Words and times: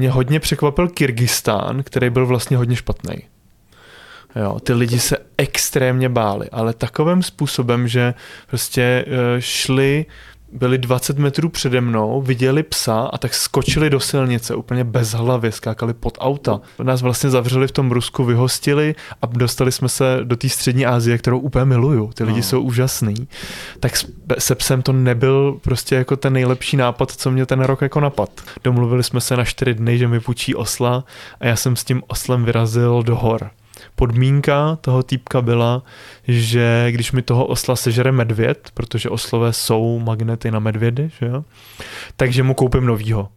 Mě 0.00 0.10
hodně 0.10 0.40
překvapil 0.40 0.88
Kyrgyzstán, 0.88 1.82
který 1.82 2.10
byl 2.10 2.26
vlastně 2.26 2.56
hodně 2.56 2.76
špatný. 2.76 3.14
Jo, 4.36 4.60
ty 4.60 4.72
lidi 4.72 5.00
se 5.00 5.16
extrémně 5.38 6.08
báli, 6.08 6.50
ale 6.50 6.74
takovým 6.74 7.22
způsobem, 7.22 7.88
že 7.88 8.14
prostě 8.46 9.04
eh, 9.06 9.40
šli 9.40 10.06
byli 10.52 10.78
20 10.78 11.18
metrů 11.18 11.48
přede 11.48 11.80
mnou, 11.80 12.22
viděli 12.22 12.62
psa 12.62 13.00
a 13.12 13.18
tak 13.18 13.34
skočili 13.34 13.90
do 13.90 14.00
silnice 14.00 14.54
úplně 14.54 14.84
bez 14.84 15.12
hlavy, 15.12 15.52
skákali 15.52 15.94
pod 15.94 16.18
auta. 16.20 16.60
Nás 16.82 17.02
vlastně 17.02 17.30
zavřeli 17.30 17.68
v 17.68 17.72
tom 17.72 17.90
Rusku, 17.90 18.24
vyhostili 18.24 18.94
a 19.22 19.26
dostali 19.26 19.72
jsme 19.72 19.88
se 19.88 20.18
do 20.24 20.36
té 20.36 20.48
střední 20.48 20.86
Asie, 20.86 21.18
kterou 21.18 21.38
úplně 21.38 21.64
miluju. 21.64 22.10
Ty 22.14 22.24
lidi 22.24 22.38
no. 22.38 22.42
jsou 22.42 22.60
úžasný. 22.60 23.14
Tak 23.80 23.92
se 24.38 24.54
psem 24.54 24.82
to 24.82 24.92
nebyl 24.92 25.58
prostě 25.62 25.94
jako 25.94 26.16
ten 26.16 26.32
nejlepší 26.32 26.76
nápad, 26.76 27.10
co 27.10 27.30
mě 27.30 27.46
ten 27.46 27.60
rok 27.60 27.82
jako 27.82 28.00
napad. 28.00 28.30
Domluvili 28.64 29.02
jsme 29.02 29.20
se 29.20 29.36
na 29.36 29.44
čtyři 29.44 29.74
dny, 29.74 29.98
že 29.98 30.08
mi 30.08 30.20
půjčí 30.20 30.54
osla 30.54 31.04
a 31.40 31.46
já 31.46 31.56
jsem 31.56 31.76
s 31.76 31.84
tím 31.84 32.02
oslem 32.06 32.44
vyrazil 32.44 33.02
do 33.02 33.16
hor 33.16 33.50
podmínka 33.96 34.78
toho 34.80 35.02
týpka 35.02 35.42
byla, 35.42 35.82
že 36.28 36.86
když 36.90 37.12
mi 37.12 37.22
toho 37.22 37.46
osla 37.46 37.76
sežere 37.76 38.12
medvěd, 38.12 38.70
protože 38.74 39.08
oslové 39.08 39.52
jsou 39.52 39.98
magnety 39.98 40.50
na 40.50 40.58
medvědy, 40.58 41.10
že 41.20 41.26
jo, 41.26 41.44
takže 42.16 42.42
mu 42.42 42.54
koupím 42.54 42.86
novýho. 42.86 43.28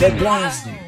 Neblázni. 0.00 0.78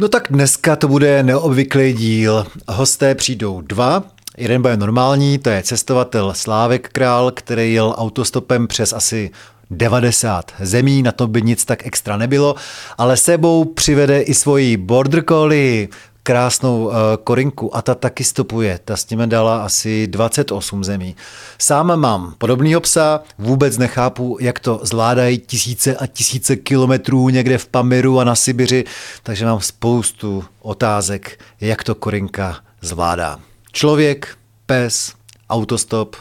No 0.00 0.08
tak 0.08 0.28
dneska 0.30 0.76
to 0.76 0.88
bude 0.88 1.22
neobvyklý 1.22 1.92
díl. 1.92 2.46
Hosté 2.68 3.14
přijdou 3.14 3.60
dva. 3.60 4.02
Jeden 4.36 4.62
bude 4.62 4.76
normální, 4.76 5.38
to 5.38 5.50
je 5.50 5.62
cestovatel 5.62 6.34
Slávek 6.34 6.88
Král, 6.88 7.30
který 7.30 7.74
jel 7.74 7.94
autostopem 7.98 8.66
přes 8.66 8.92
asi 8.92 9.30
90 9.70 10.52
zemí, 10.60 11.02
na 11.02 11.12
to 11.12 11.26
by 11.26 11.42
nic 11.42 11.64
tak 11.64 11.86
extra 11.86 12.16
nebylo, 12.16 12.54
ale 12.98 13.16
sebou 13.16 13.64
přivede 13.64 14.20
i 14.20 14.34
svoji 14.34 14.76
border 14.76 15.24
collie, 15.28 15.88
krásnou 16.28 16.84
uh, 16.84 16.92
korinku 17.24 17.76
a 17.76 17.82
ta 17.82 17.94
taky 17.94 18.24
stopuje. 18.24 18.80
Ta 18.84 18.96
s 18.96 19.10
ním 19.10 19.28
dala 19.28 19.64
asi 19.64 20.06
28 20.06 20.84
zemí. 20.84 21.16
Sám 21.58 22.00
mám 22.00 22.34
podobného 22.38 22.80
psa, 22.80 23.20
vůbec 23.38 23.78
nechápu, 23.78 24.38
jak 24.40 24.58
to 24.58 24.80
zvládají 24.82 25.38
tisíce 25.38 25.96
a 25.96 26.06
tisíce 26.06 26.56
kilometrů 26.56 27.28
někde 27.28 27.58
v 27.58 27.66
Pamiru 27.66 28.20
a 28.20 28.24
na 28.24 28.34
Sibiři, 28.34 28.84
takže 29.22 29.44
mám 29.44 29.60
spoustu 29.60 30.44
otázek, 30.60 31.40
jak 31.60 31.84
to 31.84 31.94
korinka 31.94 32.56
zvládá. 32.80 33.40
Člověk, 33.72 34.36
pes, 34.66 35.12
autostop, 35.50 36.16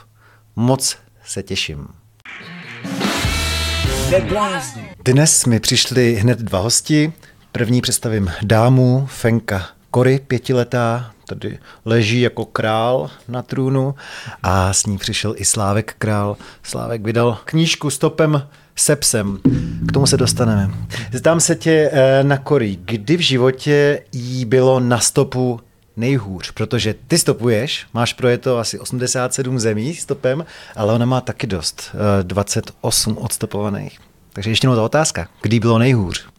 moc 0.56 0.98
se 1.26 1.44
těším. 1.44 1.88
Dnes 5.06 5.46
mi 5.46 5.60
přišli 5.60 6.16
hned 6.16 6.40
dva 6.40 6.60
hosti. 6.60 7.14
První 7.52 7.82
představím 7.82 8.32
dámu 8.44 9.08
Fenka 9.12 9.77
Kory 9.98 10.20
pětiletá 10.28 11.12
tady 11.28 11.58
leží 11.86 12.22
jako 12.22 12.46
král 12.46 13.10
na 13.28 13.42
trůnu 13.42 13.96
a 14.44 14.74
s 14.74 14.86
ní 14.86 14.98
přišel 14.98 15.34
i 15.38 15.46
Slávek 15.46 15.96
král. 16.00 16.38
Slávek 16.64 17.02
vydal 17.02 17.38
knížku 17.46 17.90
stopem 17.90 18.48
se 18.76 18.96
psem. 18.96 19.40
K 19.88 19.92
tomu 19.92 20.08
se 20.08 20.18
dostaneme. 20.18 20.74
Zdám 21.14 21.40
se 21.40 21.56
tě 21.56 21.90
eh, 21.94 22.24
na 22.24 22.38
Kory. 22.38 22.78
Kdy 22.86 23.18
v 23.18 23.20
životě 23.20 24.04
jí 24.12 24.46
bylo 24.46 24.80
na 24.80 25.00
stopu 25.00 25.60
nejhůř, 25.96 26.52
protože 26.52 26.96
ty 27.08 27.18
stopuješ, 27.18 27.86
máš 27.94 28.14
projeto 28.14 28.58
asi 28.58 28.80
87 28.80 29.60
zemí 29.60 29.96
stopem, 29.96 30.46
ale 30.76 30.94
ona 30.94 31.06
má 31.06 31.22
taky 31.22 31.48
dost, 31.48 31.96
28 32.24 33.14
eh, 33.18 33.22
odstopovaných. 33.24 34.00
Takže 34.34 34.50
ještě 34.50 34.68
ta 34.68 34.84
otázka, 34.84 35.28
kdy 35.42 35.60
bylo 35.60 35.80
nejhůř? 35.80 36.37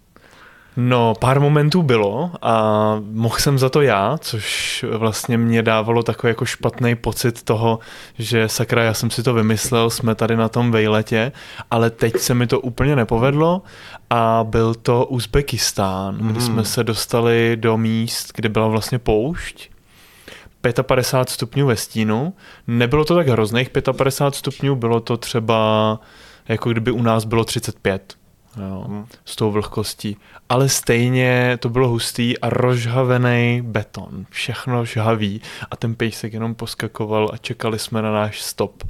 No, 0.81 1.15
pár 1.21 1.41
momentů 1.41 1.83
bylo 1.83 2.31
a 2.43 2.97
mohl 3.12 3.37
jsem 3.39 3.59
za 3.59 3.69
to 3.69 3.83
já, 3.83 4.19
což 4.19 4.84
vlastně 4.93 5.39
mě 5.39 5.62
dávalo 5.62 6.03
takový 6.03 6.31
jako 6.31 6.44
špatný 6.44 6.94
pocit 6.94 7.43
toho, 7.43 7.78
že 8.19 8.49
sakra, 8.49 8.83
já 8.83 8.94
jsem 8.94 9.11
si 9.11 9.22
to 9.22 9.34
vymyslel, 9.34 9.91
jsme 9.91 10.15
tady 10.15 10.37
na 10.37 10.49
tom 10.49 10.71
vejletě, 10.71 11.33
ale 11.71 11.91
teď 11.91 12.19
se 12.19 12.34
mi 12.34 12.47
to 12.47 12.61
úplně 12.61 12.97
nepovedlo 12.97 13.62
a 14.11 14.44
byl 14.49 14.75
to 14.75 15.06
Uzbekistán, 15.06 16.19
mm. 16.21 16.28
kdy 16.28 16.41
jsme 16.41 16.65
se 16.65 16.84
dostali 16.84 17.56
do 17.56 17.78
míst, 17.78 18.33
kde 18.34 18.49
byla 18.49 18.67
vlastně 18.67 18.99
poušť 18.99 19.71
55 20.83 21.33
stupňů 21.33 21.67
ve 21.67 21.77
stínu. 21.77 22.34
Nebylo 22.67 23.05
to 23.05 23.15
tak 23.15 23.28
hrozných 23.28 23.71
55 23.71 24.38
stupňů, 24.38 24.77
bylo 24.77 25.00
to 25.00 25.17
třeba 25.17 26.00
jako 26.49 26.71
kdyby 26.71 26.91
u 26.91 27.03
nás 27.03 27.25
bylo 27.25 27.44
35 27.44 28.18
jo, 28.62 28.84
hmm. 28.88 29.06
s 29.24 29.36
tou 29.36 29.50
vlhkostí. 29.50 30.16
Ale 30.48 30.69
stejně 30.69 31.58
to 31.60 31.69
bylo 31.69 31.88
hustý 31.88 32.38
a 32.38 32.50
rozhavený 32.50 33.62
beton. 33.64 34.26
Všechno 34.30 34.84
žhavý 34.84 35.41
a 35.70 35.76
ten 35.76 35.94
pejsek 35.94 36.32
jenom 36.32 36.54
poskakoval 36.54 37.30
a 37.32 37.36
čekali 37.36 37.78
jsme 37.78 38.02
na 38.02 38.12
náš 38.12 38.42
stop. 38.42 38.84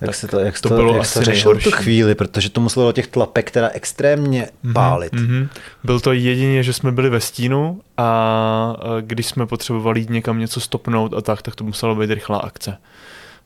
Jak 0.00 0.14
se 0.14 0.28
to, 0.28 0.38
jak 0.38 0.60
to, 0.60 0.68
to 0.68 0.74
bylo 0.74 0.92
jak 0.92 1.02
asi 1.02 1.18
to 1.18 1.24
řešilo 1.24 1.54
tu 1.54 1.70
chvíli, 1.70 2.14
protože 2.14 2.50
to 2.50 2.60
muselo 2.60 2.86
do 2.86 2.92
těch 2.92 3.06
tlapek 3.06 3.50
teda 3.50 3.68
extrémně 3.68 4.48
mm-hmm, 4.64 4.72
pálit. 4.72 5.12
Mm-hmm. 5.12 5.48
Byl 5.84 6.00
to 6.00 6.12
jedině, 6.12 6.62
že 6.62 6.72
jsme 6.72 6.92
byli 6.92 7.10
ve 7.10 7.20
stínu 7.20 7.80
a 7.96 8.76
když 9.00 9.26
jsme 9.26 9.46
potřebovali 9.46 10.00
jít 10.00 10.10
někam 10.10 10.38
něco 10.38 10.60
stopnout 10.60 11.14
a 11.14 11.20
tak, 11.20 11.42
tak 11.42 11.54
to 11.54 11.64
muselo 11.64 11.94
být 11.94 12.10
rychlá 12.10 12.38
akce. 12.38 12.76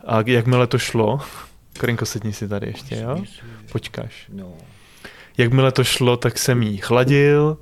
A 0.07 0.23
jakmile 0.27 0.67
to 0.67 0.79
šlo, 0.79 1.21
Korinko, 1.81 2.07
sedni 2.07 2.33
si 2.33 2.49
tady 2.49 2.67
ještě, 2.67 2.97
jo? 2.97 3.25
Počkáš. 3.73 4.27
No. 4.33 4.53
Jakmile 5.39 5.73
to 5.73 5.85
šlo, 5.85 6.17
tak 6.17 6.39
jsem 6.39 6.63
jí 6.63 6.77
chladil 6.77 7.59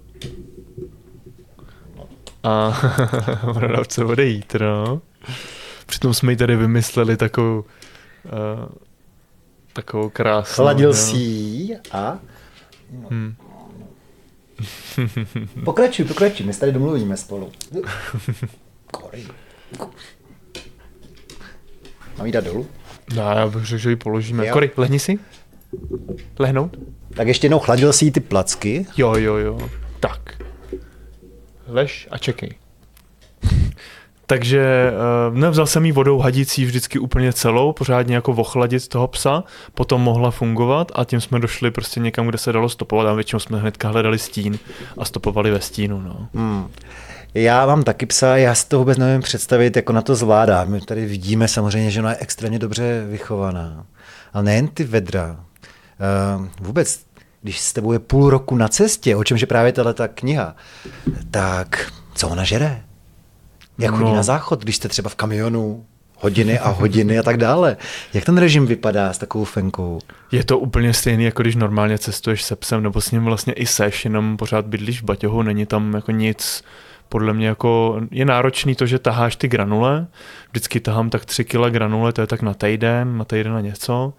a 2.42 2.80
ona 3.56 3.82
chce 3.82 4.04
odejít, 4.04 4.54
no. 4.60 5.02
Přitom 5.86 6.14
jsme 6.14 6.32
jí 6.32 6.36
tady 6.36 6.56
vymysleli 6.56 7.16
takovou 7.16 7.58
uh, 7.58 8.68
takovou 9.72 10.10
krásnou. 10.10 10.64
Chladil 10.64 10.88
no. 10.88 10.94
si 10.94 11.68
a... 11.92 12.18
Hmm. 13.10 13.34
pokračuj, 15.64 16.04
pokračuj, 16.04 16.46
my 16.46 16.52
se 16.52 16.60
tady 16.60 16.72
domluvíme 16.72 17.16
spolu. 17.16 17.52
Kory. 18.90 19.26
Mám 22.16 22.26
jí 22.26 22.32
dát 22.32 22.44
dolů? 22.44 22.66
No, 23.14 23.22
já 23.22 23.46
bych 23.46 23.64
řekl, 23.64 23.82
že 23.82 23.90
ji 23.90 23.96
položíme. 23.96 24.46
Jo. 24.46 24.52
Kory, 24.52 24.70
lehni 24.76 24.98
si. 24.98 25.18
Lehnout? 26.38 26.76
Tak 27.14 27.28
ještě 27.28 27.44
jednou 27.44 27.58
chladil 27.58 27.92
si 27.92 28.10
ty 28.10 28.20
placky? 28.20 28.86
Jo, 28.96 29.14
jo, 29.16 29.36
jo. 29.36 29.58
Tak. 30.00 30.42
Lež 31.68 32.08
a 32.10 32.18
čekej. 32.18 32.54
Takže 34.26 34.92
uh, 35.30 35.38
nevzal 35.38 35.66
jsem 35.66 35.84
jí 35.84 35.92
vodou 35.92 36.18
hadicí 36.18 36.64
vždycky 36.64 36.98
úplně 36.98 37.32
celou, 37.32 37.72
pořádně 37.72 38.14
jako 38.14 38.32
ochladit 38.32 38.88
toho 38.88 39.08
psa, 39.08 39.44
potom 39.74 40.00
mohla 40.00 40.30
fungovat 40.30 40.92
a 40.94 41.04
tím 41.04 41.20
jsme 41.20 41.38
došli 41.38 41.70
prostě 41.70 42.00
někam, 42.00 42.26
kde 42.26 42.38
se 42.38 42.52
dalo 42.52 42.68
stopovat 42.68 43.06
a 43.06 43.12
většinou 43.12 43.40
jsme 43.40 43.58
hnedka 43.58 43.88
hledali 43.88 44.18
stín 44.18 44.58
a 44.98 45.04
stopovali 45.04 45.50
ve 45.50 45.60
stínu. 45.60 46.00
No. 46.00 46.28
Hmm. 46.34 46.68
Já 47.34 47.66
mám 47.66 47.82
taky 47.82 48.06
psa, 48.06 48.36
já 48.36 48.54
si 48.54 48.68
to 48.68 48.78
vůbec 48.78 48.98
nevím 48.98 49.22
představit, 49.22 49.76
jako 49.76 49.92
na 49.92 50.02
to 50.02 50.14
zvládá. 50.14 50.64
My 50.64 50.80
tady 50.80 51.06
vidíme 51.06 51.48
samozřejmě, 51.48 51.90
že 51.90 52.00
ona 52.00 52.10
je 52.10 52.16
extrémně 52.20 52.58
dobře 52.58 53.06
vychovaná. 53.08 53.86
Ale 54.32 54.44
nejen 54.44 54.68
ty 54.68 54.84
vedra, 54.84 55.44
vůbec, 56.60 57.00
když 57.42 57.60
s 57.60 57.72
tebou 57.72 57.92
je 57.92 57.98
půl 57.98 58.30
roku 58.30 58.56
na 58.56 58.68
cestě, 58.68 59.16
o 59.16 59.24
čemž 59.24 59.40
je 59.40 59.46
právě 59.46 59.72
tato 59.72 60.04
kniha, 60.14 60.56
tak 61.30 61.92
co 62.14 62.28
ona 62.28 62.44
žere? 62.44 62.82
Jak 63.78 63.90
chodí 63.90 64.10
no. 64.10 64.16
na 64.16 64.22
záchod, 64.22 64.62
když 64.62 64.76
jste 64.76 64.88
třeba 64.88 65.10
v 65.10 65.14
kamionu, 65.14 65.84
hodiny 66.20 66.58
a 66.58 66.68
hodiny 66.68 67.18
a 67.18 67.22
tak 67.22 67.36
dále. 67.36 67.76
Jak 68.14 68.24
ten 68.24 68.38
režim 68.38 68.66
vypadá 68.66 69.12
s 69.12 69.18
takovou 69.18 69.44
fenkou? 69.44 70.00
Je 70.32 70.44
to 70.44 70.58
úplně 70.58 70.94
stejný, 70.94 71.24
jako 71.24 71.42
když 71.42 71.56
normálně 71.56 71.98
cestuješ 71.98 72.42
se 72.42 72.56
psem, 72.56 72.82
nebo 72.82 73.00
s 73.00 73.10
ním 73.10 73.24
vlastně 73.24 73.52
i 73.52 73.66
seš, 73.66 74.04
jenom 74.04 74.36
pořád 74.36 74.66
bydlíš 74.66 75.02
v 75.02 75.04
baťohu, 75.04 75.42
není 75.42 75.66
tam 75.66 75.94
jako 75.94 76.10
nic, 76.10 76.64
podle 77.10 77.34
mě 77.34 77.46
jako 77.46 78.00
je 78.10 78.24
náročný 78.24 78.74
to, 78.74 78.86
že 78.86 78.98
taháš 78.98 79.36
ty 79.36 79.48
granule, 79.48 80.06
vždycky 80.50 80.80
tahám 80.80 81.10
tak 81.10 81.24
tři 81.24 81.44
kila 81.44 81.68
granule, 81.68 82.12
to 82.12 82.20
je 82.20 82.26
tak 82.26 82.42
na 82.42 82.54
týden, 82.54 83.18
na 83.18 83.24
týden 83.24 83.52
na 83.52 83.60
něco 83.60 84.12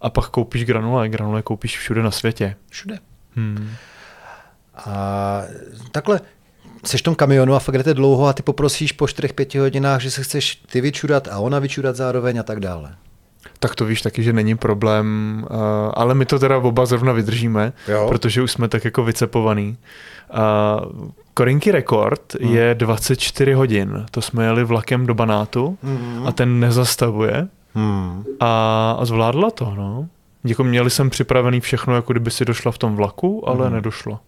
a 0.00 0.10
pak 0.10 0.28
koupíš 0.28 0.64
granule, 0.64 1.08
granule 1.08 1.42
koupíš 1.42 1.78
všude 1.78 2.02
na 2.02 2.10
světě. 2.10 2.56
Všude. 2.70 2.98
Hmm. 3.36 3.70
A 4.76 5.42
takhle, 5.92 6.20
jsi 6.84 6.98
v 6.98 7.02
tom 7.02 7.14
kamionu 7.14 7.54
a 7.54 7.58
fakt 7.58 7.74
jdete 7.74 7.94
dlouho 7.94 8.26
a 8.26 8.32
ty 8.32 8.42
poprosíš 8.42 8.92
po 8.92 9.04
4-5 9.04 9.60
hodinách, 9.60 10.00
že 10.00 10.10
se 10.10 10.22
chceš 10.22 10.54
ty 10.54 10.80
vyčurat 10.80 11.28
a 11.28 11.38
ona 11.38 11.58
vyčurat 11.58 11.96
zároveň 11.96 12.38
a 12.38 12.42
tak 12.42 12.60
dále. 12.60 12.96
Tak 13.58 13.74
to 13.74 13.84
víš 13.84 14.02
taky, 14.02 14.22
že 14.22 14.32
není 14.32 14.56
problém, 14.56 15.06
uh, 15.50 15.56
ale 15.94 16.14
my 16.14 16.24
to 16.26 16.38
teda 16.38 16.58
oba 16.58 16.86
zrovna 16.86 17.12
vydržíme, 17.12 17.72
Jo. 17.88 18.06
protože 18.08 18.42
už 18.42 18.52
jsme 18.52 18.68
tak 18.68 18.84
jako 18.84 19.04
vycepovaný. 19.04 19.76
Uh, 20.94 21.08
Korinky 21.34 21.72
rekord 21.72 22.34
Hmm. 22.42 22.54
je 22.54 22.74
24 22.74 23.52
hodin. 23.52 24.06
To 24.10 24.22
jsme 24.22 24.44
jeli 24.44 24.64
vlakem 24.64 25.06
do 25.06 25.14
Banátu 25.14 25.78
Mhm. 25.82 26.26
a 26.26 26.32
ten 26.32 26.60
nezastavuje 26.60 27.48
Hmm. 27.74 28.24
a, 28.40 28.96
a 29.00 29.04
zvládla 29.04 29.50
to, 29.50 29.72
no. 29.76 30.08
Jako 30.44 30.64
měli 30.64 30.90
jsem 30.90 31.10
připravený 31.10 31.60
všechno, 31.60 31.94
jako 31.94 32.12
kdyby 32.12 32.30
si 32.30 32.44
došla 32.44 32.72
v 32.72 32.78
tom 32.78 32.96
vlaku, 32.96 33.48
ale 33.48 33.64
Mhm. 33.66 33.74
nedošlo. 33.74 34.18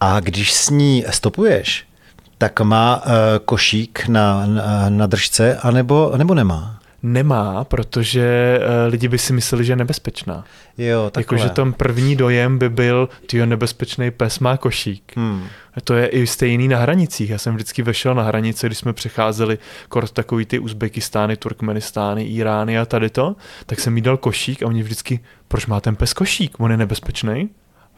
A 0.00 0.20
když 0.20 0.52
s 0.54 0.70
ní 0.70 1.04
stopuješ, 1.10 1.86
tak 2.38 2.60
má 2.60 2.96
uh, 3.06 3.12
košík 3.44 4.08
na, 4.08 4.46
na, 4.46 4.88
na 4.88 5.06
držce, 5.06 5.56
anebo, 5.62 6.12
nebo 6.16 6.34
nemá? 6.34 6.78
Nemá, 7.06 7.64
protože 7.64 8.58
uh, 8.58 8.92
lidi 8.92 9.08
by 9.08 9.18
si 9.18 9.32
mysleli, 9.32 9.64
že 9.64 9.72
je 9.72 9.76
nebezpečná. 9.76 10.44
Jo, 10.78 11.10
takové. 11.10 11.40
Jakože 11.40 11.54
tam 11.54 11.72
první 11.72 12.16
dojem 12.16 12.58
by 12.58 12.68
byl, 12.68 13.08
ty 13.26 13.46
nebezpečný 13.46 14.10
pes 14.10 14.38
má 14.38 14.56
košík. 14.56 15.12
Hmm. 15.16 15.46
To 15.84 15.94
je 15.94 16.06
i 16.06 16.26
stejný 16.26 16.68
na 16.68 16.78
hranicích. 16.78 17.30
Já 17.30 17.38
jsem 17.38 17.54
vždycky 17.54 17.82
vešel 17.82 18.14
na 18.14 18.22
hranice, 18.22 18.66
když 18.66 18.78
jsme 18.78 18.92
přecházeli 18.92 19.58
kort 19.88 20.10
takový 20.10 20.46
ty 20.46 20.58
Uzbekistány, 20.58 21.36
Turkmenistány, 21.36 22.24
Irány 22.24 22.78
a 22.78 22.84
tady 22.84 23.10
to, 23.10 23.36
tak 23.66 23.80
jsem 23.80 23.96
jí 23.96 24.02
dal 24.02 24.16
košík 24.16 24.62
a 24.62 24.66
oni 24.66 24.82
vždycky, 24.82 25.20
proč 25.48 25.66
má 25.66 25.80
ten 25.80 25.96
pes 25.96 26.12
košík? 26.12 26.60
On 26.60 26.70
je 26.70 26.76
nebezpečný? 26.76 27.48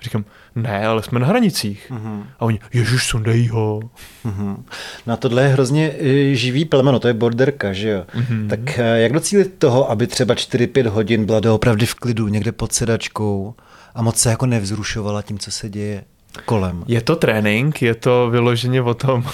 Říkám, 0.03 0.25
ne, 0.55 0.87
ale 0.87 1.03
jsme 1.03 1.21
na 1.21 1.27
hranicích. 1.27 1.91
Mhm. 1.91 2.25
A 2.39 2.43
oni, 2.43 2.61
ježiš, 2.73 3.07
sundej 3.07 3.47
ho. 3.47 3.81
Mhm. 4.25 4.65
Na 5.07 5.17
tohle 5.17 5.43
je 5.43 5.49
hrozně 5.49 5.93
eh, 6.01 6.35
živý 6.35 6.65
plemeno, 6.65 6.99
to 6.99 7.09
je 7.09 7.15
borderka, 7.15 7.73
že 7.73 7.89
jo? 7.89 8.05
Mhm. 8.15 8.49
Tak 8.49 8.79
eh, 8.79 8.99
jak 8.99 9.13
docílit 9.13 9.55
toho, 9.59 9.91
aby 9.91 10.07
třeba 10.07 10.35
4-5 10.35 10.89
hodin 10.89 11.25
byla 11.25 11.41
doopravdy 11.41 11.87
v 11.87 11.95
klidu, 11.95 12.29
někde 12.29 12.53
pod 12.53 12.73
sedačkou 12.73 13.55
a 13.95 14.03
moc 14.03 14.17
se 14.17 14.31
jako 14.31 14.47
nevzrušovala 14.47 15.23
tím, 15.23 15.39
co 15.39 15.51
se 15.51 15.69
děje 15.69 16.05
kolem? 16.45 16.85
Je 16.87 17.01
to 17.01 17.17
trénink, 17.17 17.83
je 17.83 17.95
to 17.95 18.31
vyloženě 18.31 18.83
o 18.83 18.95
tom, 18.95 19.25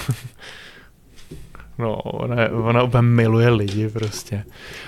no, 1.77 1.95
ona, 1.95 2.35
ona 2.51 2.83
úplně 2.83 3.01
miluje 3.01 3.49
lidi 3.49 3.89
prostě. 3.89 4.43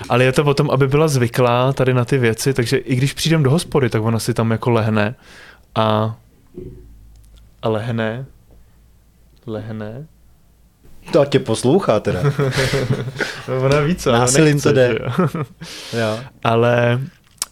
Ale 0.08 0.24
je 0.24 0.32
to 0.32 0.44
o 0.44 0.54
tom, 0.54 0.70
aby 0.70 0.88
byla 0.88 1.08
zvyklá 1.08 1.72
tady 1.72 1.94
na 1.94 2.04
ty 2.04 2.18
věci, 2.18 2.54
takže 2.54 2.76
i 2.76 2.96
když 2.96 3.12
přijdem 3.12 3.42
do 3.42 3.50
hospody, 3.50 3.90
tak 3.90 4.02
ona 4.02 4.18
si 4.18 4.34
tam 4.34 4.50
jako 4.50 4.70
lehne 4.70 5.14
a, 5.76 6.16
a 7.62 7.68
lehne, 7.68 8.26
lehne. 9.46 10.06
To 11.12 11.24
tě 11.24 11.38
poslouchá 11.38 12.00
teda. 12.00 12.20
No, 13.48 13.62
ona 13.64 13.80
ví 13.80 13.96
co, 13.96 14.12
Násilím 14.12 14.54
nechce, 14.54 14.68
to 14.68 14.74
jde. 14.74 14.88
že 14.88 14.98
jo. 15.04 15.28
jo. 16.00 16.20
Ale 16.44 17.00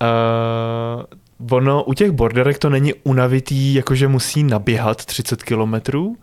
uh, 0.03 1.57
ono 1.57 1.85
u 1.85 1.95
těch 1.95 2.11
borderek 2.11 2.59
to 2.59 2.71
není 2.71 2.95
unavitý, 2.95 3.75
jakože 3.75 4.09
musí 4.09 4.43
naběhat 4.43 5.05
30 5.05 5.43
kilometrů, 5.43 6.17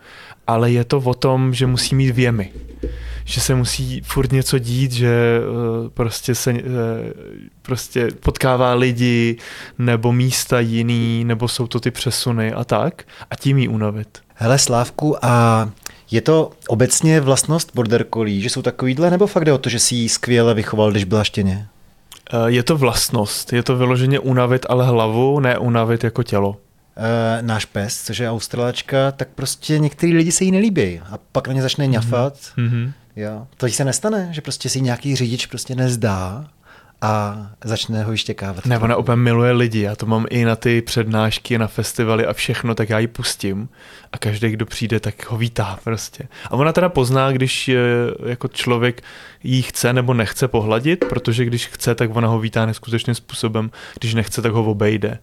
ale 0.47 0.71
je 0.71 0.83
to 0.83 0.97
o 0.97 1.13
tom, 1.13 1.53
že 1.53 1.67
musí 1.67 1.95
mít 1.95 2.11
věmy. 2.11 2.51
Že 3.25 3.41
se 3.41 3.55
musí 3.55 4.01
furt 4.01 4.31
něco 4.31 4.59
dít, 4.59 4.91
že 4.91 5.39
uh, 5.39 5.89
prostě 5.89 6.35
se 6.35 6.53
uh, 6.53 6.59
prostě 7.61 8.07
potkává 8.19 8.73
lidi, 8.73 9.37
nebo 9.77 10.11
místa 10.13 10.59
jiný, 10.59 11.23
nebo 11.23 11.47
jsou 11.47 11.67
to 11.67 11.79
ty 11.79 11.91
přesuny 11.91 12.53
a 12.53 12.63
tak. 12.63 13.03
A 13.29 13.35
tím 13.35 13.57
jí 13.57 13.67
unavit. 13.67 14.19
Hele 14.35 14.59
Slávku, 14.59 15.25
a 15.25 15.69
je 16.11 16.21
to 16.21 16.51
obecně 16.67 17.21
vlastnost 17.21 17.71
border 17.75 18.05
collie, 18.13 18.41
že 18.41 18.49
jsou 18.49 18.61
takovýhle, 18.61 19.11
nebo 19.11 19.27
fakt 19.27 19.45
jde 19.45 19.53
o 19.53 19.57
to, 19.57 19.69
že 19.69 19.79
si 19.79 19.95
ji 19.95 20.09
skvěle 20.09 20.53
vychoval, 20.53 20.91
když 20.91 21.03
byla 21.03 21.23
štěně? 21.23 21.67
Uh, 22.33 22.45
je 22.45 22.63
to 22.63 22.77
vlastnost, 22.77 23.53
je 23.53 23.63
to 23.63 23.77
vyloženě 23.77 24.19
unavit, 24.19 24.65
ale 24.69 24.85
hlavu, 24.85 25.39
ne 25.39 25.57
unavit 25.57 26.03
jako 26.03 26.23
tělo. 26.23 26.57
E, 26.97 27.41
náš 27.41 27.65
pes, 27.65 28.03
což 28.03 28.17
je 28.17 28.29
australačka, 28.31 29.11
tak 29.11 29.27
prostě 29.35 29.79
některý 29.79 30.13
lidi 30.13 30.31
se 30.31 30.43
jí 30.43 30.51
nelíbí 30.51 30.99
a 30.99 31.19
pak 31.31 31.47
na 31.47 31.53
ně 31.53 31.61
začne 31.61 31.87
ňafat. 31.87 32.37
Mhm. 32.57 32.91
Jo. 33.15 33.47
To 33.57 33.65
jí 33.65 33.71
se 33.71 33.85
nestane, 33.85 34.29
že 34.31 34.41
prostě 34.41 34.69
si 34.69 34.81
nějaký 34.81 35.15
řidič 35.15 35.45
prostě 35.45 35.75
nezdá 35.75 36.47
a 37.01 37.37
začne 37.63 38.03
ho 38.03 38.11
vyštěkávat. 38.11 38.65
Ne, 38.65 38.79
ona 38.79 38.95
úplně 38.95 39.15
miluje 39.15 39.51
lidi, 39.51 39.81
já 39.81 39.95
to 39.95 40.05
mám 40.05 40.25
i 40.29 40.45
na 40.45 40.55
ty 40.55 40.81
přednášky, 40.81 41.57
na 41.57 41.67
festivaly 41.67 42.25
a 42.25 42.33
všechno, 42.33 42.75
tak 42.75 42.89
já 42.89 42.99
ji 42.99 43.07
pustím 43.07 43.69
a 44.11 44.17
každý, 44.17 44.49
kdo 44.49 44.65
přijde, 44.65 44.99
tak 44.99 45.31
ho 45.31 45.37
vítá 45.37 45.79
prostě. 45.83 46.27
A 46.45 46.51
ona 46.51 46.73
teda 46.73 46.89
pozná, 46.89 47.31
když 47.31 47.69
eh, 47.69 47.77
jako 48.25 48.47
člověk 48.47 49.01
jí 49.43 49.61
chce 49.61 49.93
nebo 49.93 50.13
nechce 50.13 50.47
pohladit, 50.47 51.05
protože 51.09 51.45
když 51.45 51.67
chce, 51.67 51.95
tak 51.95 52.15
ona 52.15 52.27
ho 52.27 52.39
vítá 52.39 52.65
neskutečným 52.65 53.15
způsobem, 53.15 53.71
když 53.99 54.13
nechce, 54.13 54.41
tak 54.41 54.51
ho 54.51 54.63
obejde. 54.63 55.19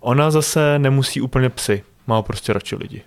Ona 0.00 0.30
zase 0.30 0.78
nemusí 0.78 1.20
úplně 1.20 1.48
psy, 1.50 1.82
má 2.06 2.22
prostě 2.22 2.52
radši 2.52 2.76
lidi. 2.76 3.02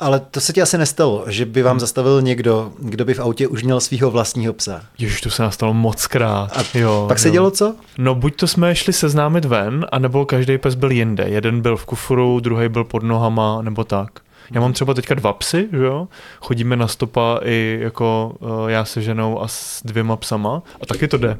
Ale 0.00 0.20
to 0.20 0.40
se 0.40 0.52
ti 0.52 0.62
asi 0.62 0.78
nestalo, 0.78 1.24
že 1.26 1.46
by 1.46 1.62
vám 1.62 1.80
zastavil 1.80 2.22
někdo, 2.22 2.72
kdo 2.78 3.04
by 3.04 3.14
v 3.14 3.20
autě 3.20 3.48
už 3.48 3.62
měl 3.62 3.80
svého 3.80 4.10
vlastního 4.10 4.52
psa. 4.52 4.82
Ježiš, 4.98 5.20
to 5.20 5.30
se 5.30 5.42
nás 5.42 5.54
stalo 5.54 5.74
moc 5.74 6.06
krát. 6.06 6.56
A 6.56 6.78
jo, 6.78 7.04
Pak 7.08 7.18
se 7.18 7.28
jo. 7.28 7.32
dělo 7.32 7.50
co? 7.50 7.74
No 7.98 8.14
buď 8.14 8.36
to 8.36 8.46
jsme 8.46 8.74
šli 8.74 8.92
seznámit 8.92 9.44
ven, 9.44 9.86
anebo 9.92 10.26
každý 10.26 10.58
pes 10.58 10.74
byl 10.74 10.90
jinde. 10.90 11.24
Jeden 11.26 11.60
byl 11.60 11.76
v 11.76 11.84
kufru, 11.84 12.40
druhý 12.40 12.68
byl 12.68 12.84
pod 12.84 13.02
nohama, 13.02 13.62
nebo 13.62 13.84
tak. 13.84 14.10
Já 14.50 14.60
mám 14.60 14.72
třeba 14.72 14.94
teďka 14.94 15.14
dva 15.14 15.32
psy, 15.32 15.68
že 15.72 15.84
jo? 15.84 16.08
Chodíme 16.40 16.76
na 16.76 16.88
stopa 16.88 17.40
i 17.44 17.78
jako 17.82 18.36
uh, 18.38 18.68
já 18.70 18.84
se 18.84 19.02
ženou 19.02 19.42
a 19.42 19.48
s 19.48 19.82
dvěma 19.84 20.16
psama 20.16 20.62
a 20.80 20.86
taky 20.86 21.08
to 21.08 21.18
jde. 21.18 21.38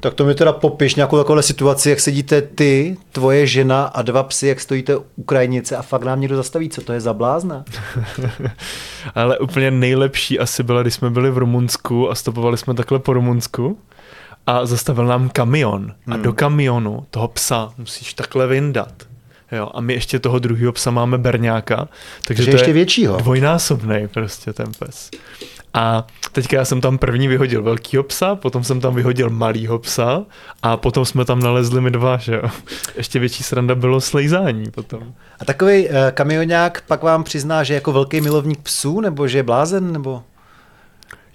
Tak 0.00 0.14
to 0.14 0.24
mi 0.24 0.34
teda 0.34 0.52
popiš 0.52 0.94
nějakou 0.94 1.18
takovou 1.18 1.42
situaci, 1.42 1.90
jak 1.90 2.00
sedíte 2.00 2.42
ty, 2.42 2.96
tvoje 3.12 3.46
žena 3.46 3.84
a 3.84 4.02
dva 4.02 4.22
psy, 4.22 4.46
jak 4.48 4.60
stojíte 4.60 4.96
u 4.96 5.22
krajnice 5.26 5.76
a 5.76 5.82
fakt 5.82 6.02
nám 6.04 6.20
někdo 6.20 6.36
zastaví, 6.36 6.68
co 6.68 6.80
to 6.80 6.92
je 6.92 7.00
za 7.00 7.12
blázna? 7.12 7.64
Ale 9.14 9.38
úplně 9.38 9.70
nejlepší 9.70 10.38
asi 10.38 10.62
byla, 10.62 10.82
když 10.82 10.94
jsme 10.94 11.10
byli 11.10 11.30
v 11.30 11.38
Rumunsku 11.38 12.10
a 12.10 12.14
stopovali 12.14 12.56
jsme 12.58 12.74
takhle 12.74 12.98
po 12.98 13.12
Rumunsku 13.12 13.78
a 14.46 14.66
zastavil 14.66 15.06
nám 15.06 15.28
kamion. 15.28 15.90
A 16.10 16.14
Hmm. 16.14 16.22
do 16.22 16.32
kamionu 16.32 17.06
toho 17.10 17.28
psa 17.28 17.72
musíš 17.78 18.14
takhle 18.14 18.46
vyndat. 18.46 18.92
Jo, 19.52 19.70
a 19.74 19.80
my 19.80 19.92
ještě 19.94 20.18
toho 20.18 20.38
druhého 20.38 20.72
psa 20.72 20.90
máme 20.90 21.18
berňáka, 21.18 21.76
takže 21.76 21.88
Takže 22.26 22.44
to 22.50 22.50
ještě 22.56 22.70
je 22.70 22.74
většího. 22.74 23.16
dvojnásobný 23.16 24.08
prostě 24.08 24.52
ten 24.52 24.66
pes. 24.78 25.10
A 25.78 26.06
teďka 26.32 26.56
já 26.56 26.64
jsem 26.64 26.80
tam 26.80 26.98
první 26.98 27.28
vyhodil 27.28 27.62
velkýho 27.62 28.02
psa, 28.02 28.34
potom 28.34 28.64
jsem 28.64 28.80
tam 28.80 28.94
vyhodil 28.94 29.30
malýho 29.30 29.78
psa 29.78 30.24
a 30.62 30.76
potom 30.76 31.04
jsme 31.04 31.24
tam 31.24 31.40
nalezli 31.40 31.80
my 31.80 31.90
dva, 31.90 32.16
že 32.16 32.34
jo. 32.34 32.42
Ještě 32.96 33.18
větší 33.18 33.42
sranda 33.42 33.74
bylo 33.74 34.00
slejzání 34.00 34.70
potom. 34.70 35.14
A 35.40 35.44
takový 35.44 35.88
uh, 35.88 35.94
kamionák 36.10 36.80
pak 36.80 37.02
vám 37.02 37.24
přizná, 37.24 37.64
že 37.64 37.74
je 37.74 37.76
jako 37.76 37.92
velký 37.92 38.20
milovník 38.20 38.60
psů, 38.62 39.00
nebo 39.00 39.28
že 39.28 39.38
je 39.38 39.42
blázen, 39.42 39.92
nebo... 39.92 40.22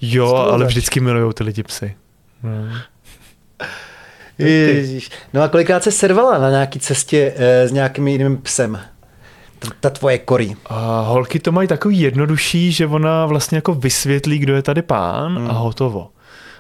Jo, 0.01 0.35
ale 0.35 0.65
vždycky 0.65 0.99
milujou 0.99 1.33
ty 1.33 1.43
lidi 1.43 1.63
psy. 1.63 1.95
No. 2.43 2.51
Ježiš. 4.37 5.09
No 5.33 5.41
a 5.41 5.47
kolikrát 5.47 5.83
se 5.83 5.91
servala 5.91 6.37
na 6.37 6.49
nějaký 6.49 6.79
cestě 6.79 7.33
uh, 7.35 7.69
s 7.69 7.71
nějakým 7.71 8.07
jiným 8.07 8.37
psem? 8.37 8.79
Ta, 9.79 9.89
tvoje 9.89 10.17
kory. 10.17 10.55
A 10.65 11.01
holky 11.01 11.39
to 11.39 11.51
mají 11.51 11.67
takový 11.67 11.99
jednodušší, 11.99 12.71
že 12.71 12.87
ona 12.87 13.25
vlastně 13.25 13.55
jako 13.57 13.73
vysvětlí, 13.73 14.39
kdo 14.39 14.55
je 14.55 14.61
tady 14.61 14.81
pán 14.81 15.37
Hmm. 15.37 15.49
a 15.49 15.53
hotovo. 15.53 16.09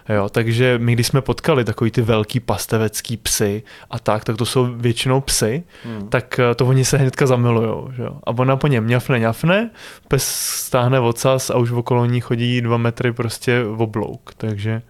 Jo, 0.09 0.29
takže 0.29 0.77
my, 0.81 0.93
když 0.93 1.07
jsme 1.07 1.21
potkali 1.21 1.63
takový 1.65 1.91
ty 1.91 2.01
velký 2.01 2.39
pastevecký 2.39 3.17
psy 3.17 3.63
a 3.91 3.99
tak, 3.99 4.23
tak 4.23 4.37
to 4.37 4.45
jsou 4.45 4.67
většinou 4.75 5.21
psy, 5.21 5.63
Hmm. 5.85 6.09
tak 6.09 6.39
eh, 6.39 6.55
to 6.55 6.65
oni 6.65 6.85
se 6.85 6.97
hnedka 6.97 7.27
zamilujou. 7.27 7.89
Že 7.95 8.03
jo? 8.03 8.19
A 8.23 8.29
ona 8.31 8.55
po 8.55 8.67
něm 8.67 8.87
ňafne, 8.87 9.19
ňafne, 9.19 9.69
pes 10.07 10.27
stáhne 10.67 10.99
ocas 10.99 11.49
a 11.49 11.55
už 11.57 11.71
okolo 11.71 12.05
ní 12.05 12.21
chodí 12.21 12.61
dva 12.61 12.77
metry 12.77 13.13
prostě 13.13 13.63
v 13.63 13.81
oblouk. 13.81 14.33
Takže 14.37 14.81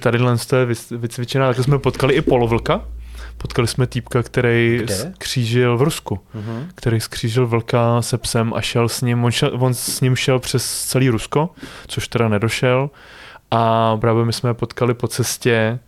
tady 0.00 0.18
to 0.48 0.56
je 0.56 0.66
vycvičená. 0.90 1.54
Tak 1.54 1.64
jsme 1.64 1.78
potkali 1.78 2.14
i 2.14 2.20
polovlka. 2.22 2.84
Potkali 3.42 3.68
jsme 3.68 3.86
týpka, 3.86 4.22
který 4.22 4.78
Kde? 4.84 4.94
skřížil 5.14 5.76
v 5.78 5.82
Rusku 5.82 6.20
Mhm. 6.34 6.68
který 6.74 7.00
skřížil 7.00 7.46
vlka 7.46 8.02
se 8.02 8.18
psem 8.18 8.52
a 8.54 8.60
šel 8.60 8.88
s 8.88 9.00
ním, 9.02 9.24
on, 9.24 9.30
šel, 9.30 9.50
on 9.58 9.74
s 9.74 10.00
ním 10.00 10.16
šel 10.16 10.38
přes 10.38 10.84
celý 10.84 11.08
Rusko, 11.08 11.50
což 11.86 12.08
teda 12.08 12.28
nedošel 12.28 12.90
a 13.50 13.96
právě 13.96 14.24
my 14.24 14.32
jsme 14.32 14.50
je 14.50 14.54
potkali 14.54 14.94
po 14.94 15.08
cestě, 15.08 15.78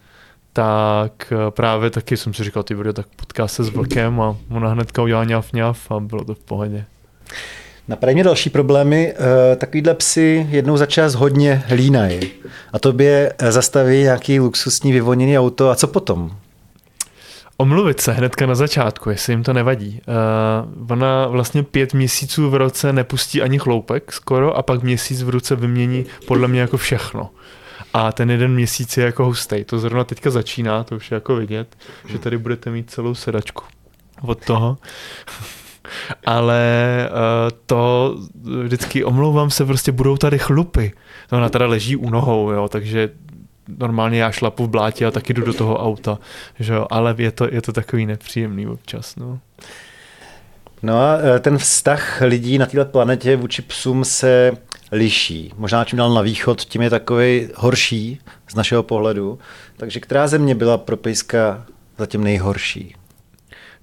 tak 0.52 1.32
eh, 1.32 1.50
právě 1.50 1.90
taky 1.90 2.16
jsem 2.16 2.35
si 2.35 2.44
říkal, 2.44 2.62
ty 2.62 2.75
video, 2.75 2.92
tak 2.92 3.06
potká 3.16 3.49
se 3.49 3.64
s 3.64 3.68
vlkem 3.68 4.21
a 4.21 4.37
ona 4.50 4.68
hnedka 4.68 5.02
udělala 5.02 5.25
ňaf 5.25 5.52
ňaf 5.52 5.90
a 5.90 6.00
bylo 6.00 6.25
to 6.25 6.35
v 6.35 6.38
pohodě. 6.38 6.85
Napadají 7.88 8.14
mě 8.14 8.25
další 8.25 8.50
problémy. 8.50 9.14
Eh, 9.52 9.56
Takovýhle 9.56 9.94
psy 9.94 10.47
jednou 10.50 10.76
za 10.76 10.87
čas 10.87 11.14
hodně 11.14 11.62
hlínají. 11.66 12.21
A 12.73 12.78
tobě 12.78 13.32
eh, 13.38 13.52
zastaví 13.52 14.02
nějaký 14.02 14.40
luxusní 14.40 14.92
vyvoněný 14.92 15.38
auto. 15.38 15.71
A 15.71 15.75
co 15.75 15.87
potom? 15.87 16.37
Omluvit 17.62 18.00
se 18.00 18.12
hnedka 18.12 18.47
na 18.47 18.54
začátku, 18.54 19.11
jestli 19.11 19.33
jim 19.33 19.42
to 19.42 19.52
nevadí. 19.52 20.00
Uh, 20.76 20.92
ona 20.92 21.26
vlastně 21.26 21.62
pět 21.62 21.95
měsíců 21.95 22.50
v 22.50 22.54
roce 22.54 22.92
nepustí 22.92 23.42
ani 23.42 23.59
chloupek 23.59 24.12
skoro 24.12 24.57
a 24.57 24.62
pak 24.62 24.83
měsíc 24.83 25.23
v 25.23 25.28
ruce 25.28 25.57
vymění 25.57 26.07
podle 26.26 26.49
mě 26.49 26.61
jako 26.61 26.76
všechno. 26.76 27.31
a 27.95 28.12
ten 28.12 28.31
jeden 28.31 28.54
měsíc 28.54 28.97
je 28.97 29.04
jako 29.04 29.25
hustý. 29.25 29.64
To 29.64 29.78
zrovna 29.78 30.04
teďka 30.04 30.31
začíná, 30.31 30.85
to 30.85 30.97
už 30.97 31.11
je 31.11 31.14
jako 31.14 31.37
vidět, 31.37 31.76
že 32.09 32.19
tady 32.19 32.38
budete 32.38 32.71
mít 32.71 32.90
celou 32.90 33.14
sedačku 33.14 33.64
od 34.23 34.45
toho. 34.45 34.78
Ale 36.26 37.09
uh, 37.11 37.59
to 37.66 38.14
vždycky 38.62 39.04
omlouvám 39.04 39.50
se, 39.50 39.64
prostě 39.64 39.92
budou 39.92 40.16
tady 40.16 40.38
chlupy. 40.38 40.92
To 41.28 41.37
ona 41.37 41.49
teda 41.49 41.66
leží 41.66 41.97
u 41.97 42.11
nohou, 42.11 42.50
jo, 42.50 42.69
takže 42.69 43.11
normálně 43.69 44.23
já 44.23 44.31
šlapu 44.31 44.64
v 44.64 44.69
blátě 44.69 45.07
a 45.07 45.11
taky 45.11 45.35
jdu 45.35 45.42
do 45.42 45.52
toho 45.52 45.78
auta, 45.78 46.19
že 46.61 46.73
jo, 46.73 46.87
ale 46.90 47.14
je 47.19 47.31
to, 47.31 47.49
je 47.52 47.62
to 47.62 47.73
takový 47.73 48.07
nepříjemný 48.07 48.66
občas, 48.66 49.16
no. 49.16 49.38
No 50.83 51.00
a 51.00 51.19
e, 51.37 51.40
ten 51.40 51.59
vztah 51.59 52.21
lidí 52.21 52.59
na 52.59 52.66
této 52.66 52.85
planetě 52.85 53.37
vůči 53.37 53.62
psům 53.62 54.04
se 54.04 54.52
liší. 54.92 55.52
Možná 55.57 55.85
čím 55.85 55.97
dál 55.97 56.14
na 56.14 56.23
východ, 56.23 56.61
tím 56.61 56.83
je 56.83 56.90
takový 56.90 57.49
horší 57.54 58.19
z 58.49 58.54
našeho 58.54 58.83
pohledu. 58.83 59.38
Takže 59.76 60.00
která 60.00 60.28
země 60.28 60.54
byla 60.54 60.78
pro 60.78 60.97
pejska 60.97 61.66
zatím 61.99 62.25
nejhorší? 62.25 62.95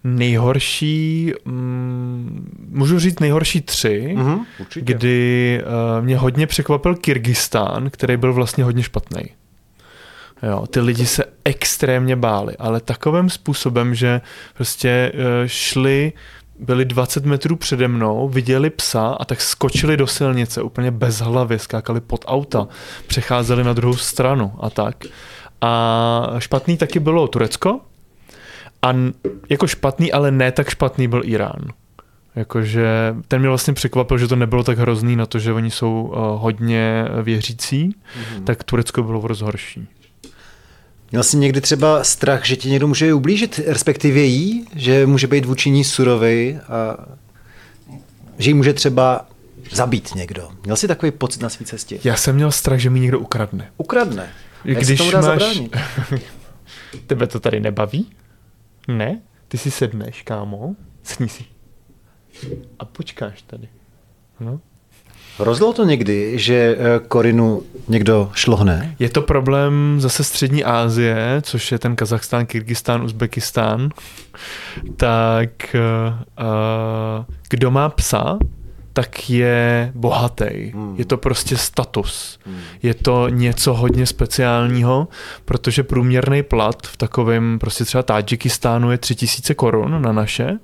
Nejhorší, 0.03 1.33
mm, 1.45 2.67
můžu 2.69 3.00
říct 3.00 3.19
nejhorší 3.19 3.62
tři, 3.62 4.15
mm-hmm, 4.17 4.39
kdy 4.75 5.62
uh, 5.63 6.05
mě 6.05 6.17
hodně 6.17 6.48
překvapil 6.48 6.95
Kyrgyzstán, 6.95 7.89
který 7.89 8.17
byl 8.17 8.33
vlastně 8.33 8.63
hodně 8.63 8.83
špatný. 8.83 9.21
Jo, 10.43 10.67
ty 10.67 10.79
lidi 10.79 11.05
se 11.05 11.24
extrémně 11.46 12.15
báli, 12.15 12.58
ale 12.58 12.79
takovým 12.81 13.29
způsobem, 13.29 13.96
že 13.96 14.22
prostě 14.53 15.12
uh, 15.13 15.22
šli 15.46 16.13
byli 16.60 16.86
20 16.86 17.25
metrů 17.25 17.55
přede 17.55 17.88
mnou, 17.88 18.29
viděli 18.29 18.69
psa 18.69 19.08
a 19.08 19.25
tak 19.25 19.41
skočili 19.41 19.98
do 19.98 20.08
silnice 20.08 20.62
úplně 20.62 20.91
bez 20.91 21.19
hlavy, 21.19 21.60
skákali 21.60 22.01
pod 22.01 22.25
auta, 22.27 22.67
přecházeli 23.08 23.63
na 23.63 23.74
druhou 23.74 23.98
stranu 23.98 24.53
a 24.60 24.69
tak. 24.69 24.96
A 25.62 26.36
špatný 26.39 26.77
taky 26.77 27.00
bylo 27.00 27.27
Turecko 27.27 27.79
a 28.81 28.93
jako 29.50 29.67
špatný, 29.67 30.12
ale 30.12 30.31
ne 30.31 30.51
tak 30.51 30.69
špatný 30.69 31.08
byl 31.08 31.22
Irán. 31.25 31.62
Jakože 32.36 33.15
ten 33.27 33.39
mě 33.39 33.50
vlastně 33.50 33.74
překvapil, 33.74 34.17
že 34.17 34.27
to 34.27 34.36
nebylo 34.36 34.63
tak 34.63 34.77
hrozný 34.77 35.15
na 35.15 35.25
to, 35.25 35.39
že 35.39 35.53
oni 35.53 35.72
jsou 35.72 36.01
uh, 36.01 36.41
hodně 36.41 37.05
věřící, 37.24 37.89
mm-hmm. 37.89 38.43
tak 38.43 38.63
Turecko 38.63 39.03
bylo 39.03 39.19
v 39.19 39.41
horší. 39.41 39.88
Měl 41.12 41.24
jsi 41.24 41.38
někdy 41.38 41.62
třeba 41.62 42.04
strach, 42.04 42.46
že 42.46 42.56
ti 42.56 42.70
někdo 42.70 42.88
může 42.88 43.13
ublížit, 43.13 43.60
respektive 43.66 44.20
jí, 44.20 44.68
že 44.75 45.06
může 45.06 45.28
být 45.28 45.46
vůči 45.46 45.70
ní 45.70 45.84
surový 45.84 46.56
a 46.58 46.98
že 48.38 48.50
ji 48.50 48.54
může 48.54 48.74
třeba 48.74 49.25
zabít 49.72 50.16
někdo. 50.16 50.50
Měl 50.63 50.75
jsi 50.75 50.88
takový 50.88 51.12
pocit 51.12 51.42
na 51.42 51.50
své 51.50 51.66
cestě? 51.66 52.00
Já 52.04 52.16
jsem 52.16 52.36
měl 52.36 52.51
strach, 52.51 52.80
že 52.80 52.89
mi 52.89 53.00
někdo 53.00 53.20
ukradne. 53.20 53.72
Ukradne? 53.78 54.30
Jak 54.66 54.78
Když 54.78 54.98
tomu 54.98 55.12
dá 55.12 55.22
máš... 55.22 55.28
zabránit? 55.28 55.78
Tebe 57.08 57.28
to 57.28 57.39
tady 57.39 57.60
nebaví? 57.60 58.10
Ne? 58.88 59.22
Ty 59.48 59.58
si 59.58 59.72
sedneš, 59.72 60.22
kámo, 60.22 60.75
sní 61.04 61.30
si. 61.30 61.44
A 62.80 62.86
počkáš 62.86 63.42
tady. 63.42 63.68
No. 64.39 64.60
Rozlo 65.39 65.74
to 65.74 65.84
někdy, 65.86 66.39
že 66.39 66.77
eh, 66.79 67.00
Korinu 67.08 67.62
někdo 67.88 68.31
šlohne? 68.34 68.96
Je 69.00 69.10
to 69.10 69.22
problém 69.22 69.96
zase 70.00 70.24
střední 70.24 70.63
Asie, 70.63 71.41
což 71.41 71.72
je 71.72 71.79
ten 71.79 71.96
Kazachstán, 71.96 72.46
Kyrgyzstán, 72.46 73.03
Uzbekistán. 73.03 73.89
Tak 74.96 75.75
uh, 75.75 77.25
kdo 77.50 77.72
má 77.72 77.89
psa, 77.89 78.38
tak 78.93 79.29
je 79.29 79.91
bohatý. 79.96 80.72
Hmm. 80.74 80.96
Je 80.98 81.05
to 81.05 81.17
prostě 81.17 81.58
status. 81.58 82.39
Hmm. 82.46 82.60
Je 82.84 82.93
to 82.93 83.29
něco 83.29 83.74
hodně 83.74 84.05
speciálního, 84.05 85.08
protože 85.46 85.84
průměrný 85.84 86.43
plat 86.43 86.88
v 86.88 86.98
takovém 86.98 87.60
prostě 87.60 87.86
třeba 87.86 88.03
Tadžikistánu 88.03 88.91
je 88.91 88.98
3000 88.98 89.55
korun 89.55 90.01
na 90.01 90.12
naše, 90.12 90.60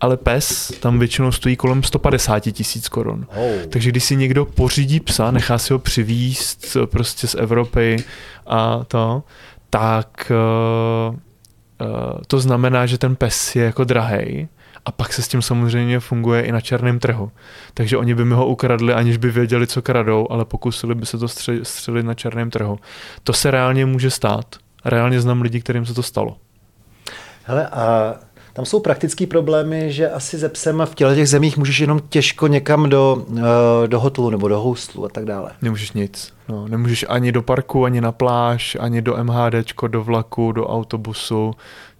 ale 0.00 0.16
pes 0.16 0.72
tam 0.80 0.98
většinou 0.98 1.32
stojí 1.32 1.56
kolem 1.56 1.82
150 1.82 2.40
tisíc 2.40 2.88
korun. 2.88 3.26
Oh. 3.36 3.66
Takže 3.68 3.90
když 3.90 4.04
si 4.04 4.16
někdo 4.16 4.44
pořídí 4.44 5.00
psa, 5.00 5.30
nechá 5.30 5.58
si 5.58 5.72
ho 5.72 5.78
přivízt 5.78 6.76
prostě 6.84 7.26
z 7.26 7.34
Evropy 7.34 7.96
a 8.46 8.84
to, 8.84 9.22
tak 9.70 10.32
uh, 11.10 11.16
uh, 11.16 12.20
to 12.26 12.40
znamená, 12.40 12.86
že 12.86 12.98
ten 12.98 13.16
pes 13.16 13.56
je 13.56 13.64
jako 13.64 13.84
drahej 13.84 14.48
a 14.84 14.92
pak 14.92 15.12
se 15.12 15.22
s 15.22 15.28
tím 15.28 15.42
samozřejmě 15.42 16.00
funguje 16.00 16.42
i 16.42 16.52
na 16.52 16.60
černém 16.60 16.98
trhu. 16.98 17.30
Takže 17.74 17.96
oni 17.96 18.14
by 18.14 18.24
mi 18.24 18.34
ho 18.34 18.46
ukradli, 18.46 18.94
aniž 18.94 19.16
by 19.16 19.30
věděli, 19.30 19.66
co 19.66 19.82
kradou, 19.82 20.26
ale 20.30 20.44
pokusili 20.44 20.94
by 20.94 21.06
se 21.06 21.18
to 21.18 21.28
střelit 21.62 22.06
na 22.06 22.14
černém 22.14 22.50
trhu. 22.50 22.78
To 23.24 23.32
se 23.32 23.50
reálně 23.50 23.86
může 23.86 24.10
stát. 24.10 24.56
Reálně 24.84 25.20
znám 25.20 25.42
lidi, 25.42 25.60
kterým 25.60 25.86
se 25.86 25.94
to 25.94 26.02
stalo. 26.02 26.36
Hele, 27.44 27.68
a 27.68 28.14
tam 28.58 28.64
jsou 28.64 28.80
praktické 28.80 29.26
problémy, 29.26 29.92
že 29.92 30.10
asi 30.10 30.38
ze 30.38 30.48
psem 30.48 30.82
v 30.84 30.94
těle 30.94 31.14
těch 31.14 31.28
zemích 31.28 31.56
můžeš 31.56 31.80
jenom 31.80 32.00
těžko 32.08 32.46
někam 32.46 32.88
do, 32.88 33.24
eh, 33.38 33.88
do 33.88 34.00
hotelu 34.00 34.30
nebo 34.30 34.48
do 34.48 34.60
hostlu 34.60 35.04
a 35.04 35.08
tak 35.08 35.24
dále. 35.24 35.50
Nemůžeš 35.62 35.92
nic. 35.92 36.32
No, 36.48 36.68
nemůžeš 36.68 37.06
ani 37.08 37.32
do 37.32 37.42
parku, 37.42 37.84
ani 37.84 38.00
na 38.00 38.12
pláž, 38.12 38.76
ani 38.80 39.02
do 39.02 39.16
MHDčko, 39.24 39.88
do 39.88 40.04
vlaku, 40.04 40.52
do 40.52 40.66
autobusu 40.66 41.54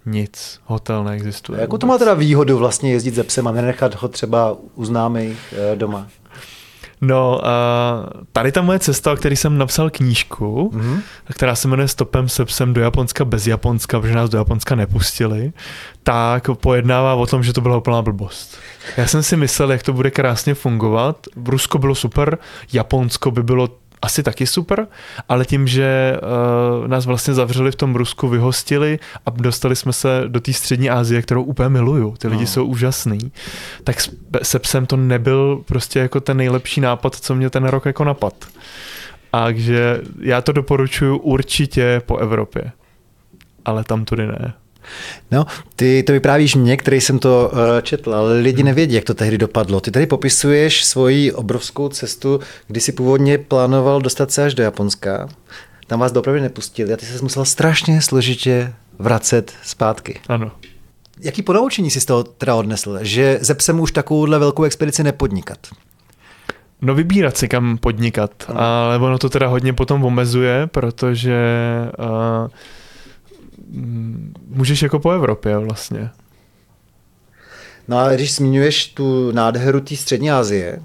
nic, 0.07 0.61
hotel 0.65 1.05
neexistuje. 1.05 1.61
Jako 1.61 1.79
to 1.79 1.87
má 1.87 1.99
teda 1.99 2.15
výhodu 2.15 2.59
vlastně 2.59 2.93
jezdit 2.93 3.15
ze 3.15 3.25
psem 3.25 3.47
a 3.47 3.53
nenechat 3.53 3.95
ho 3.95 4.09
třeba 4.09 4.57
u 4.75 4.85
známých 4.85 5.55
eh, 5.73 5.77
doma? 5.77 6.07
No, 7.01 7.41
uh, 7.43 8.23
tady 8.33 8.53
ta 8.53 8.63
moje 8.63 8.79
cesta, 8.79 9.13
o 9.13 9.17
který 9.17 9.37
jsem 9.37 9.59
napsal 9.59 9.91
knížku, 9.91 10.71
mm-hmm. 10.75 11.01
která 11.33 11.55
se 11.55 11.69
jmenuje 11.69 11.89
Stopem 11.89 12.29
se 12.29 12.45
psem 12.45 12.75
do 12.75 12.81
Japonska 12.81 13.25
bez 13.25 13.47
Japonska, 13.47 14.01
protože 14.01 14.15
nás 14.15 14.31
do 14.31 14.39
Japonska 14.39 14.75
nepustili, 14.75 15.53
tak 16.03 16.51
pojednává 16.61 17.15
o 17.15 17.27
tom, 17.27 17.43
že 17.43 17.53
to 17.53 17.61
byla 17.61 17.77
úplná 17.77 18.03
blbost. 18.03 18.59
Já 18.97 19.07
jsem 19.07 19.23
si 19.23 19.37
myslel, 19.37 19.73
jak 19.73 19.83
to 19.83 19.93
bude 19.93 20.11
krásně 20.11 20.55
fungovat. 20.55 21.27
Rusko 21.47 21.79
bylo 21.79 21.95
super, 21.95 22.39
Japonsko 22.73 23.31
by 23.31 23.43
bylo 23.43 23.69
asi 24.03 24.23
taky 24.23 24.47
super, 24.47 24.87
ale 25.29 25.45
tím, 25.45 25.67
že 25.67 26.17
uh, 26.81 26.89
nás 26.89 27.07
vlastně 27.07 27.35
zavřeli 27.35 27.73
v 27.73 27.77
tom 27.77 27.95
Rusku, 27.95 28.29
vyhostili 28.29 28.99
a 29.27 29.31
dostali 29.31 29.77
jsme 29.77 29.93
se 29.93 30.25
do 30.27 30.41
té 30.41 30.53
střední 30.53 30.91
Asie, 30.91 31.23
kterou 31.23 31.43
úplně 31.43 31.69
miluju, 31.69 32.17
ty 32.19 32.29
lidi 32.29 32.43
no. 32.43 32.47
jsou 32.47 32.65
úžasný, 32.65 33.33
tak 33.85 33.97
se 34.43 34.59
psem 34.59 34.87
to 34.87 34.97
nebyl 34.97 35.63
prostě 35.67 35.99
jako 35.99 36.21
ten 36.21 36.37
nejlepší 36.37 36.81
nápad, 36.81 37.15
co 37.15 37.35
mě 37.35 37.51
ten 37.51 37.65
rok 37.65 37.87
jako 37.87 38.05
napad. 38.05 38.35
Takže 39.31 40.01
já 40.21 40.41
to 40.41 40.53
doporučuji 40.53 41.19
určitě 41.19 42.03
po 42.07 42.17
Evropě, 42.17 42.73
ale 43.65 43.85
tam 43.85 44.05
tudy 44.05 44.27
ne. 44.27 44.55
No, 45.31 45.47
ty 45.77 46.03
to 46.03 46.13
vyprávíš 46.13 46.55
mě, 46.55 46.77
který 46.77 47.01
jsem 47.01 47.19
to 47.19 47.51
uh, 47.53 47.59
četl, 47.83 48.15
ale 48.15 48.41
lidi 48.41 48.63
nevědí, 48.63 48.95
jak 48.95 49.05
to 49.05 49.15
tehdy 49.15 49.39
dopadlo. 49.39 49.81
Ty 49.81 49.91
tady 49.91 50.07
popisuješ 50.07 50.85
svoji 50.85 51.33
obrovskou 51.33 51.89
cestu, 51.89 52.41
kdy 52.67 52.81
si 52.81 52.93
původně 52.93 53.39
plánoval 53.39 54.01
dostat 54.01 54.31
se 54.31 54.45
až 54.45 54.55
do 54.55 54.63
Japonska. 54.63 55.29
Tam 55.87 56.01
vás 56.01 56.13
dopravy 56.13 56.41
nepustili 56.41 56.93
a 56.93 56.97
ty 56.97 57.07
se 57.07 57.23
musel 57.23 57.45
strašně 57.45 58.03
složitě 58.03 58.73
vracet 58.99 59.53
zpátky. 59.63 60.21
Ano. 60.29 60.51
Jaký 61.21 61.43
ponaučení 61.43 61.91
jsi 61.91 62.01
z 62.01 62.05
toho 62.05 62.25
teda 62.25 62.55
odnesl? 62.55 62.99
Že 63.03 63.39
ze 63.41 63.55
psem 63.55 63.81
už 63.81 63.93
takovouhle 63.93 64.39
velkou 64.39 64.65
expedici 64.65 65.05
nepodnikat? 65.05 65.59
No 66.83 66.95
vybírat 66.95 67.37
si 67.37 67.49
kam 67.49 67.79
podnikat, 67.79 68.31
ano. 68.49 68.61
ale 68.61 68.99
ono 68.99 69.19
to 69.19 69.29
teda 69.29 69.47
hodně 69.47 69.73
potom 69.73 70.05
omezuje, 70.05 70.67
protože 70.67 71.37
uh, 71.99 72.49
můžeš 74.49 74.83
jako 74.83 74.99
po 74.99 75.11
Evropě 75.11 75.59
vlastně. 75.59 76.11
No 77.89 77.99
a 77.99 78.13
když 78.13 78.35
zmiňuješ 78.35 78.87
tu 78.87 79.33
nádheru 79.33 79.81
té 79.81 79.97
střední 79.97 80.31
Asie, 80.31 80.81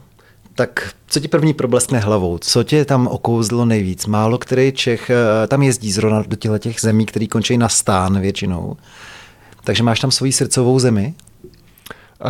tak 0.55 0.93
co 1.07 1.19
ti 1.19 1.27
první 1.27 1.53
probleskne 1.53 1.99
hlavou? 1.99 2.37
Co 2.37 2.63
tě 2.63 2.85
tam 2.85 3.07
okouzlo 3.07 3.65
nejvíc? 3.65 4.05
Málo 4.05 4.37
který 4.37 4.71
Čech 4.71 5.09
eh, 5.09 5.47
tam 5.47 5.63
jezdí 5.63 5.91
zrovna 5.91 6.23
do 6.27 6.35
těchto 6.35 6.57
těch 6.57 6.79
zemí, 6.79 7.05
které 7.05 7.27
končí 7.27 7.57
na 7.57 7.69
stán 7.69 8.19
většinou. 8.19 8.77
Takže 9.63 9.83
máš 9.83 9.99
tam 9.99 10.11
svoji 10.11 10.31
srdcovou 10.31 10.79
zemi? 10.79 11.13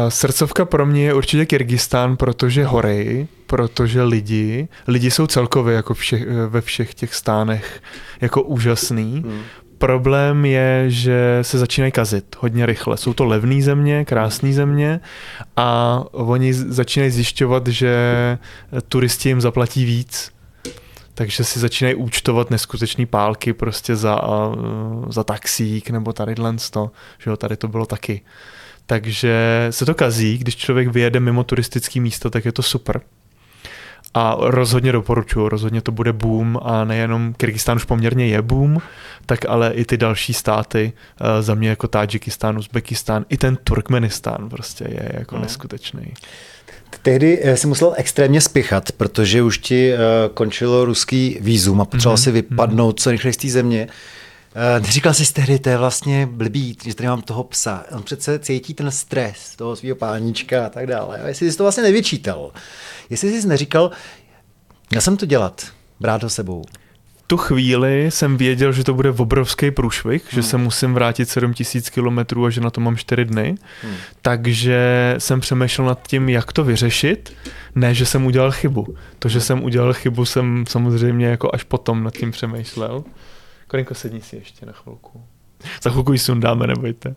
Srdcovka 0.09 0.65
pro 0.65 0.85
mě 0.85 1.05
je 1.05 1.13
určitě 1.13 1.45
Kyrgyzstán, 1.45 2.17
protože 2.17 2.65
hory, 2.65 3.27
protože 3.47 4.03
lidi, 4.03 4.67
lidi 4.87 5.11
jsou 5.11 5.27
celkově 5.27 5.75
jako 5.75 5.93
všech, 5.93 6.25
ve 6.47 6.61
všech 6.61 6.93
těch 6.93 7.15
stánech 7.15 7.81
jako 8.21 8.41
úžasný, 8.41 9.23
hmm. 9.25 9.41
Problém 9.83 10.45
je, 10.45 10.85
že 10.87 11.39
se 11.41 11.57
začínají 11.57 11.91
kazit 11.91 12.35
hodně 12.39 12.65
rychle. 12.65 12.97
Jsou 12.97 13.13
to 13.13 13.25
levné 13.25 13.61
země, 13.61 14.05
krásné 14.05 14.53
země 14.53 14.99
a 15.57 15.99
oni 16.11 16.53
začínají 16.53 17.11
zjišťovat, 17.11 17.67
že 17.67 17.93
turisti 18.87 19.29
jim 19.29 19.41
zaplatí 19.41 19.85
víc, 19.85 20.31
takže 21.13 21.43
si 21.43 21.59
začínají 21.59 21.95
účtovat 21.95 22.49
neskutečný 22.49 23.05
pálky 23.05 23.53
prostě 23.53 23.95
za, 23.95 24.19
za 25.09 25.23
taxík 25.23 25.89
nebo 25.89 26.13
tady 26.13 26.35
to, 26.35 26.91
že 27.19 27.29
jo, 27.29 27.37
tady 27.37 27.57
to 27.57 27.67
bylo 27.67 27.85
taky. 27.85 28.21
Takže 28.85 29.67
se 29.69 29.85
to 29.85 29.95
kazí, 29.95 30.37
když 30.37 30.55
člověk 30.55 30.87
vyjede 30.87 31.19
mimo 31.19 31.43
turistický 31.43 31.99
místo, 31.99 32.29
tak 32.29 32.45
je 32.45 32.51
to 32.51 32.61
super. 32.63 33.01
A 34.13 34.37
rozhodně 34.39 34.91
doporučuji, 34.91 35.49
rozhodně 35.49 35.81
to 35.81 35.91
bude 35.91 36.13
boom 36.13 36.59
a 36.61 36.83
nejenom 36.83 37.33
Kyrgyzstán 37.33 37.77
už 37.77 37.83
poměrně 37.83 38.27
je 38.27 38.41
boom, 38.41 38.81
tak 39.25 39.39
ale 39.49 39.73
i 39.73 39.85
ty 39.85 39.97
další 39.97 40.33
státy, 40.33 40.93
uh, 41.21 41.27
za 41.41 41.55
mě 41.55 41.69
jako 41.69 41.87
Tadžikistán, 41.87 42.57
Uzbekistán, 42.57 43.25
i 43.29 43.37
ten 43.37 43.57
Turkmenistán 43.63 44.49
prostě 44.49 44.85
je 44.89 45.11
jako 45.13 45.35
hmm. 45.35 45.43
neskutečný. 45.43 46.13
Tehdy 47.01 47.39
eh, 47.41 47.57
si 47.57 47.67
musel 47.67 47.93
extrémně 47.97 48.41
spěchat, 48.41 48.91
protože 48.91 49.41
už 49.41 49.57
ti 49.57 49.93
uh, 49.93 49.99
končilo 50.33 50.85
ruský 50.85 51.37
výzum 51.41 51.81
a 51.81 51.85
potřeboval 51.85 52.17
mm-hmm. 52.17 52.23
si 52.23 52.31
vypadnout 52.31 52.99
co 52.99 53.09
nejrychleji 53.09 53.33
z 53.33 53.37
té 53.37 53.49
země. 53.49 53.87
Uh, 54.55 54.85
neříkal 54.85 55.13
jsi 55.13 55.33
tehdy, 55.33 55.59
to 55.59 55.69
je 55.69 55.77
vlastně 55.77 56.25
blbý, 56.25 56.77
že 56.85 56.95
tady 56.95 57.07
mám 57.07 57.21
toho 57.21 57.43
psa. 57.43 57.85
On 57.91 58.03
přece 58.03 58.39
cítí 58.39 58.73
ten 58.73 58.91
stres 58.91 59.55
toho 59.55 59.75
svého 59.75 59.95
páníčka 59.95 60.65
a 60.65 60.69
tak 60.69 60.87
dále. 60.87 61.19
A 61.19 61.27
jestli 61.27 61.51
jsi 61.51 61.57
to 61.57 61.63
vlastně 61.63 61.83
nevyčítal, 61.83 62.51
jestli 63.09 63.41
jsi 63.41 63.47
neříkal, 63.47 63.91
já 64.93 65.01
jsem 65.01 65.17
to 65.17 65.25
dělat, 65.25 65.67
brát 65.99 66.23
ho 66.23 66.29
sebou 66.29 66.63
tu 67.33 67.37
chvíli 67.37 68.11
jsem 68.11 68.37
věděl, 68.37 68.71
že 68.71 68.83
to 68.83 68.93
bude 68.93 69.11
obrovský 69.11 69.71
průšvih, 69.71 70.23
hmm. 70.23 70.29
že 70.31 70.43
se 70.49 70.57
musím 70.57 70.93
vrátit 70.93 71.29
7000 71.29 71.89
kilometrů 71.89 72.45
a 72.45 72.49
že 72.49 72.61
na 72.61 72.69
to 72.69 72.81
mám 72.81 72.97
4 72.97 73.25
dny. 73.25 73.55
Hmm. 73.81 73.95
Takže 74.21 75.15
jsem 75.17 75.39
přemýšlel 75.39 75.87
nad 75.87 76.07
tím, 76.07 76.29
jak 76.29 76.53
to 76.53 76.63
vyřešit. 76.63 77.33
Ne, 77.75 77.93
že 77.93 78.05
jsem 78.05 78.25
udělal 78.25 78.51
chybu. 78.51 78.95
To, 79.19 79.29
že 79.29 79.41
jsem 79.41 79.63
udělal 79.63 79.93
chybu, 79.93 80.25
jsem 80.25 80.63
samozřejmě 80.67 81.27
jako 81.27 81.49
až 81.53 81.63
potom 81.63 82.03
nad 82.03 82.13
tím 82.13 82.31
přemýšlel. 82.31 83.03
Korinko, 83.73 83.95
sedni 83.95 84.21
si 84.21 84.35
ještě 84.35 84.65
na 84.65 84.73
chvilku. 84.73 85.23
Za 85.83 85.89
chvilku 85.89 86.13
ji 86.13 86.19
sundáme, 86.19 86.67
nebojte. 86.67 87.15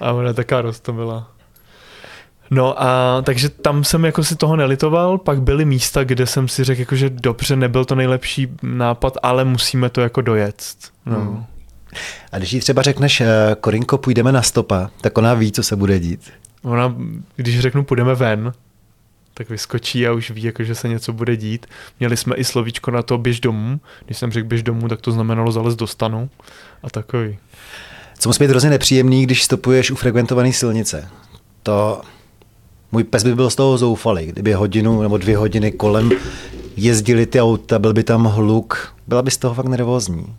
A 0.00 0.12
ona 0.12 0.32
taká 0.32 0.60
roztomila. 0.60 1.30
No 2.50 2.82
a 2.82 3.22
takže 3.22 3.48
tam 3.48 3.84
jsem 3.84 4.04
jako 4.04 4.24
si 4.24 4.36
toho 4.36 4.56
nelitoval, 4.56 5.18
pak 5.18 5.42
byly 5.42 5.64
místa, 5.64 6.04
kde 6.04 6.26
jsem 6.26 6.48
si 6.48 6.64
řekl, 6.64 6.80
jako, 6.80 6.96
že 6.96 7.10
dobře, 7.10 7.56
nebyl 7.56 7.84
to 7.84 7.94
nejlepší 7.94 8.48
nápad, 8.62 9.16
ale 9.22 9.44
musíme 9.44 9.90
to 9.90 10.00
jako 10.00 10.20
dojet. 10.20 10.74
No. 11.06 11.16
Hmm. 11.16 11.44
A 12.32 12.38
když 12.38 12.52
jí 12.52 12.60
třeba 12.60 12.82
řekneš, 12.82 13.20
eh, 13.20 13.56
Korinko, 13.60 13.98
půjdeme 13.98 14.32
na 14.32 14.42
stopa, 14.42 14.90
tak 15.00 15.18
ona 15.18 15.34
ví, 15.34 15.52
co 15.52 15.62
se 15.62 15.76
bude 15.76 15.98
dít. 15.98 16.32
Ona, 16.62 16.94
když 17.36 17.60
řeknu, 17.60 17.84
půjdeme 17.84 18.14
ven, 18.14 18.52
tak 19.38 19.48
vyskočí 19.48 20.06
a 20.06 20.12
už 20.12 20.30
ví, 20.30 20.42
jako, 20.42 20.64
že 20.64 20.74
se 20.74 20.88
něco 20.88 21.12
bude 21.12 21.36
dít. 21.36 21.66
Měli 22.00 22.16
jsme 22.16 22.36
i 22.36 22.44
slovíčko 22.44 22.90
na 22.90 23.02
to 23.02 23.18
běž 23.18 23.40
domů. 23.40 23.80
Když 24.04 24.18
jsem 24.18 24.32
řekl 24.32 24.48
běž 24.48 24.62
domů, 24.62 24.88
tak 24.88 25.00
to 25.00 25.12
znamenalo 25.12 25.52
zalez 25.52 25.76
do 25.76 25.86
stanu 25.86 26.30
a 26.82 26.90
takový. 26.90 27.38
Co 28.18 28.28
musí 28.28 28.44
být 28.44 28.50
hrozně 28.50 28.70
nepříjemný, 28.70 29.22
když 29.22 29.42
stopuješ 29.42 29.90
u 29.90 29.94
frekventované 29.94 30.52
silnice. 30.52 31.08
To 31.62 32.00
můj 32.92 33.04
pes 33.04 33.24
by 33.24 33.34
byl 33.34 33.50
z 33.50 33.54
toho 33.54 33.78
zoufalý, 33.78 34.26
kdyby 34.26 34.52
hodinu 34.52 35.02
nebo 35.02 35.18
dvě 35.18 35.36
hodiny 35.36 35.72
kolem 35.72 36.10
jezdili 36.76 37.26
ty 37.26 37.40
auta, 37.40 37.78
byl 37.78 37.92
by 37.92 38.04
tam 38.04 38.24
hluk, 38.24 38.94
byla 39.06 39.22
by 39.22 39.30
z 39.30 39.36
toho 39.36 39.54
fakt 39.54 39.66
nervózní. 39.66 40.34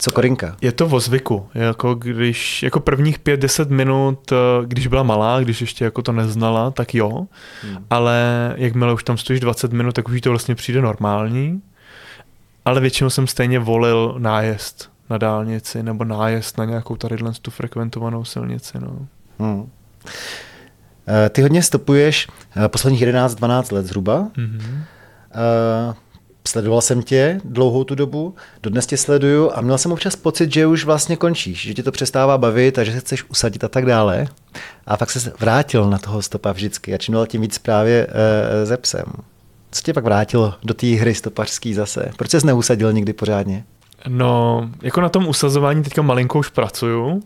Co 0.00 0.10
Korinka? 0.10 0.56
Je 0.60 0.72
to 0.72 0.86
o 0.86 1.00
zvyku. 1.00 1.48
Jako, 1.54 1.94
když, 1.94 2.62
jako 2.62 2.80
prvních 2.80 3.18
pět 3.18 3.40
deset 3.40 3.70
minut, 3.70 4.32
eh, 4.32 4.36
když 4.66 4.86
byla 4.86 5.02
malá, 5.02 5.40
když 5.40 5.60
ještě 5.60 5.84
jako 5.84 6.02
to 6.02 6.12
neznala, 6.12 6.70
tak 6.70 6.94
jo. 6.94 7.26
Hmm. 7.62 7.86
Ale 7.90 8.54
jakmile 8.56 8.92
už 8.92 9.04
tam 9.04 9.18
stojíš 9.18 9.40
20 9.40 9.72
minut, 9.72 9.94
tak 9.94 10.08
už 10.08 10.20
to 10.20 10.30
vlastně 10.30 10.54
přijde 10.54 10.82
normální. 10.82 11.62
Ale 12.64 12.80
většinou 12.80 13.10
jsem 13.10 13.26
stejně 13.26 13.58
volil 13.58 14.14
nájezd 14.18 14.90
na 15.10 15.18
dálnici 15.18 15.82
nebo 15.82 16.04
nájezd 16.04 16.58
na 16.58 16.64
nějakou 16.64 16.96
tady 16.96 17.16
tu 17.42 17.50
frekventovanou 17.50 18.24
silnici. 18.24 18.78
No. 18.80 19.06
Hmm. 19.38 19.70
Eh, 21.08 21.28
ty 21.28 21.42
hodně 21.42 21.62
stopuješ 21.62 22.28
eh, 22.56 22.68
posledních 22.68 23.02
11-12 23.02 23.74
let 23.74 23.86
zhruba. 23.86 24.28
Mm-hmm. 24.36 24.82
Sledoval 26.48 26.80
jsem 26.80 27.02
tě 27.02 27.40
dlouhou 27.44 27.84
tu 27.84 27.94
dobu, 27.94 28.34
dodnes 28.62 28.86
tě 28.86 28.96
sleduju 28.96 29.50
a 29.54 29.60
měl 29.60 29.78
jsem 29.78 29.92
občas 29.92 30.16
pocit, 30.16 30.52
že 30.52 30.66
už 30.66 30.84
vlastně 30.84 31.16
končíš, 31.16 31.62
že 31.62 31.74
ti 31.74 31.82
to 31.82 31.92
přestává 31.92 32.38
bavit 32.38 32.78
a 32.78 32.84
že 32.84 32.92
se 32.92 33.00
chceš 33.00 33.24
usadit 33.30 33.64
a 33.64 33.68
tak 33.68 33.86
dále. 33.86 34.26
A 34.86 34.96
pak 34.96 35.10
se 35.10 35.32
vrátil 35.40 35.90
na 35.90 35.98
toho 35.98 36.22
stopa 36.22 36.52
vždycky 36.52 36.94
a 36.94 36.98
čím 36.98 37.14
dál 37.14 37.26
tím 37.26 37.40
víc 37.40 37.58
právě 37.58 38.06
e, 38.10 38.66
ze 38.66 38.76
psem. 38.76 39.04
Co 39.70 39.82
tě 39.82 39.92
pak 39.92 40.04
vrátilo 40.04 40.54
do 40.62 40.74
té 40.74 40.86
hry 40.86 41.14
stopařský 41.14 41.74
zase? 41.74 42.10
Proč 42.16 42.30
jsi 42.30 42.46
neusadil 42.46 42.92
nikdy 42.92 43.12
pořádně? 43.12 43.64
No, 44.08 44.70
jako 44.82 45.00
na 45.00 45.08
tom 45.08 45.28
usazování 45.28 45.82
teďka 45.82 46.02
malinko 46.02 46.38
už 46.38 46.48
pracuju, 46.48 47.06
uh, 47.06 47.20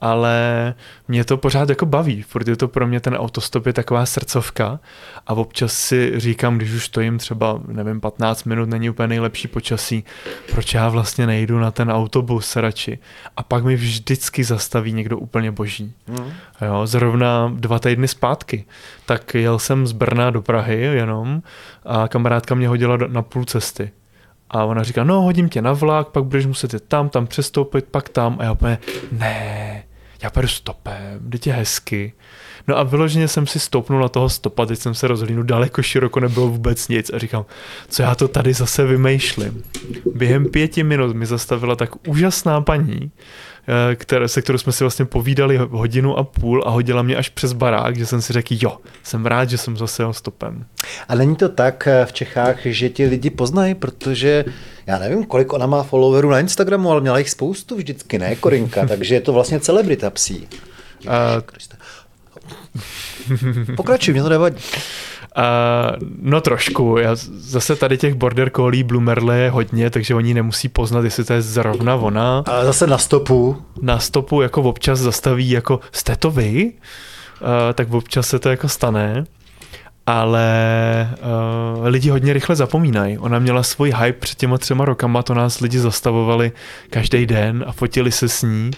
ale 0.00 0.74
mě 1.08 1.24
to 1.24 1.36
pořád 1.36 1.68
jako 1.68 1.86
baví, 1.86 2.24
protože 2.32 2.56
to 2.56 2.68
pro 2.68 2.86
mě 2.86 3.00
ten 3.00 3.14
autostop 3.14 3.66
je 3.66 3.72
taková 3.72 4.06
srdcovka 4.06 4.80
a 5.26 5.34
občas 5.34 5.72
si 5.72 6.20
říkám, 6.20 6.56
když 6.56 6.72
už 6.72 6.84
stojím 6.84 7.18
třeba, 7.18 7.60
nevím, 7.66 8.00
15 8.00 8.44
minut, 8.44 8.68
není 8.68 8.90
úplně 8.90 9.08
nejlepší 9.08 9.48
počasí, 9.48 10.04
proč 10.50 10.74
já 10.74 10.88
vlastně 10.88 11.26
nejdu 11.26 11.58
na 11.58 11.70
ten 11.70 11.90
autobus 11.90 12.56
radši. 12.56 12.98
A 13.36 13.42
pak 13.42 13.64
mi 13.64 13.76
vždycky 13.76 14.44
zastaví 14.44 14.92
někdo 14.92 15.18
úplně 15.18 15.50
boží. 15.50 15.92
Mm. 16.06 16.32
Jo, 16.66 16.86
zrovna 16.86 17.52
dva 17.54 17.78
týdny 17.78 18.08
zpátky. 18.08 18.64
Tak 19.06 19.34
jel 19.34 19.58
jsem 19.58 19.86
z 19.86 19.92
Brna 19.92 20.30
do 20.30 20.42
Prahy 20.42 20.80
jenom 20.80 21.42
a 21.84 22.08
kamarádka 22.08 22.54
mě 22.54 22.68
hodila 22.68 22.96
na 22.96 23.22
půl 23.22 23.44
cesty 23.44 23.90
a 24.54 24.64
ona 24.64 24.82
říká, 24.82 25.04
no 25.04 25.22
hodím 25.22 25.48
tě 25.48 25.62
na 25.62 25.72
vlak, 25.72 26.08
pak 26.08 26.24
budeš 26.24 26.46
muset 26.46 26.74
jít 26.74 26.84
tam, 26.88 27.08
tam 27.08 27.26
přestoupit, 27.26 27.84
pak 27.84 28.08
tam. 28.08 28.36
A 28.40 28.44
já 28.44 28.52
úplně, 28.52 28.78
ne, 29.12 29.84
já 30.22 30.30
půjdu 30.30 30.48
stopem, 30.48 31.20
jde 31.20 31.38
je 31.46 31.52
hezky. 31.52 32.12
No 32.68 32.78
a 32.78 32.82
vyloženě 32.82 33.28
jsem 33.28 33.46
si 33.46 33.60
stoupnul 33.60 34.00
na 34.00 34.08
toho 34.08 34.28
stopa, 34.28 34.66
teď 34.66 34.78
jsem 34.78 34.94
se 34.94 35.08
rozhlídnul, 35.08 35.44
daleko 35.44 35.82
široko 35.82 36.20
nebylo 36.20 36.48
vůbec 36.48 36.88
nic 36.88 37.10
a 37.14 37.18
říkám, 37.18 37.44
co 37.88 38.02
já 38.02 38.14
to 38.14 38.28
tady 38.28 38.52
zase 38.52 38.84
vymýšlím. 38.84 39.62
Během 40.14 40.48
pěti 40.48 40.84
minut 40.84 41.16
mi 41.16 41.26
zastavila 41.26 41.76
tak 41.76 42.08
úžasná 42.08 42.60
paní, 42.60 43.10
Eh, 43.68 43.96
které, 43.96 44.28
se 44.28 44.42
kterou 44.42 44.58
jsme 44.58 44.72
si 44.72 44.84
vlastně 44.84 45.04
povídali 45.04 45.56
hodinu 45.56 46.18
a 46.18 46.24
půl 46.24 46.62
a 46.66 46.70
hodila 46.70 47.02
mě 47.02 47.16
až 47.16 47.28
přes 47.28 47.52
barák, 47.52 47.96
že 47.96 48.06
jsem 48.06 48.22
si 48.22 48.32
řekl, 48.32 48.54
jo, 48.60 48.78
jsem 49.02 49.26
rád, 49.26 49.50
že 49.50 49.58
jsem 49.58 49.76
zase 49.76 50.02
stopem. 50.10 50.64
A 51.08 51.14
není 51.14 51.36
to 51.36 51.48
tak 51.48 51.86
eh, 51.86 52.06
v 52.06 52.12
Čechách, 52.12 52.56
že 52.64 52.88
ti 52.88 53.06
lidi 53.06 53.30
poznají, 53.30 53.74
protože 53.74 54.44
já 54.86 54.98
nevím, 54.98 55.24
kolik 55.24 55.52
ona 55.52 55.66
má 55.66 55.82
followerů 55.82 56.30
na 56.30 56.40
Instagramu, 56.40 56.90
ale 56.90 57.00
měla 57.00 57.18
jich 57.18 57.30
spoustu 57.30 57.76
vždycky, 57.76 58.18
ne, 58.18 58.36
Korinka, 58.36 58.86
takže 58.88 59.14
je 59.14 59.20
to 59.20 59.32
vlastně 59.32 59.60
celebrita 59.60 60.10
psí. 60.10 60.48
Uh, 61.04 61.10
Pokračuj, 63.76 64.14
mě 64.14 64.22
to 64.22 64.28
nevadí. 64.28 64.56
Uh, 65.38 66.08
no 66.22 66.40
trošku, 66.40 66.96
já 66.98 67.10
zase 67.34 67.76
tady 67.76 67.98
těch 67.98 68.14
border 68.14 68.50
collie 68.50 68.84
Blue 68.84 69.02
Merle 69.02 69.38
je 69.38 69.50
hodně, 69.50 69.90
takže 69.90 70.14
oni 70.14 70.34
nemusí 70.34 70.68
poznat, 70.68 71.04
jestli 71.04 71.24
to 71.24 71.32
je 71.32 71.42
zrovna 71.42 71.94
ona. 71.94 72.42
A 72.46 72.64
zase 72.64 72.86
na 72.86 72.98
stopu. 72.98 73.62
Na 73.82 73.98
stopu 73.98 74.42
jako 74.42 74.62
občas 74.62 74.98
zastaví 74.98 75.50
jako, 75.50 75.80
jste 75.92 76.16
to 76.16 76.30
vy? 76.30 76.64
Uh, 76.64 77.48
tak 77.74 77.92
občas 77.92 78.28
se 78.28 78.38
to 78.38 78.48
jako 78.48 78.68
stane. 78.68 79.24
Ale 80.06 81.10
uh, 81.76 81.86
lidi 81.86 82.10
hodně 82.10 82.32
rychle 82.32 82.56
zapomínají. 82.56 83.18
Ona 83.18 83.38
měla 83.38 83.62
svůj 83.62 83.92
hype 83.98 84.18
před 84.18 84.38
těma 84.38 84.58
třema 84.58 84.84
rokama, 84.84 85.22
to 85.22 85.34
nás 85.34 85.60
lidi 85.60 85.78
zastavovali 85.78 86.52
každý 86.90 87.26
den 87.26 87.64
a 87.66 87.72
fotili 87.72 88.12
se 88.12 88.28
s 88.28 88.42
ní. 88.42 88.70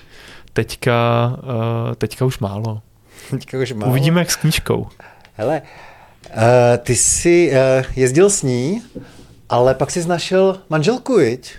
Teďka, 0.52 1.32
uh, 1.42 1.94
teďka 1.94 2.24
už 2.24 2.38
málo. 2.38 2.80
Teďka 3.30 3.58
už 3.58 3.72
málo. 3.72 3.90
Uvidíme 3.90 4.20
jak 4.20 4.30
s 4.30 4.36
knížkou. 4.36 4.86
Hele, 5.34 5.62
Uh, 6.36 6.76
ty 6.78 6.96
jsi 6.96 7.52
uh, 7.52 7.84
jezdil 7.96 8.30
s 8.30 8.42
ní, 8.42 8.82
ale 9.48 9.74
pak 9.74 9.90
jsi 9.90 10.08
našel 10.08 10.58
manželku, 10.70 11.16
viď? 11.16 11.52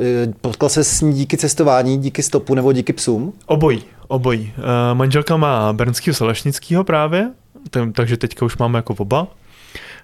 Eh, 0.00 0.32
potkal 0.40 0.68
se 0.68 0.84
s 0.84 1.00
ní 1.00 1.12
díky 1.12 1.36
cestování, 1.36 1.98
díky 1.98 2.22
stopu 2.22 2.54
nebo 2.54 2.72
díky 2.72 2.92
psům? 2.92 3.32
Obojí, 3.46 3.82
obojí. 4.08 4.52
Uh, 4.58 4.64
manželka 4.94 5.36
má 5.36 5.72
Bernského 5.72 6.14
Salešnického 6.14 6.84
právě, 6.84 7.30
ten, 7.70 7.92
takže 7.92 8.16
teďka 8.16 8.44
už 8.46 8.56
máme 8.56 8.78
jako 8.78 8.94
oba. 8.98 9.26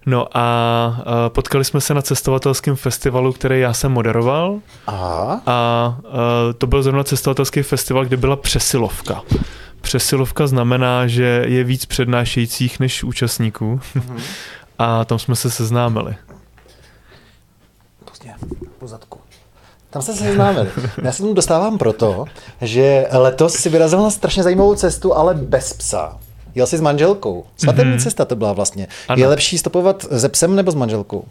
No 0.07 0.27
a 0.37 0.97
uh, 0.99 1.05
potkali 1.29 1.65
jsme 1.65 1.81
se 1.81 1.95
na 1.95 2.03
cestovatelském 2.03 2.77
festivalu, 2.77 3.33
který 3.33 3.61
já 3.61 3.73
jsem 3.73 3.93
moderoval. 3.93 4.61
Aha. 4.87 5.43
A 5.47 5.99
uh, 6.05 6.13
to 6.59 6.67
byl 6.67 6.83
zrovna 6.83 7.05
cestovatelský 7.05 7.63
festival, 7.63 8.05
kde 8.05 8.17
byla 8.17 8.37
přesilovka. 8.37 9.23
Přesilovka 9.85 10.47
znamená, 10.47 11.07
že 11.07 11.45
je 11.49 11.65
víc 11.65 11.85
přednášejících 11.87 12.81
než 12.81 13.05
účastníků. 13.05 13.81
Mm-hmm. 13.97 14.21
A 14.79 15.05
tam 15.05 15.19
jsme 15.19 15.37
se 15.37 15.51
seznámili. 15.51 16.17
Pozdě, 18.05 18.31
po 18.79 18.87
zadku. 18.87 19.19
Tam 19.91 20.03
se 20.03 20.15
seznámili. 20.15 20.69
Já 21.03 21.13
se 21.13 21.23
tomu 21.23 21.35
dostávám 21.35 21.79
proto, 21.79 22.25
že 22.61 23.07
letos 23.13 23.55
si 23.55 23.69
vyrazil 23.69 24.03
na 24.03 24.11
strašně 24.11 24.43
zajímavou 24.43 24.75
cestu, 24.75 25.15
ale 25.15 25.35
bez 25.35 25.73
psa. 25.73 26.19
Jel 26.55 26.67
jsi 26.67 26.79
s 26.79 26.81
manželkou. 26.81 27.45
Svatební 27.57 27.93
mm-hmm. 27.93 28.03
cesta 28.03 28.25
to 28.25 28.37
byla 28.37 28.53
vlastně. 28.53 28.89
Ano. 29.09 29.21
Je 29.21 29.29
lepší 29.29 29.59
stopovat 29.59 30.07
se 30.19 30.29
psem 30.29 30.57
nebo 30.57 30.71
s 30.71 30.75
manželkou? 30.75 31.25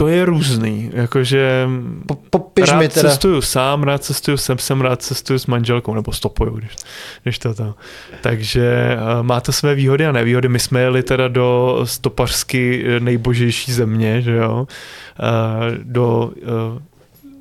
To 0.00 0.08
je 0.08 0.24
různý, 0.24 0.90
jakože 0.94 1.68
Po, 2.06 2.14
popiš 2.30 2.68
rád 2.68 2.78
mi 2.78 2.88
teda. 2.88 3.08
cestuju 3.10 3.40
sám, 3.40 3.82
rád 3.82 4.04
cestuju 4.04 4.36
sem, 4.36 4.58
sem, 4.58 4.80
rád 4.80 5.02
cestuju 5.02 5.38
s 5.38 5.46
manželkou, 5.46 5.94
nebo 5.94 6.12
stopuju, 6.12 6.56
když, 6.56 6.76
když 7.22 7.38
to 7.38 7.54
to. 7.54 7.74
Takže 8.20 8.96
uh, 8.96 9.22
má 9.22 9.40
to 9.40 9.52
své 9.52 9.74
výhody 9.74 10.06
a 10.06 10.12
nevýhody. 10.12 10.48
My 10.48 10.58
jsme 10.58 10.80
jeli 10.80 11.02
teda 11.02 11.28
do 11.28 11.80
stopařsky 11.84 12.84
nejbožejší 12.98 13.72
země, 13.72 14.22
že 14.22 14.34
jo, 14.34 14.66
uh, 14.66 15.74
do 15.82 16.32
uh, 16.42 16.78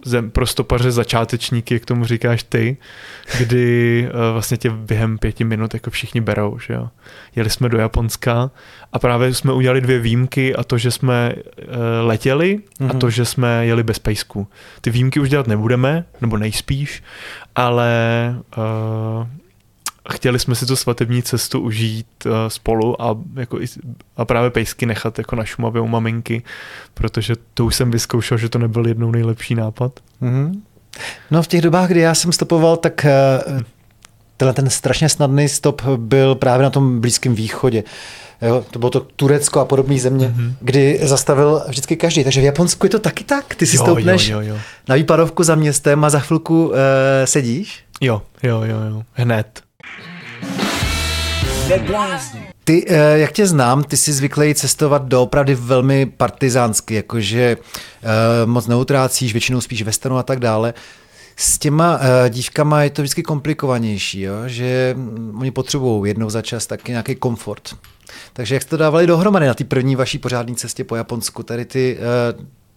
zem, 0.06 0.32
pro 0.32 0.46
stopaře 0.48 0.92
začátečníky, 0.92 1.74
jak 1.74 1.86
tomu 1.86 2.06
říkáš 2.06 2.44
ty, 2.44 2.78
kdy 3.38 4.08
uh, 4.14 4.20
vlastně 4.34 4.58
tě 4.58 4.70
během 4.70 5.18
pěti 5.18 5.44
minut 5.44 5.74
jako 5.74 5.90
všichni 5.90 6.22
berou, 6.22 6.60
že 6.68 6.74
jo. 6.74 6.90
Jeli 7.36 7.50
jsme 7.50 7.70
do 7.70 7.78
Japonska 7.78 8.52
a 8.94 9.00
právě 9.00 9.34
jsme 9.34 9.54
udělali 9.54 9.82
dvě 9.82 10.00
výjimky 10.00 10.56
a 10.56 10.64
to, 10.64 10.78
že 10.78 10.92
jsme 10.92 11.34
uh, 11.36 11.74
letěli 12.02 12.60
a 12.80 12.84
Mhm. 12.84 13.00
to, 13.00 13.10
že 13.10 13.26
jsme 13.26 13.66
jeli 13.66 13.84
bez 13.84 14.00
pejsků. 14.00 14.48
Ty 14.82 14.90
výjimky 14.90 15.20
už 15.20 15.30
dělat 15.30 15.48
nebudeme, 15.48 16.06
nebo 16.22 16.38
nejspíš, 16.38 17.04
ale 17.56 17.92
uh, 18.58 19.28
chtěli 20.12 20.40
jsme 20.40 20.56
si 20.56 20.66
tu 20.66 20.76
svatební 20.76 21.24
cestu 21.24 21.60
užít 21.60 22.08
uh, 22.26 22.32
spolu 22.48 23.02
a, 23.02 23.18
jako 23.36 23.62
i, 23.62 23.66
a 24.18 24.26
právě 24.26 24.50
pejsky 24.50 24.86
nechat 24.86 25.18
jako 25.18 25.36
na 25.36 25.46
Šumavě 25.46 25.82
u 25.82 25.88
maminky, 25.88 26.44
protože 26.94 27.34
to 27.54 27.66
už 27.66 27.76
jsem 27.76 27.92
vyzkoušel, 27.92 28.38
že 28.38 28.50
to 28.50 28.60
nebyl 28.60 28.88
jednou 28.88 29.12
nejlepší 29.12 29.56
nápad. 29.56 29.92
Mhm. 30.22 30.62
No 31.32 31.44
v 31.44 31.48
těch 31.48 31.62
dobách, 31.62 31.90
kdy 31.90 32.00
já 32.00 32.16
jsem 32.16 32.32
stopoval, 32.32 32.78
tak 32.78 33.06
eh, 33.06 33.12
tenhle 34.38 34.54
ten 34.54 34.70
strašně 34.70 35.10
snadný 35.10 35.50
stop 35.50 35.82
byl 35.98 36.36
právě 36.36 36.64
na 36.64 36.70
tom 36.70 37.02
Blízkém 37.02 37.36
východě. 37.36 37.84
Jo, 38.42 38.66
to 38.72 38.80
bylo 38.80 38.90
to 38.92 39.00
Turecko 39.00 39.60
a 39.60 39.66
podobné 39.66 40.00
země, 40.00 40.28
Mhm. 40.28 40.48
mm-hmm. 40.50 40.54
kdy 40.62 41.00
zastavil 41.04 41.62
vždycky 41.68 41.96
každý. 41.96 42.24
Takže 42.24 42.42
v 42.42 42.44
Japonsku 42.44 42.86
je 42.86 42.90
to 42.90 43.00
taky 43.00 43.24
tak. 43.24 43.56
Ty 43.56 43.66
si 43.66 43.76
Jo, 43.78 43.84
stoupneš 43.84 44.28
jo, 44.28 44.42
jo, 44.42 44.48
jo. 44.54 44.58
na 44.90 44.96
výpadovku 44.96 45.44
za 45.44 45.56
městem 45.56 46.04
a 46.04 46.10
za 46.10 46.20
chvilku 46.20 46.68
uh, 46.68 46.76
sedíš. 47.26 47.84
Jo, 48.02 48.22
jo, 48.44 48.62
jo, 48.64 48.78
jo. 48.90 49.04
Hned. 49.14 49.62
Ty, 52.64 52.86
eh, 52.88 53.20
jak 53.20 53.32
tě 53.32 53.48
znám, 53.48 53.84
ty 53.84 53.98
jsi 53.98 54.14
zvyklý 54.14 54.56
cestovat 54.56 55.06
doopravdy 55.06 55.56
velmi 55.56 56.06
partizánsky, 56.06 56.96
jakože 56.96 57.58
eh, 57.58 58.46
moc 58.46 58.68
neutrácíš, 58.68 59.34
většinou 59.34 59.62
spíš 59.62 59.82
westernu 59.82 60.18
a 60.18 60.24
tak 60.24 60.40
dále. 60.40 60.74
S 61.36 61.58
těma 61.58 62.00
eh, 62.02 62.30
dívkama 62.30 62.84
je 62.84 62.90
to 62.90 63.02
vždycky 63.02 63.24
komplikovanější, 63.24 64.22
jo? 64.22 64.36
že 64.46 64.94
mm, 64.98 65.38
oni 65.40 65.52
potřebují 65.52 66.10
jednou 66.10 66.30
za 66.30 66.42
čas 66.42 66.68
taky 66.68 66.92
nějaký 66.92 67.16
komfort. 67.16 67.76
Takže 68.34 68.56
jak 68.56 68.62
jste 68.62 68.70
to 68.70 68.78
dávali 68.78 69.08
dohromady 69.08 69.48
na 69.48 69.54
té 69.54 69.64
první 69.64 69.96
vaší 69.96 70.18
pořádné 70.18 70.56
cestě 70.56 70.84
po 70.84 70.96
Japonsku, 70.96 71.44
tady 71.44 71.66
ty, 71.66 71.98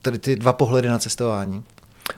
tady 0.03 0.19
ty 0.19 0.37
dva 0.37 0.53
pohledy 0.53 0.89
na 0.89 0.99
cestování? 0.99 1.63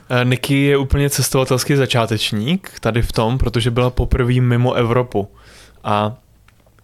Eh, 0.09 0.25
Niky 0.25 0.63
je 0.63 0.77
úplně 0.77 1.09
cestovatelský 1.09 1.75
začátečník 1.75 2.71
tady 2.79 3.01
v 3.01 3.11
tom, 3.11 3.37
protože 3.37 3.71
byla 3.71 3.89
poprvé 3.89 4.33
mimo 4.33 4.73
Evropu. 4.73 5.27
A 5.83 6.13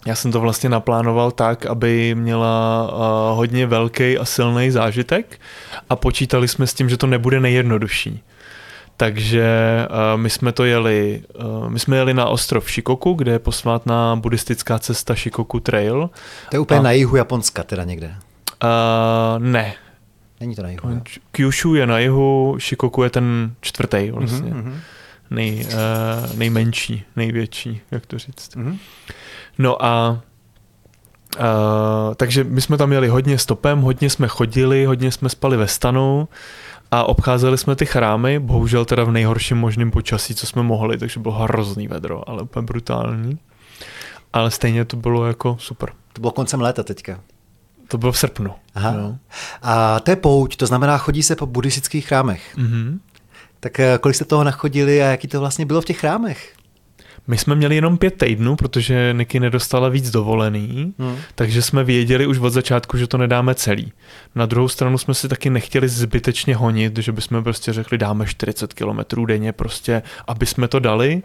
já 0.06 0.16
jsem 0.16 0.32
to 0.32 0.40
vlastně 0.40 0.70
naplánoval 0.70 1.32
tak, 1.32 1.66
aby 1.66 2.16
měla 2.16 2.88
uh, 2.94 3.38
hodně 3.38 3.66
velký 3.68 4.18
a 4.18 4.26
silný 4.26 4.72
zážitek 4.72 5.40
a 5.90 5.96
počítali 5.96 6.48
jsme 6.48 6.68
s 6.68 6.74
tím, 6.74 6.90
že 6.90 6.98
to 6.98 7.08
nebude 7.08 7.40
nejjednodušší. 7.40 8.24
Takže 8.98 9.52
uh, 9.90 10.22
my 10.22 10.30
jsme 10.30 10.52
to 10.52 10.64
jeli, 10.66 11.24
uh, 11.44 11.70
my 11.70 11.80
jsme 11.80 11.98
jeli 11.98 12.14
na 12.14 12.26
ostrov 12.26 12.72
Shikoku, 12.72 13.14
kde 13.14 13.32
je 13.32 13.40
posvátná 13.40 14.16
buddhistická 14.16 14.80
cesta 14.80 15.16
Shikoku 15.16 15.60
Trail. 15.60 16.10
To 16.50 16.56
je 16.56 16.60
úplně 16.60 16.80
A- 16.80 16.84
na 16.84 16.92
jihu 16.92 17.16
Japonska 17.16 17.64
teda 17.64 17.84
někde. 17.84 18.16
Uh, 18.64 19.44
ne, 19.44 19.74
Není 20.42 20.56
to 20.56 20.64
na 20.64 20.70
jihu. 20.70 20.90
jo? 20.90 21.02
Kyushu 21.32 21.76
je 21.76 21.88
na 21.88 22.00
jihu, 22.00 22.58
Shikoku 22.60 23.04
je 23.04 23.10
ten 23.10 23.56
čtvrtý 23.62 24.12
vlastně. 24.12 24.54
Mhm, 24.54 24.60
mhm. 24.60 24.80
nej, 25.30 25.66
uh, 25.66 26.36
nejmenší, 26.38 27.04
největší, 27.16 27.82
jak 27.92 28.06
to 28.06 28.20
říct. 28.20 28.56
Mhm. 28.56 28.78
No 29.58 29.86
a 29.86 30.22
uh, 31.40 32.16
takže 32.16 32.44
my 32.44 32.62
jsme 32.62 32.78
tam 32.78 32.92
jeli 32.92 33.08
hodně 33.08 33.38
stopem, 33.38 33.82
hodně 33.82 34.10
jsme 34.10 34.28
chodili, 34.28 34.86
hodně 34.86 35.12
jsme 35.12 35.30
spali 35.30 35.58
ve 35.58 35.68
stanu 35.68 36.28
a 36.92 37.04
obcházeli 37.04 37.58
jsme 37.58 37.76
ty 37.76 37.86
chrámy, 37.86 38.40
bohužel 38.40 38.86
teda 38.86 39.04
v 39.04 39.12
nejhorším 39.12 39.58
možném 39.58 39.92
počasí, 39.92 40.36
co 40.36 40.48
jsme 40.48 40.64
mohli, 40.64 40.98
takže 40.98 41.20
bylo 41.20 41.34
hrozný 41.34 41.88
vedro, 41.88 42.30
ale 42.30 42.42
úplně 42.42 42.66
brutální. 42.66 43.40
Ale 44.34 44.52
stejně 44.52 44.86
to 44.86 44.98
bylo 44.98 45.26
jako 45.26 45.58
super. 45.60 45.90
To 46.14 46.22
bylo 46.22 46.32
koncem 46.32 46.62
léta 46.62 46.84
teďka. 46.84 47.20
To 47.92 47.98
bylo 47.98 48.12
v 48.12 48.18
srpnu. 48.18 48.52
Aha. 48.76 48.94
Jo. 48.98 49.16
A 49.62 50.00
to 50.00 50.12
je 50.12 50.16
pouť, 50.16 50.56
to 50.56 50.68
znamená, 50.68 50.98
chodí 50.98 51.24
se 51.24 51.36
po 51.36 51.46
buddhistických 51.46 52.08
chrámech. 52.08 52.58
Mhm. 52.58 53.00
Tak 53.60 53.80
eh, 53.80 53.98
kolik 54.02 54.16
jste 54.16 54.26
toho 54.26 54.44
nachodili 54.44 55.04
a 55.04 55.06
jaký 55.06 55.28
to 55.28 55.40
vlastně 55.40 55.66
bylo 55.66 55.82
v 55.82 55.86
těch 55.86 56.00
chrámech? 56.00 56.54
My 57.28 57.38
jsme 57.38 57.56
měli 57.56 57.76
jenom 57.76 57.98
pět 57.98 58.18
týdnů, 58.18 58.56
protože 58.56 59.14
Niky 59.18 59.40
nedostala 59.40 59.90
víc 59.90 60.12
dovolený, 60.12 60.94
Hmm. 61.00 61.16
takže 61.36 61.62
jsme 61.62 61.84
věděli 61.84 62.28
už 62.28 62.38
od 62.40 62.50
začátku, 62.50 62.98
že 62.98 63.08
to 63.08 63.18
nedáme 63.18 63.56
celý. 63.56 63.92
Na 64.36 64.46
druhou 64.46 64.68
stranu 64.68 64.98
jsme 64.98 65.14
si 65.14 65.28
taky 65.28 65.50
nechtěli 65.50 65.90
zbytečně 65.90 66.56
honit, 66.56 66.98
že 66.98 67.12
bychom 67.12 67.44
prostě 67.44 67.74
řekli, 67.74 67.98
dáme 67.98 68.26
40 68.28 68.74
kilometrů 68.74 69.26
denně 69.26 69.52
prostě, 69.52 70.02
aby 70.28 70.46
jsme 70.46 70.68
to 70.68 70.80
dali. 70.80 71.22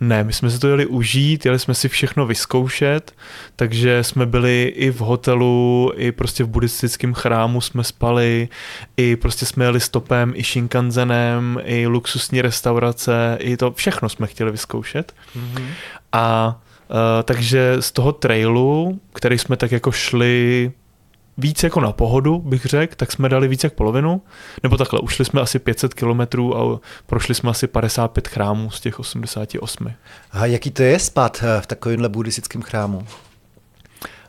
Ne, 0.00 0.24
my 0.24 0.32
jsme 0.32 0.50
si 0.50 0.58
to 0.58 0.68
jeli 0.68 0.86
užít, 0.86 1.44
jeli 1.44 1.58
jsme 1.58 1.74
si 1.74 1.88
všechno 1.88 2.26
vyzkoušet, 2.26 3.14
takže 3.56 4.04
jsme 4.04 4.26
byli 4.26 4.72
i 4.76 4.90
v 4.90 4.98
hotelu, 4.98 5.92
i 5.96 6.12
prostě 6.12 6.44
v 6.44 6.48
buddhistickém 6.48 7.14
chrámu 7.14 7.60
jsme 7.60 7.84
spali, 7.84 8.48
i 8.96 9.16
prostě 9.16 9.46
jsme 9.46 9.64
jeli 9.64 9.80
stopem, 9.80 10.32
i 10.36 10.42
Shinkansenem, 10.42 11.60
i 11.64 11.86
luxusní 11.86 12.42
restaurace, 12.42 13.38
i 13.40 13.56
to 13.56 13.72
všechno 13.72 14.08
jsme 14.08 14.26
chtěli 14.26 14.50
vyzkoušet. 14.50 15.14
A 16.12 16.60
uh, 16.88 16.96
takže 17.24 17.76
z 17.80 17.92
toho 17.92 18.12
trailu, 18.12 19.00
který 19.12 19.38
jsme 19.38 19.56
tak 19.56 19.72
jako 19.72 19.92
šli 19.92 20.72
víc 21.38 21.62
jako 21.62 21.80
na 21.80 21.92
pohodu, 21.92 22.38
bych 22.38 22.64
řekl, 22.66 22.94
tak 22.96 23.12
jsme 23.12 23.28
dali 23.28 23.48
víc 23.48 23.64
jak 23.64 23.72
polovinu. 23.72 24.22
Nebo 24.62 24.76
takhle, 24.76 25.00
ušli 25.00 25.24
jsme 25.24 25.40
asi 25.40 25.58
500 25.58 25.94
kilometrů 25.94 26.58
a 26.58 26.80
prošli 27.06 27.34
jsme 27.34 27.50
asi 27.50 27.66
55 27.66 28.28
chrámů 28.28 28.70
z 28.70 28.80
těch 28.80 29.00
88. 29.00 29.92
A 30.32 30.46
jaký 30.46 30.70
to 30.70 30.82
je 30.82 30.98
spát 30.98 31.42
eh, 31.42 31.60
v 31.60 31.66
takovémhle 31.66 32.08
buddhistickém 32.08 32.62
chrámu? 32.62 33.06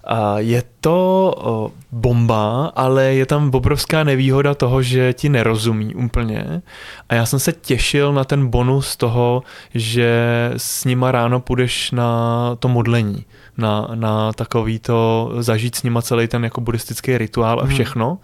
A 0.03 0.39
je 0.39 0.63
to 0.81 1.73
bomba, 1.91 2.71
ale 2.75 3.03
je 3.03 3.25
tam 3.25 3.51
obrovská 3.53 4.03
nevýhoda 4.03 4.55
toho, 4.55 4.81
že 4.81 5.13
ti 5.13 5.29
nerozumí 5.29 5.95
úplně. 5.95 6.61
A 7.09 7.15
já 7.15 7.25
jsem 7.25 7.39
se 7.39 7.53
těšil 7.53 8.13
na 8.13 8.23
ten 8.23 8.47
bonus 8.47 8.95
toho, 8.95 9.43
že 9.73 10.11
s 10.57 10.85
nima 10.85 11.11
ráno 11.11 11.39
půjdeš 11.39 11.91
na 11.91 12.55
to 12.59 12.67
modlení, 12.67 13.25
na, 13.59 13.87
na 13.95 14.33
takový 14.33 14.79
to, 14.79 15.31
zažít 15.39 15.75
s 15.75 15.83
nima 15.83 16.01
celý 16.01 16.27
ten 16.27 16.43
jako 16.43 16.61
buddhistický 16.61 17.17
rituál 17.17 17.59
a 17.59 17.63
Mhm. 17.63 17.73
všechno. 17.73 18.17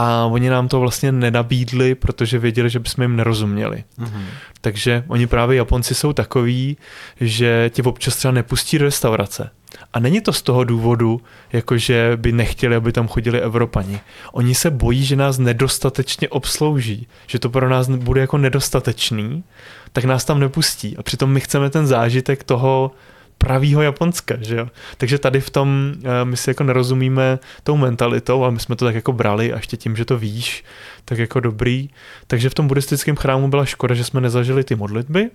A 0.00 0.24
oni 0.24 0.50
nám 0.50 0.68
to 0.68 0.80
vlastně 0.80 1.12
nenabídli, 1.12 1.94
protože 1.94 2.38
věděli, 2.38 2.70
že 2.70 2.78
bychom 2.78 3.02
jim 3.02 3.16
nerozuměli. 3.16 3.84
Mhm. 3.96 4.24
Takže 4.60 5.04
oni 5.08 5.26
právě 5.26 5.56
Japonci 5.56 5.94
jsou 5.94 6.12
takový, 6.12 6.76
že 7.20 7.70
tě 7.74 7.82
občas 7.82 8.16
třeba 8.16 8.32
nepustí 8.32 8.78
do 8.78 8.84
restaurace. 8.84 9.50
A 9.92 9.98
není 9.98 10.20
to 10.20 10.32
z 10.32 10.42
toho 10.42 10.64
důvodu, 10.64 11.20
jakože 11.52 12.12
by 12.16 12.32
nechtěli, 12.32 12.76
aby 12.76 12.92
tam 12.92 13.08
chodili 13.08 13.40
Evropani. 13.40 14.00
Oni 14.32 14.54
se 14.54 14.70
bojí, 14.70 15.04
že 15.04 15.16
nás 15.16 15.38
nedostatečně 15.38 16.28
obslouží, 16.28 17.06
že 17.26 17.38
to 17.38 17.50
pro 17.50 17.68
nás 17.68 17.88
bude 17.88 18.20
jako 18.20 18.38
nedostatečný, 18.38 19.44
tak 19.92 20.04
nás 20.04 20.24
tam 20.24 20.40
nepustí. 20.40 20.96
A 20.96 21.02
přitom 21.02 21.30
my 21.30 21.40
chceme 21.40 21.70
ten 21.70 21.86
zážitek 21.86 22.44
toho 22.44 22.90
pravýho 23.38 23.82
Japonska, 23.82 24.36
že 24.40 24.56
jo. 24.56 24.68
Takže 24.96 25.18
tady 25.18 25.40
v 25.40 25.50
tom 25.50 25.94
eh, 26.04 26.24
my 26.24 26.36
si 26.36 26.50
jako 26.50 26.64
nerozumíme 26.64 27.38
tou 27.62 27.76
mentalitou, 27.76 28.42
ale 28.42 28.52
my 28.52 28.60
jsme 28.60 28.76
to 28.76 28.84
tak 28.84 28.94
jako 28.94 29.12
brali 29.12 29.52
a 29.52 29.56
ještě 29.56 29.76
tím, 29.76 29.96
že 29.96 30.04
to 30.04 30.18
víš, 30.18 30.64
tak 31.04 31.18
jako 31.18 31.40
dobrý. 31.40 31.90
Takže 32.26 32.50
v 32.50 32.54
tom 32.54 32.68
buddhistickém 32.68 33.16
chrámu 33.16 33.48
byla 33.48 33.64
škoda, 33.64 33.94
že 33.94 34.04
jsme 34.04 34.20
nezažili 34.20 34.64
ty 34.64 34.74
modlitby, 34.74 35.30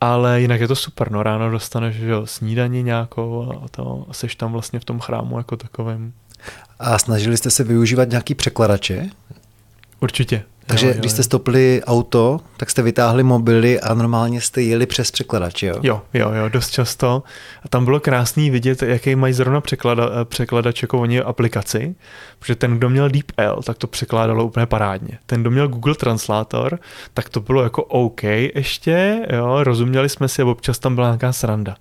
ale 0.00 0.40
jinak 0.40 0.60
je 0.60 0.68
to 0.68 0.76
super, 0.76 1.12
no 1.12 1.22
ráno 1.22 1.50
dostaneš 1.50 1.96
že 1.96 2.10
jo, 2.10 2.26
snídaní 2.26 2.82
nějakou 2.82 3.52
a 3.64 3.68
to 3.68 4.06
a 4.08 4.12
seš 4.12 4.34
tam 4.34 4.52
vlastně 4.52 4.80
v 4.80 4.84
tom 4.84 5.00
chrámu 5.00 5.38
jako 5.38 5.56
takovém. 5.56 6.12
A 6.78 6.98
snažili 6.98 7.36
jste 7.36 7.50
se 7.50 7.64
využívat 7.64 8.08
nějaký 8.08 8.34
překladače? 8.34 9.10
Určitě. 10.00 10.42
Takže 10.66 10.86
jo, 10.86 10.92
jo, 10.92 10.98
když 11.00 11.12
jste 11.12 11.22
stopli 11.22 11.82
auto, 11.86 12.40
tak 12.56 12.70
jste 12.70 12.82
vytáhli 12.82 13.22
mobily 13.22 13.80
a 13.80 13.94
normálně 13.94 14.40
jste 14.40 14.62
jeli 14.62 14.86
přes 14.86 15.10
překladač, 15.10 15.62
jo? 15.62 15.74
Jo, 15.82 16.02
jo, 16.14 16.30
jo, 16.32 16.48
dost 16.48 16.70
často. 16.70 17.22
A 17.62 17.68
tam 17.68 17.84
bylo 17.84 18.00
krásný 18.00 18.50
vidět, 18.50 18.82
jaký 18.82 19.16
mají 19.16 19.34
zrovna 19.34 19.60
překlada, 19.60 20.24
překladač 20.24 20.82
jako 20.82 21.00
oni 21.00 21.20
aplikaci, 21.20 21.94
protože 22.38 22.54
ten, 22.54 22.78
kdo 22.78 22.90
měl 22.90 23.08
DeepL, 23.08 23.62
tak 23.62 23.78
to 23.78 23.86
překládalo 23.86 24.44
úplně 24.44 24.66
parádně. 24.66 25.18
Ten, 25.26 25.40
kdo 25.40 25.50
měl 25.50 25.68
Google 25.68 25.94
Translator, 25.94 26.78
tak 27.14 27.28
to 27.28 27.40
bylo 27.40 27.62
jako 27.62 27.82
OK 27.82 28.22
ještě, 28.54 29.26
jo, 29.32 29.64
rozuměli 29.64 30.08
jsme 30.08 30.28
si 30.28 30.42
a 30.42 30.46
občas 30.46 30.78
tam 30.78 30.94
byla 30.94 31.06
nějaká 31.06 31.32
sranda. 31.32 31.76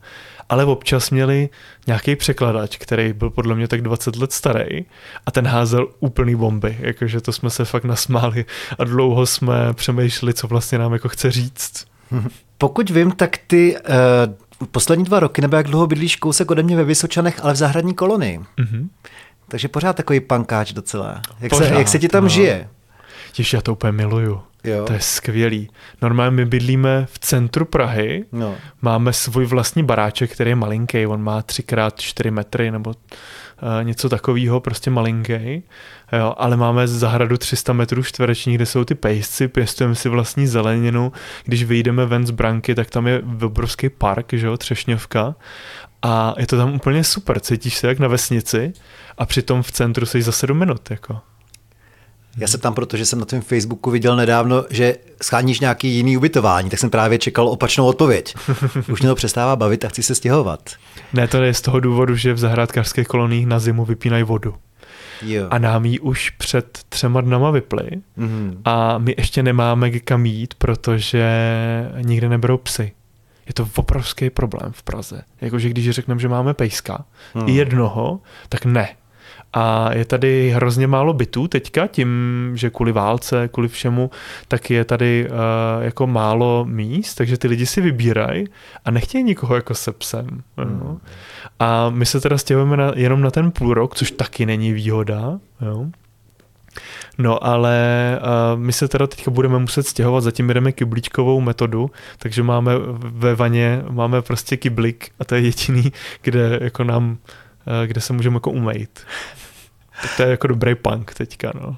Ale 0.52 0.66
občas 0.66 1.10
měli 1.10 1.50
nějaký 1.88 2.16
překladač, 2.16 2.78
který 2.78 3.14
byl 3.14 3.30
podle 3.30 3.56
mě 3.56 3.68
tak 3.68 3.82
20 3.82 4.16
let 4.16 4.32
starý 4.32 4.86
a 5.26 5.32
ten 5.32 5.48
házel 5.48 5.88
úplný 6.00 6.36
bomby, 6.36 6.78
jakože 6.80 7.22
to 7.22 7.32
jsme 7.32 7.50
se 7.50 7.66
fakt 7.66 7.84
nasmáli 7.84 8.46
a 8.80 8.84
dlouho 8.84 9.26
jsme 9.26 9.74
přemýšleli, 9.74 10.34
co 10.34 10.48
vlastně 10.48 10.78
nám 10.78 10.94
jako 10.94 11.10
chce 11.10 11.32
říct. 11.32 11.86
Pokud 12.58 12.90
vím, 12.90 13.12
tak 13.12 13.38
ty 13.48 13.78
uh, 13.78 14.66
poslední 14.72 15.06
dva 15.06 15.20
roky, 15.20 15.42
nebo 15.42 15.56
jak 15.56 15.68
dlouho 15.68 15.88
bydlíš 15.88 16.16
kousek 16.16 16.52
ode 16.52 16.64
mě 16.64 16.76
ve 16.76 16.84
Vysočanech, 16.84 17.40
ale 17.44 17.54
v 17.54 17.56
zahradní 17.56 17.94
kolonii. 17.94 18.40
Mm-hmm. 18.40 18.88
Takže 19.48 19.68
pořád 19.68 19.96
takový 19.96 20.20
pankáč 20.20 20.74
docela. 20.74 21.22
Jak, 21.40 21.50
pořád, 21.50 21.68
se, 21.68 21.74
jak 21.74 21.88
se 21.88 22.00
ti 22.00 22.08
tam 22.08 22.24
no. 22.24 22.30
žije? 22.30 22.70
Ježiš, 23.38 23.54
já 23.54 23.62
to 23.62 23.72
úplně 23.72 23.91
miluju. 23.91 24.41
Jo. 24.63 24.86
To 24.86 24.94
je 24.94 25.00
skvělý. 25.00 25.70
Normálně 26.02 26.36
my 26.36 26.46
bydlíme 26.46 27.08
v 27.12 27.20
centru 27.20 27.65
Prahy, 27.65 28.26
no. 28.32 28.56
máme 28.82 29.13
svůj 29.13 29.46
vlastní 29.46 29.84
baráček, 29.84 30.32
který 30.32 30.52
je 30.52 30.56
malinký, 30.56 31.08
on 31.08 31.24
má 31.24 31.41
3x4 31.41 32.32
metry 32.32 32.72
nebo 32.72 32.89
uh, 32.89 32.96
něco 33.84 34.10
takového, 34.10 34.60
prostě 34.60 34.91
malinký, 34.91 35.63
jo, 36.13 36.34
ale 36.38 36.58
máme 36.58 36.88
zahradu 36.88 37.38
300 37.38 37.74
metrů 37.74 38.04
čtverečních, 38.04 38.56
kde 38.56 38.65
jsou 38.65 38.84
ty 38.84 38.96
pejsci, 38.96 39.48
pěstujeme 39.48 39.96
si 39.96 40.10
vlastní 40.10 40.48
zeleninu, 40.48 41.12
když 41.44 41.63
vyjdeme 41.63 42.06
ven 42.06 42.28
z 42.28 42.32
branky, 42.32 42.76
tak 42.76 42.89
tam 42.89 43.08
je 43.08 43.22
obrovský 43.44 43.89
park, 43.89 44.34
že 44.34 44.48
jo, 44.48 44.58
Třešňovka 44.58 45.36
a 46.02 46.36
je 46.38 46.48
to 46.48 46.58
tam 46.58 46.74
úplně 46.74 47.04
super, 47.04 47.39
cítíš 47.39 47.78
se 47.78 47.88
jak 47.88 48.00
na 48.00 48.08
vesnici 48.08 48.74
a 49.17 49.26
přitom 49.26 49.63
v 49.63 49.72
centru 49.72 50.06
jsi 50.06 50.22
za 50.22 50.32
7 50.32 50.58
minut, 50.58 50.91
jako. 50.91 51.20
Já 52.38 52.48
se 52.48 52.58
tam, 52.58 52.74
protože 52.74 53.06
jsem 53.06 53.20
na 53.20 53.26
tvém 53.26 53.41
Facebooku 53.41 53.91
viděl 53.91 54.15
nedávno, 54.15 54.65
že 54.70 54.96
scháníš 55.24 55.60
nějaký 55.60 55.89
jiný 55.89 56.17
ubytování, 56.17 56.70
tak 56.70 56.80
jsem 56.80 56.89
právě 56.89 57.17
čekal 57.17 57.48
opačnou 57.48 57.86
odpověď. 57.86 58.36
Už 58.91 59.02
mě 59.02 59.10
to 59.10 59.15
přestává 59.15 59.56
bavit 59.56 59.86
a 59.86 59.89
chci 59.89 60.04
se 60.04 60.15
stěhovat. 60.15 60.70
Ne, 61.13 61.28
to 61.28 61.44
je 61.44 61.54
z 61.54 61.62
toho 61.62 61.80
důvodu, 61.80 62.15
že 62.15 62.34
v 62.34 62.38
zahrádkářských 62.38 63.08
koloniích 63.08 63.46
na 63.46 63.60
zimu 63.60 63.86
vypínají 63.86 64.24
vodu. 64.24 64.56
Jo. 65.22 65.48
A 65.50 65.58
nám 65.58 65.86
ji 65.86 66.00
už 66.00 66.30
před 66.30 66.80
třema 66.89 67.22
dnama 67.22 67.52
vypli 67.52 67.89
mm-hmm. 68.17 68.58
a 68.65 68.98
my 68.98 69.15
ještě 69.17 69.44
nemáme 69.44 69.91
kam 70.00 70.26
jít, 70.26 70.54
protože 70.54 71.26
nikde 72.02 72.30
neberou 72.30 72.58
psy. 72.58 72.91
Je 73.48 73.54
to 73.54 73.70
obrovský 73.76 74.30
problém 74.30 74.72
v 74.72 74.84
Praze. 74.84 75.22
Jakože 75.41 75.70
když 75.70 75.89
řekneme, 75.89 76.22
že 76.22 76.28
máme 76.28 76.54
pejska, 76.54 77.06
hmm. 77.34 77.48
jednoho, 77.48 78.20
tak 78.50 78.65
ne. 78.65 78.89
A 79.54 79.94
je 79.94 80.06
tady 80.06 80.52
hrozně 80.56 80.88
málo 80.88 81.14
bytů 81.14 81.48
teďka, 81.48 81.88
tím, 81.88 82.52
že 82.56 82.70
kvůli 82.70 82.92
válce, 82.92 83.48
kvůli 83.48 83.68
všemu, 83.68 84.12
tak 84.48 84.70
je 84.70 84.86
tady 84.86 85.28
uh, 85.30 85.36
jako 85.84 86.08
málo 86.08 86.66
míst, 86.70 87.16
takže 87.16 87.38
ty 87.38 87.48
lidi 87.48 87.66
si 87.66 87.82
vybírají 87.82 88.46
a 88.86 88.92
nechtějí 88.92 89.24
nikoho 89.24 89.56
jako 89.56 89.74
se 89.76 89.92
psem. 89.92 90.28
Hmm. 90.58 90.80
Jo. 90.84 90.98
A 91.60 91.90
my 91.90 92.06
se 92.06 92.22
teda 92.22 92.38
stěhujeme 92.38 92.78
na, 92.78 92.92
jenom 92.96 93.22
na 93.22 93.32
ten 93.32 93.52
půl 93.52 93.74
rok, 93.74 93.96
což 93.96 94.12
taky 94.12 94.46
není 94.46 94.74
výhoda. 94.74 95.40
Jo. 95.62 95.86
No 97.18 97.44
ale 97.44 98.20
uh, 98.22 98.60
my 98.60 98.74
se 98.74 98.88
teda 98.88 99.08
teďka 99.08 99.32
budeme 99.32 99.60
muset 99.60 99.88
stěhovat, 99.88 100.24
zatím 100.24 100.48
jdeme 100.48 100.72
kyblíčkovou 100.72 101.42
metodu, 101.42 101.92
takže 102.18 102.44
máme 102.44 102.72
ve 102.98 103.36
vaně, 103.36 103.84
máme 103.90 104.22
prostě 104.22 104.58
kyblik 104.58 105.12
a 105.20 105.26
to 105.26 105.36
je 105.36 105.42
jediný, 105.42 105.92
kde 106.22 106.60
jako 106.62 106.84
nám, 106.84 107.18
kde 107.86 108.02
se 108.02 108.13
můžeme 108.13 108.36
jako 108.36 108.52
umejt. 108.52 109.00
Tak 110.02 110.17
to 110.17 110.24
je 110.24 110.30
jako 110.30 110.47
dobrý 110.47 110.76
punk 110.76 111.13
teďka, 111.13 111.52
no. 111.56 111.67
Uh... 111.67 111.76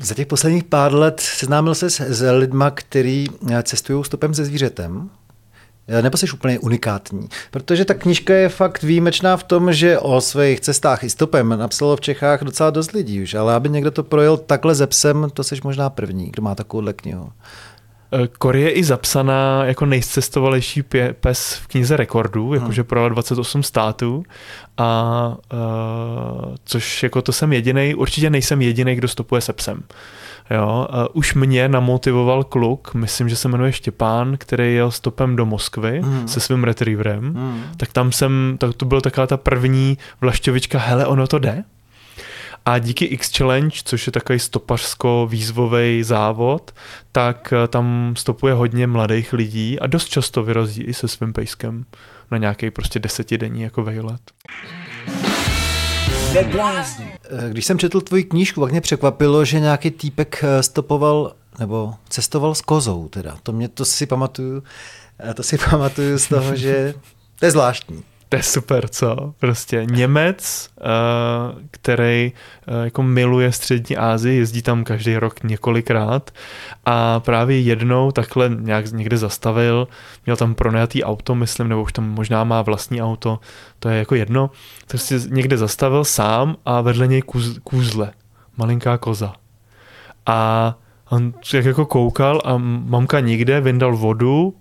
Za 0.00 0.14
těch 0.14 0.26
posledních 0.26 0.64
pár 0.64 0.94
let 0.94 1.20
seznámil 1.20 1.74
se 1.74 1.90
s 1.90 2.30
lidma, 2.30 2.70
kteří 2.70 3.28
cestují 3.62 4.04
stopem 4.04 4.34
se 4.34 4.44
zvířetem? 4.44 5.10
nebo 6.02 6.16
jsi 6.16 6.26
úplně 6.30 6.58
unikátní. 6.58 7.28
Protože 7.50 7.84
ta 7.84 7.94
knižka 7.94 8.34
je 8.34 8.48
fakt 8.48 8.82
výjimečná 8.82 9.36
v 9.36 9.44
tom, 9.44 9.72
že 9.72 9.98
o 9.98 10.20
svých 10.20 10.60
cestách 10.60 11.04
i 11.04 11.10
stopem 11.10 11.48
napsalo 11.48 11.96
v 11.96 12.00
Čechách 12.00 12.42
docela 12.42 12.70
dost 12.70 12.92
lidí 12.92 13.22
už, 13.22 13.34
ale 13.34 13.54
aby 13.54 13.68
někdo 13.68 13.90
to 13.90 14.02
projel 14.02 14.36
takhle 14.36 14.74
ze 14.74 14.86
psem, 14.86 15.26
to 15.32 15.44
jsi 15.44 15.56
možná 15.64 15.90
první, 15.90 16.30
kdo 16.30 16.42
má 16.42 16.54
takovouhle 16.54 16.92
knihu. 16.92 17.32
Kori 18.38 18.60
je 18.60 18.70
i 18.70 18.84
zapsaná 18.84 19.64
jako 19.64 19.86
nejcestovalejší 19.86 20.84
pes 21.20 21.54
v 21.54 21.66
knize 21.66 21.96
rekordů, 21.96 22.54
jakože 22.54 22.82
hmm. 22.82 22.86
projela 22.86 23.08
28 23.08 23.62
států, 23.62 24.24
a 24.76 25.36
uh, 25.52 26.54
což 26.64 27.02
jako 27.02 27.22
to 27.22 27.32
jsem 27.32 27.52
jediný, 27.52 27.94
určitě 27.94 28.30
nejsem 28.30 28.62
jediný, 28.62 28.94
kdo 28.94 29.08
stopuje 29.08 29.40
se 29.40 29.52
psem. 29.52 29.82
Jo, 30.50 30.88
uh, 30.90 31.06
už 31.12 31.34
mě 31.34 31.68
namotivoval 31.68 32.44
kluk, 32.44 32.94
myslím, 32.94 33.28
že 33.28 33.36
se 33.36 33.48
jmenuje 33.48 33.72
Štěpán, 33.72 34.36
který 34.36 34.74
jel 34.74 34.90
stopem 34.90 35.36
do 35.36 35.46
Moskvy 35.46 36.00
mm. 36.00 36.28
se 36.28 36.40
svým 36.40 36.64
retrieverem, 36.64 37.24
mm. 37.24 37.62
tak 37.76 37.92
tam 37.92 38.12
jsem, 38.12 38.56
tak 38.58 38.74
to 38.74 38.84
byla 38.86 39.00
taková 39.00 39.26
ta 39.26 39.36
první 39.36 39.98
vlašťovička, 40.20 40.78
hele, 40.78 41.06
ono 41.06 41.26
to 41.26 41.38
jde. 41.38 41.64
A 42.68 42.78
díky 42.78 43.04
X 43.04 43.36
Challenge, 43.36 43.76
což 43.84 44.06
je 44.06 44.12
takový 44.12 44.38
stopařsko-výzvový 44.38 46.02
závod, 46.02 46.74
tak 47.12 47.52
eh, 47.52 47.68
tam 47.68 48.14
stopuje 48.16 48.54
hodně 48.54 48.86
mladých 48.86 49.32
lidí 49.32 49.80
a 49.80 49.86
dost 49.86 50.08
často 50.08 50.42
vyrazí 50.42 50.82
i 50.82 50.94
se 50.94 51.08
svým 51.08 51.32
pejskem 51.32 51.84
na 52.30 52.38
nějaký 52.38 52.70
prostě 52.70 52.98
desetidenní 52.98 53.62
jako 53.62 53.82
vejlet. 53.82 54.20
Eh, 56.36 57.50
když 57.50 57.64
jsem 57.64 57.78
četl 57.78 58.00
tvoji 58.00 58.24
knížku, 58.24 58.60
tak 58.60 58.70
mě 58.70 58.80
překvapilo, 58.80 59.44
že 59.44 59.60
nějaký 59.60 59.90
týpek 59.90 60.44
eh, 60.44 60.62
stopoval 60.62 61.32
nebo 61.58 61.94
cestoval 62.08 62.54
s 62.54 62.60
kozou 62.60 63.08
teda. 63.08 63.36
To 63.42 63.52
mě 63.52 63.68
to 63.68 63.84
si 63.84 64.06
pamatuju, 64.06 64.62
to 65.34 65.42
si 65.42 65.58
pamatuju 65.70 66.18
z 66.18 66.26
toho, 66.28 66.56
že 66.56 66.94
to 67.38 67.44
je 67.44 67.50
zvláštní. 67.50 68.02
To 68.28 68.36
je 68.36 68.42
super, 68.42 68.88
co? 68.88 69.34
Prostě 69.38 69.86
Němec, 69.90 70.70
uh, 70.80 71.60
který 71.70 72.32
uh, 72.68 72.84
jako 72.84 73.02
miluje 73.02 73.52
střední 73.52 73.96
Asii, 73.96 74.38
jezdí 74.38 74.62
tam 74.62 74.84
každý 74.84 75.16
rok 75.16 75.42
několikrát 75.42 76.30
a 76.86 77.20
právě 77.20 77.60
jednou 77.60 78.10
takhle 78.10 78.48
nějak 78.48 78.92
někde 78.92 79.16
zastavil, 79.16 79.88
měl 80.26 80.36
tam 80.36 80.54
pronajatý 80.54 81.04
auto, 81.04 81.34
myslím, 81.34 81.68
nebo 81.68 81.82
už 81.82 81.92
tam 81.92 82.10
možná 82.10 82.44
má 82.44 82.62
vlastní 82.62 83.02
auto, 83.02 83.40
to 83.78 83.88
je 83.88 83.98
jako 83.98 84.14
jedno, 84.14 84.50
tak 84.86 85.00
si 85.00 85.14
někde 85.28 85.56
zastavil 85.56 86.04
sám 86.04 86.56
a 86.64 86.80
vedle 86.80 87.06
něj 87.06 87.22
kůz, 87.22 87.58
kůzle, 87.64 88.12
malinká 88.56 88.98
koza. 88.98 89.32
A 90.26 90.74
on 91.10 91.34
jak 91.52 91.64
jako 91.64 91.86
koukal 91.86 92.42
a 92.44 92.56
mamka 92.58 93.20
nikde, 93.20 93.60
vyndal 93.60 93.96
vodu, 93.96 94.54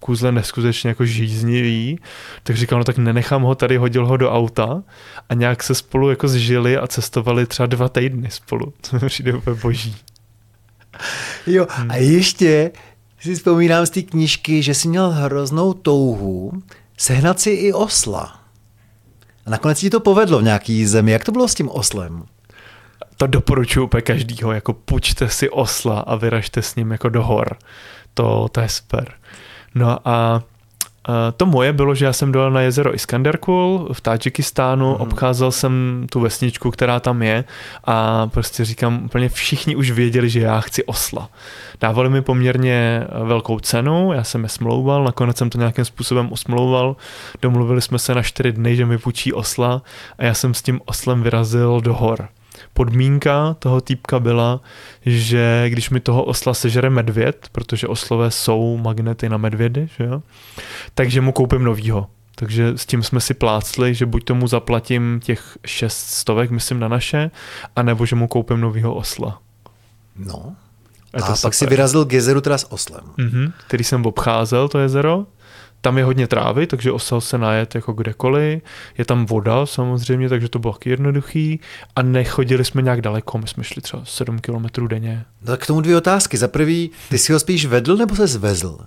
kůzle 0.00 0.32
neskutečně 0.32 0.88
jako 0.88 1.04
žíznivý, 1.04 1.98
tak 2.42 2.56
říkal, 2.56 2.78
no 2.78 2.84
tak 2.84 2.98
nenechám 2.98 3.42
ho 3.42 3.54
tady, 3.54 3.76
hodil 3.76 4.06
ho 4.06 4.16
do 4.16 4.32
auta 4.32 4.82
a 5.28 5.34
nějak 5.34 5.62
se 5.62 5.74
spolu 5.74 6.10
jako 6.10 6.28
zžili 6.28 6.76
a 6.76 6.86
cestovali 6.86 7.46
třeba 7.46 7.66
dva 7.66 7.88
týdny 7.88 8.30
spolu, 8.30 8.72
to 8.90 8.98
mi 9.02 9.06
přijde 9.06 9.34
úplně 9.34 9.56
boží. 9.62 9.96
Jo, 11.46 11.66
hmm. 11.70 11.90
a 11.90 11.96
ještě 11.96 12.70
si 13.20 13.34
vzpomínám 13.34 13.86
z 13.86 13.90
té 13.90 14.02
knížky, 14.02 14.62
že 14.62 14.74
jsi 14.74 14.88
měl 14.88 15.10
hroznou 15.10 15.72
touhu 15.72 16.52
sehnat 16.96 17.40
si 17.40 17.50
i 17.50 17.72
osla. 17.72 18.40
A 19.46 19.50
nakonec 19.50 19.80
ti 19.80 19.90
to 19.90 20.00
povedlo 20.00 20.38
v 20.38 20.42
nějaký 20.42 20.86
zemi. 20.86 21.12
Jak 21.12 21.24
to 21.24 21.32
bylo 21.32 21.48
s 21.48 21.54
tím 21.54 21.68
oslem? 21.68 22.24
To 23.16 23.26
doporučuji 23.26 23.84
úplně 23.84 24.02
každýho, 24.02 24.52
jako 24.52 24.72
půjčte 24.72 25.28
si 25.28 25.50
osla 25.50 26.00
a 26.00 26.16
vyražte 26.16 26.62
s 26.62 26.76
ním 26.76 26.90
jako 26.90 27.08
do 27.08 27.22
hor. 27.22 27.56
To, 28.14 28.48
to 28.52 28.60
je 28.60 28.68
super. 28.68 29.12
No 29.74 29.98
a 30.04 30.42
to 31.36 31.46
moje 31.46 31.72
bylo, 31.72 31.94
že 31.94 32.04
já 32.04 32.12
jsem 32.12 32.32
dojel 32.32 32.50
na 32.50 32.60
jezero 32.60 32.94
Iskanderkul 32.94 33.88
v 33.92 34.00
Tadžikistánu, 34.00 34.88
mm. 34.88 34.94
obcházel 34.94 35.52
jsem 35.52 36.06
tu 36.10 36.20
vesničku, 36.20 36.70
která 36.70 37.00
tam 37.00 37.22
je 37.22 37.44
a 37.84 38.26
prostě 38.26 38.64
říkám, 38.64 39.04
úplně 39.04 39.28
všichni 39.28 39.76
už 39.76 39.90
věděli, 39.90 40.30
že 40.30 40.40
já 40.40 40.60
chci 40.60 40.84
osla. 40.84 41.28
Dávali 41.80 42.10
mi 42.10 42.22
poměrně 42.22 43.06
velkou 43.24 43.60
cenu, 43.60 44.12
já 44.12 44.24
jsem 44.24 44.42
je 44.42 44.48
smlouval, 44.48 45.04
nakonec 45.04 45.36
jsem 45.36 45.50
to 45.50 45.58
nějakým 45.58 45.84
způsobem 45.84 46.32
osmlouval, 46.32 46.96
domluvili 47.42 47.80
jsme 47.80 47.98
se 47.98 48.14
na 48.14 48.22
čtyři 48.22 48.52
dny, 48.52 48.76
že 48.76 48.86
mi 48.86 48.98
půjčí 48.98 49.32
osla 49.32 49.82
a 50.18 50.24
já 50.24 50.34
jsem 50.34 50.54
s 50.54 50.62
tím 50.62 50.80
oslem 50.84 51.22
vyrazil 51.22 51.80
do 51.80 51.94
hor 51.94 52.28
podmínka 52.80 53.56
toho 53.58 53.80
týpka 53.80 54.20
byla, 54.20 54.60
že 55.06 55.64
když 55.68 55.90
mi 55.90 56.00
toho 56.00 56.24
osla 56.24 56.54
sežere 56.54 56.90
medvěd, 56.90 57.48
protože 57.52 57.86
oslové 57.86 58.30
jsou 58.30 58.76
magnety 58.76 59.28
na 59.28 59.36
medvědy, 59.36 59.88
že 59.98 60.04
jo, 60.04 60.22
takže 60.94 61.20
mu 61.20 61.32
koupím 61.32 61.64
novýho. 61.64 62.06
Takže 62.34 62.72
s 62.78 62.86
tím 62.86 63.02
jsme 63.02 63.20
si 63.20 63.34
plácli, 63.34 63.94
že 63.94 64.06
buď 64.06 64.24
tomu 64.24 64.48
zaplatím 64.48 65.20
těch 65.22 65.58
šest 65.66 66.10
stovek, 66.10 66.50
myslím, 66.50 66.80
na 66.80 66.88
naše, 66.88 67.30
anebo 67.76 68.06
že 68.06 68.16
mu 68.16 68.28
koupím 68.28 68.60
novýho 68.60 68.94
osla. 68.94 69.40
No. 70.16 70.56
A, 71.14 71.24
a 71.24 71.28
pak 71.28 71.36
super. 71.36 71.52
si 71.52 71.66
vyrazil 71.66 72.04
k 72.04 72.12
jezeru 72.12 72.40
teda 72.40 72.58
s 72.58 72.72
oslem. 72.72 73.04
Mm-hmm, 73.18 73.52
který 73.66 73.84
jsem 73.84 74.06
obcházel, 74.06 74.68
to 74.68 74.78
jezero. 74.78 75.26
Tam 75.80 75.98
je 75.98 76.04
hodně 76.04 76.26
trávy, 76.26 76.66
takže 76.66 76.92
osel 76.92 77.20
se 77.20 77.38
najet 77.38 77.74
jako 77.74 77.92
kdekoliv. 77.92 78.62
Je 78.98 79.04
tam 79.04 79.26
voda 79.26 79.66
samozřejmě, 79.66 80.28
takže 80.28 80.48
to 80.48 80.58
bylo 80.58 80.72
taky 80.72 80.90
jednoduchý. 80.90 81.60
A 81.96 82.02
nechodili 82.02 82.64
jsme 82.64 82.82
nějak 82.82 83.00
daleko, 83.00 83.38
my 83.38 83.48
jsme 83.48 83.64
šli 83.64 83.82
třeba 83.82 84.02
7 84.04 84.38
kilometrů 84.38 84.86
denně. 84.86 85.24
No 85.42 85.46
tak 85.46 85.60
k 85.60 85.66
tomu 85.66 85.80
dvě 85.80 85.96
otázky. 85.96 86.36
Za 86.36 86.48
prvý, 86.48 86.90
ty 87.08 87.18
si 87.18 87.32
ho 87.32 87.40
spíš 87.40 87.66
vedl 87.66 87.96
nebo 87.96 88.16
se 88.16 88.26
zvezl? 88.26 88.78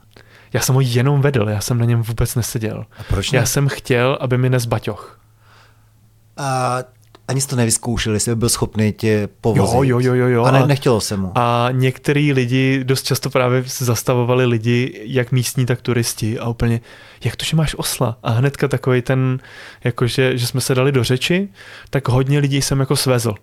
Já 0.53 0.61
jsem 0.61 0.75
ho 0.75 0.81
jenom 0.81 1.21
vedl, 1.21 1.49
já 1.49 1.61
jsem 1.61 1.77
na 1.77 1.85
něm 1.85 2.01
vůbec 2.01 2.35
neseděl. 2.35 2.85
A 2.97 3.03
proč 3.03 3.31
ne? 3.31 3.39
Já 3.39 3.45
jsem 3.45 3.67
chtěl, 3.67 4.17
aby 4.21 4.37
mi 4.37 4.49
nes 4.49 4.65
baťoch. 4.65 5.19
A 6.37 6.77
ani 7.27 7.41
jsi 7.41 7.47
to 7.47 7.55
nevyzkoušel, 7.55 8.13
jestli 8.13 8.31
by 8.31 8.39
byl 8.39 8.49
schopný 8.49 8.93
tě 8.93 9.29
povozit. 9.41 9.75
Jo, 9.75 9.83
jo, 9.83 9.99
jo, 9.99 10.13
jo, 10.13 10.27
jo. 10.27 10.43
A 10.43 10.51
ne, 10.51 10.67
nechtělo 10.67 11.01
se 11.01 11.17
mu. 11.17 11.31
A 11.35 11.67
některý 11.71 12.33
lidi 12.33 12.83
dost 12.83 13.03
často 13.03 13.29
právě 13.29 13.63
zastavovali 13.67 14.45
lidi, 14.45 15.01
jak 15.03 15.31
místní, 15.31 15.65
tak 15.65 15.81
turisti 15.81 16.39
a 16.39 16.49
úplně, 16.49 16.81
jak 17.23 17.35
to, 17.35 17.45
že 17.45 17.55
máš 17.55 17.75
osla? 17.77 18.17
A 18.23 18.31
hnedka 18.31 18.67
takový 18.67 19.01
ten, 19.01 19.39
jakože, 19.83 20.37
že 20.37 20.47
jsme 20.47 20.61
se 20.61 20.75
dali 20.75 20.91
do 20.91 21.03
řeči, 21.03 21.49
tak 21.89 22.07
hodně 22.07 22.39
lidí 22.39 22.61
jsem 22.61 22.79
jako 22.79 22.95
svezl. 22.95 23.35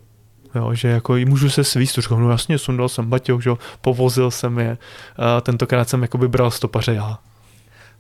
Jo, 0.55 0.75
že 0.75 0.89
jako 0.89 1.17
můžu 1.25 1.51
se 1.51 1.65
svíst, 1.65 1.95
to 1.95 2.01
říkám, 2.01 2.23
no 2.23 2.31
jasně, 2.31 2.59
sundal 2.59 2.89
jsem 2.89 3.07
baťoch, 3.07 3.43
že 3.43 3.51
povozil 3.81 4.31
jsem 4.31 4.59
je. 4.59 4.79
A 5.17 5.41
tentokrát 5.41 5.89
jsem 5.89 6.03
jako 6.03 6.19
bral 6.19 6.51
stopaře 6.51 6.95
já. 6.95 7.19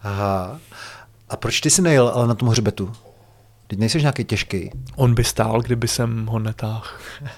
Aha. 0.02 0.58
A 1.28 1.36
proč 1.36 1.60
ty 1.60 1.70
jsi 1.70 1.82
nejel 1.82 2.12
ale 2.14 2.26
na 2.26 2.34
tom 2.34 2.48
hřbetu? 2.48 2.92
Teď 3.70 3.78
nejsi 3.78 4.00
nějaký 4.00 4.24
těžký. 4.24 4.70
On 4.96 5.14
by 5.14 5.24
stál, 5.24 5.60
kdyby 5.60 5.88
jsem 5.88 6.26
ho 6.26 6.38
netáhl. 6.38 6.84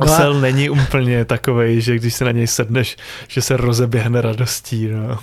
No 0.00 0.06
a- 0.06 0.14
Osel 0.14 0.40
není 0.40 0.70
úplně 0.70 1.24
takovej, 1.24 1.80
že 1.80 1.96
když 1.96 2.14
se 2.14 2.24
na 2.24 2.30
něj 2.30 2.46
sedneš, 2.46 2.96
že 3.28 3.42
se 3.42 3.56
rozeběhne 3.56 4.20
radostí. 4.20 4.88
No. 4.88 5.18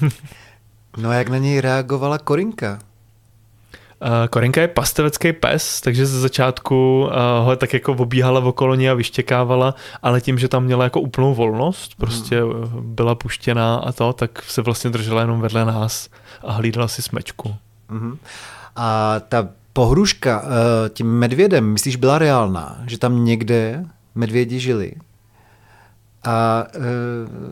No 0.98 1.10
a 1.10 1.14
jak 1.14 1.30
na 1.30 1.38
něj 1.38 1.62
reagovala 1.62 2.18
Korinka? 2.18 2.80
Uh, 4.02 4.28
Korinka 4.30 4.62
je 4.62 4.68
pastevecký 4.68 5.34
pes, 5.34 5.82
takže 5.82 6.06
ze 6.06 6.20
začátku 6.20 7.02
uh, 7.06 7.46
ho 7.46 7.56
tak 7.56 7.74
jako 7.74 7.92
obíhala 7.94 8.40
okolo 8.44 8.76
ní 8.76 8.90
a 8.90 8.94
vyštěkávala, 8.94 9.76
ale 10.04 10.22
tím, 10.22 10.40
že 10.40 10.48
tam 10.48 10.64
měla 10.64 10.84
jako 10.84 11.02
úplnou 11.02 11.36
volnost, 11.36 11.96
prostě 11.98 12.44
uh, 12.44 12.66
byla 12.82 13.16
puštěná 13.16 13.76
a 13.76 13.92
to, 13.92 14.14
tak 14.14 14.44
se 14.44 14.62
vlastně 14.62 14.90
držela 14.90 15.22
jenom 15.22 15.42
vedle 15.42 15.66
nás 15.66 16.10
a 16.44 16.52
hlídala 16.52 16.88
si 16.88 17.02
smečku. 17.02 17.56
Mhm. 17.90 18.18
A 18.76 19.20
ta 19.20 19.48
pohruška 19.74 20.44
eh, 20.46 20.90
tím 20.90 21.08
medvědem, 21.08 21.66
myslíš, 21.66 21.96
byla 21.96 22.20
reálná? 22.20 22.84
Že 22.88 22.98
tam 22.98 23.26
někde 23.26 23.86
medvědi 24.16 24.60
žili? 24.60 24.94
A 26.24 26.66
e, 26.76 26.80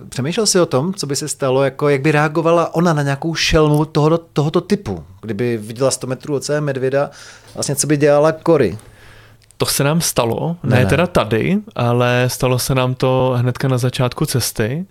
přemýšlel 0.09 0.45
jsi 0.45 0.59
o 0.59 0.65
tom, 0.65 0.93
co 0.93 1.07
by 1.07 1.15
se 1.15 1.27
stalo, 1.27 1.63
jako 1.63 1.89
jak 1.89 2.01
by 2.01 2.11
reagovala 2.11 2.75
ona 2.75 2.93
na 2.93 3.03
nějakou 3.03 3.35
šelmu 3.35 3.85
tohoto, 3.85 4.17
tohoto 4.33 4.61
typu? 4.61 5.03
Kdyby 5.21 5.57
viděla 5.57 5.91
100 5.91 6.07
metrů 6.07 6.35
od 6.35 6.43
sebe 6.43 6.61
medvěda, 6.61 7.09
vlastně 7.53 7.75
co 7.75 7.87
by 7.87 7.97
dělala 7.97 8.31
Kory? 8.31 8.77
To 9.57 9.65
se 9.65 9.83
nám 9.83 10.01
stalo, 10.01 10.55
ne, 10.63 10.75
Ne, 10.75 10.83
ne 10.83 10.89
teda 10.89 11.07
tady, 11.07 11.57
ale 11.75 12.25
stalo 12.27 12.59
se 12.59 12.75
nám 12.75 12.95
to 12.95 13.33
hnedka 13.37 13.67
na 13.67 13.77
začátku 13.77 14.25
cesty 14.25 14.85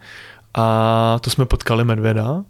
a 0.55 1.19
to 1.21 1.31
jsme 1.31 1.47
potkali 1.47 1.85
medvěda 1.85 2.43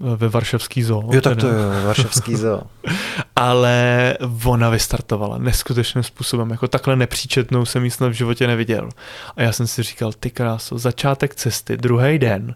ve 0.00 0.28
Varšavský 0.28 0.82
zoo. 0.82 1.10
Jo, 1.12 1.20
tak 1.20 1.38
to 1.38 1.46
je 1.46 1.84
Varšavský 1.84 2.36
zoo. 2.36 2.62
ale 3.36 4.16
ona 4.44 4.70
vystartovala 4.70 5.38
neskutečným 5.38 6.02
způsobem. 6.04 6.50
Jako 6.50 6.68
takhle 6.68 6.96
nepříčetnou 6.96 7.64
jsem 7.64 7.84
ji 7.84 7.90
snad 7.90 8.08
v 8.08 8.12
životě 8.12 8.46
neviděl. 8.46 8.88
A 9.36 9.42
já 9.42 9.52
jsem 9.52 9.66
si 9.66 9.82
říkal, 9.82 10.12
ty 10.12 10.30
kráso, 10.30 10.78
začátek 10.78 11.34
cesty, 11.34 11.76
druhý 11.76 12.18
den, 12.18 12.54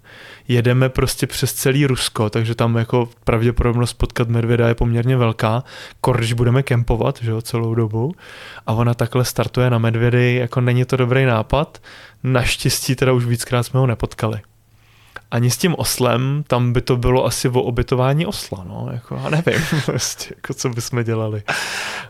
jedeme 0.48 0.88
prostě 0.88 1.26
přes 1.26 1.52
celý 1.52 1.86
Rusko, 1.86 2.30
takže 2.30 2.54
tam 2.54 2.76
jako 2.76 3.08
pravděpodobnost 3.24 3.92
potkat 3.92 4.28
medvěda 4.28 4.68
je 4.68 4.74
poměrně 4.74 5.16
velká, 5.16 5.64
kor, 6.00 6.18
když 6.18 6.32
budeme 6.32 6.62
kempovat, 6.62 7.18
že 7.22 7.30
jo, 7.30 7.42
celou 7.42 7.74
dobu. 7.74 8.14
A 8.66 8.72
ona 8.72 8.94
takhle 8.94 9.24
startuje 9.24 9.70
na 9.70 9.78
medvědy, 9.78 10.34
jako 10.34 10.60
není 10.60 10.84
to 10.84 10.96
dobrý 10.96 11.24
nápad. 11.24 11.82
Naštěstí 12.22 12.94
teda 12.96 13.12
už 13.12 13.24
víckrát 13.24 13.66
jsme 13.66 13.80
ho 13.80 13.86
nepotkali. 13.86 14.40
Ani 15.30 15.50
s 15.50 15.56
tím 15.56 15.74
oslem, 15.78 16.44
tam 16.46 16.72
by 16.72 16.80
to 16.80 16.96
bylo 16.96 17.24
asi 17.24 17.48
o 17.48 17.62
obytování 17.62 18.26
osla, 18.26 18.64
no, 18.68 18.88
jako, 18.92 19.20
já 19.24 19.30
nevím, 19.30 19.62
prostě, 19.86 20.34
jako 20.36 20.54
co 20.54 20.68
bychom 20.68 21.04
dělali. 21.04 21.42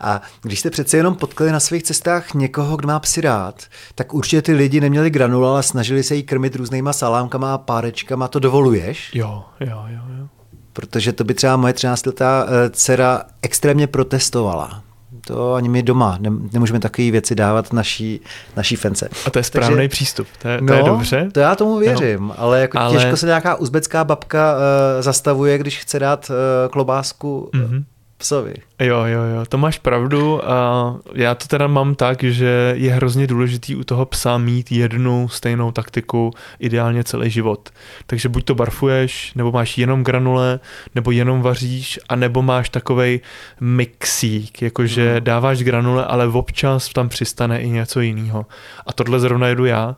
A 0.01 0.21
když 0.41 0.59
jste 0.59 0.69
přece 0.69 0.97
jenom 0.97 1.15
potkali 1.15 1.51
na 1.51 1.59
svých 1.59 1.83
cestách 1.83 2.33
někoho, 2.33 2.77
kdo 2.77 2.87
má 2.87 2.99
psy 2.99 3.21
rád, 3.21 3.63
tak 3.95 4.13
určitě 4.13 4.41
ty 4.41 4.53
lidi 4.53 4.81
neměli 4.81 5.09
granul, 5.09 5.47
ale 5.47 5.63
snažili 5.63 6.03
se 6.03 6.15
jí 6.15 6.23
krmit 6.23 6.55
různýma 6.55 6.93
salámkama 6.93 7.53
a 7.53 7.57
párečkama. 7.57 8.27
To 8.27 8.39
dovoluješ? 8.39 9.11
Jo, 9.13 9.43
jo, 9.59 9.83
jo, 9.87 10.01
jo. 10.19 10.27
Protože 10.73 11.13
to 11.13 11.23
by 11.23 11.33
třeba 11.33 11.57
moje 11.57 11.73
13-letá 11.73 12.45
eh, 12.47 12.69
dcera 12.69 13.23
extrémně 13.41 13.87
protestovala. 13.87 14.84
To 15.27 15.53
ani 15.53 15.69
my 15.69 15.83
doma 15.83 16.17
ne, 16.19 16.29
nemůžeme 16.53 16.79
takové 16.79 17.11
věci 17.11 17.35
dávat 17.35 17.73
naší, 17.73 18.21
naší 18.55 18.75
fence. 18.75 19.09
A 19.25 19.29
to 19.29 19.39
je 19.39 19.43
správný 19.43 19.75
Takže, 19.75 19.89
přístup, 19.89 20.27
to 20.41 20.47
je, 20.47 20.57
to 20.57 20.63
no, 20.65 20.73
je 20.73 20.83
dobře. 20.83 21.29
to 21.31 21.39
já 21.39 21.55
tomu 21.55 21.77
věřím, 21.77 22.33
ale 22.37 22.61
jako 22.61 22.79
Ale- 22.79 22.93
těžko 22.97 23.17
se 23.17 23.25
nějaká 23.25 23.55
uzbecká 23.55 24.03
babka 24.03 24.53
uh, 24.55 24.59
zastavuje, 25.01 25.57
když 25.57 25.79
chce 25.79 25.99
dát 25.99 26.29
uh, 26.29 26.35
klobásku 26.71 27.49
Mhm. 27.53 27.83
Psovi. 28.25 28.53
Jo, 28.79 29.05
jo, 29.05 29.21
jo, 29.21 29.45
to 29.49 29.57
máš 29.57 29.79
pravdu 29.79 30.49
a 30.51 30.95
já 31.13 31.35
to 31.35 31.47
teda 31.47 31.67
mám 31.67 31.95
tak, 31.95 32.23
že 32.23 32.73
je 32.77 32.91
hrozně 32.93 33.27
důležitý 33.27 33.75
u 33.75 33.83
toho 33.83 34.05
psa 34.05 34.37
mít 34.37 34.71
jednu 34.71 35.29
stejnou 35.29 35.71
taktiku 35.71 36.31
ideálně 36.59 37.03
celý 37.03 37.29
život. 37.29 37.69
Takže 38.07 38.29
buď 38.29 38.45
to 38.45 38.55
barfuješ, 38.55 39.33
nebo 39.35 39.51
máš 39.51 39.77
jenom 39.77 40.03
granule, 40.03 40.59
nebo 40.95 41.11
jenom 41.11 41.41
vaříš, 41.41 41.99
a 42.09 42.15
nebo 42.15 42.41
máš 42.41 42.69
takovej 42.69 43.19
mixík, 43.59 44.61
jakože 44.61 45.13
Mhm. 45.15 45.23
dáváš 45.23 45.63
granule, 45.63 46.05
ale 46.05 46.27
občas 46.27 46.89
tam 46.89 47.09
přistane 47.09 47.61
i 47.61 47.69
něco 47.69 48.01
jiného. 48.01 48.45
A 48.87 48.93
tohle 48.93 49.19
zrovna 49.19 49.47
jedu 49.47 49.65
já, 49.65 49.95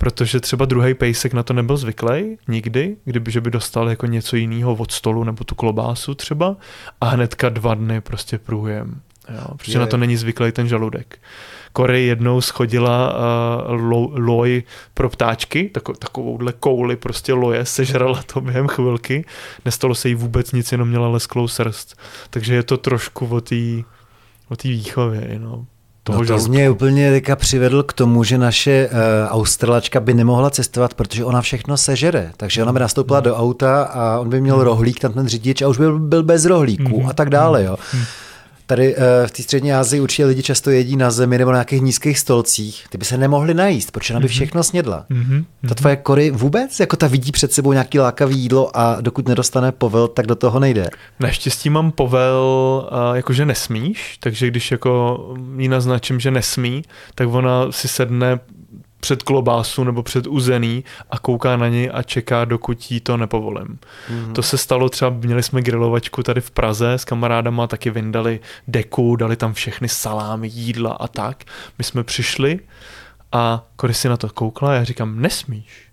protože 0.00 0.40
třeba 0.40 0.64
druhý 0.64 0.94
pejsek 0.94 1.32
na 1.32 1.42
to 1.42 1.52
nebyl 1.52 1.76
zvyklý 1.76 2.38
nikdy, 2.48 2.96
kdyby 3.04 3.30
že 3.30 3.40
by 3.40 3.50
dostal 3.50 3.88
jako 3.88 4.06
něco 4.06 4.36
jiného 4.36 4.74
od 4.74 4.92
stolu 4.92 5.24
nebo 5.24 5.44
tu 5.44 5.54
klobásu 5.54 6.14
třeba 6.14 6.56
a 7.00 7.08
hnedka 7.08 7.48
dva 7.48 7.74
dny 7.74 8.00
prostě 8.00 8.38
průjem. 8.38 9.00
Jo, 9.34 9.44
protože 9.56 9.72
Je. 9.72 9.80
na 9.80 9.86
to 9.86 9.96
není 9.96 10.16
zvyklý 10.16 10.52
ten 10.52 10.68
žaludek. 10.68 11.18
Kory 11.72 12.04
jednou 12.04 12.40
schodila 12.40 13.14
uh, 13.14 13.80
lo, 13.80 14.10
loj 14.14 14.62
pro 14.94 15.10
ptáčky, 15.10 15.68
tako, 15.68 15.92
takovouhle 15.92 16.52
kouli 16.52 16.96
prostě 16.96 17.32
loje, 17.32 17.64
sežrala 17.64 18.22
to 18.22 18.40
během 18.40 18.68
chvilky, 18.68 19.24
nestalo 19.64 19.94
se 19.94 20.08
jí 20.08 20.14
vůbec 20.14 20.52
nic, 20.52 20.72
jenom 20.72 20.88
měla 20.88 21.08
lesklou 21.08 21.48
srst. 21.48 22.00
Takže 22.30 22.54
je 22.54 22.62
to 22.62 22.76
trošku 22.76 23.26
o 23.26 23.40
té 23.40 23.82
o 24.48 24.54
výchově, 24.64 25.38
no. 25.38 25.66
Toho 26.04 26.18
No 26.18 26.20
to 26.24 26.26
žaludku. 26.26 26.48
mě 26.50 26.70
úplně 26.70 27.10
teďka 27.10 27.36
přivedl 27.36 27.82
k 27.82 27.92
tomu, 27.92 28.24
že 28.24 28.38
naše 28.38 28.88
uh, 28.92 28.96
australačka 29.28 30.00
by 30.00 30.14
nemohla 30.14 30.50
cestovat, 30.50 30.94
protože 30.94 31.24
ona 31.24 31.40
všechno 31.40 31.76
sežere. 31.76 32.30
Takže 32.36 32.62
ona 32.62 32.72
by 32.72 32.80
nastoupila 32.80 33.18
Hmm. 33.18 33.24
do 33.24 33.36
auta 33.36 33.82
a 33.82 34.18
on 34.20 34.28
by 34.28 34.40
měl 34.40 34.64
rohlík, 34.64 35.00
tam 35.00 35.12
ten 35.12 35.28
řidič 35.28 35.62
a 35.62 35.68
už 35.68 35.78
by 35.78 35.92
byl 35.98 36.22
bez 36.22 36.44
rohlíku 36.44 37.00
Mhm. 37.00 37.08
a 37.08 37.12
tak 37.12 37.30
dále. 37.30 37.64
Jo. 37.64 37.76
Tady 38.70 38.96
uh, 38.96 39.02
v 39.26 39.30
té 39.30 39.42
střední 39.42 39.72
Asii 39.72 40.00
určitě 40.00 40.26
lidi 40.26 40.42
často 40.42 40.70
jedí 40.70 40.96
na 40.96 41.10
zemi 41.10 41.38
nebo 41.38 41.50
na 41.50 41.56
nějakých 41.56 41.82
nízkých 41.82 42.18
stolcích. 42.18 42.84
Ty 42.90 42.98
by 42.98 43.04
se 43.04 43.18
nemohli 43.18 43.54
najíst, 43.54 43.90
protože 43.90 44.14
ona 44.14 44.20
by 44.20 44.28
všechno 44.28 44.62
snědla. 44.62 45.06
Mhm, 45.08 45.44
Ta 45.68 45.74
tvoje 45.74 45.96
kory 45.96 46.30
vůbec, 46.30 46.80
jako 46.80 46.96
ta 46.96 47.06
vidí 47.06 47.32
před 47.32 47.52
sebou 47.52 47.72
nějaký 47.72 47.98
lákavý 47.98 48.38
jídlo 48.38 48.76
a 48.76 49.00
dokud 49.00 49.28
nedostane 49.28 49.72
povel, 49.72 50.08
tak 50.08 50.26
do 50.26 50.34
toho 50.34 50.60
nejde. 50.60 50.90
Naštěstí 51.20 51.70
mám 51.70 51.92
povel, 51.92 52.88
jakože 53.14 53.46
nesmíš, 53.46 54.16
takže 54.20 54.46
když 54.46 54.70
jako 54.70 55.18
jí 55.58 55.68
naznačím, 55.68 56.20
že 56.20 56.30
nesmí, 56.30 56.82
tak 57.14 57.28
ona 57.28 57.72
si 57.72 57.88
sedne 57.88 58.40
před 59.00 59.22
klobásu 59.22 59.84
nebo 59.84 60.02
před 60.02 60.26
uzený 60.26 60.84
a 61.10 61.18
kouká 61.18 61.56
na 61.56 61.68
něj 61.68 61.90
a 61.94 62.02
čeká, 62.02 62.44
dokud 62.44 62.90
jí 62.90 63.00
to 63.00 63.16
nepovolím. 63.16 63.78
Mm. 64.10 64.34
To 64.34 64.42
se 64.42 64.58
stalo 64.58 64.88
třeba, 64.88 65.10
měli 65.10 65.42
jsme 65.42 65.62
grilovačku 65.62 66.22
tady 66.22 66.40
v 66.40 66.50
Praze 66.50 66.92
s 66.92 67.04
kamarádama, 67.04 67.66
taky 67.66 67.90
vyndali 67.90 68.40
deku, 68.68 69.16
dali 69.16 69.36
tam 69.36 69.52
všechny 69.52 69.88
salámy, 69.88 70.48
jídla 70.48 70.92
a 70.92 71.08
tak. 71.08 71.44
My 71.78 71.84
jsme 71.84 72.04
přišli 72.04 72.60
a 73.32 73.66
Kory 73.76 73.94
si 73.94 74.08
na 74.08 74.16
to 74.16 74.28
koukla 74.28 74.70
a 74.70 74.74
já 74.74 74.84
říkám, 74.84 75.20
nesmíš. 75.22 75.90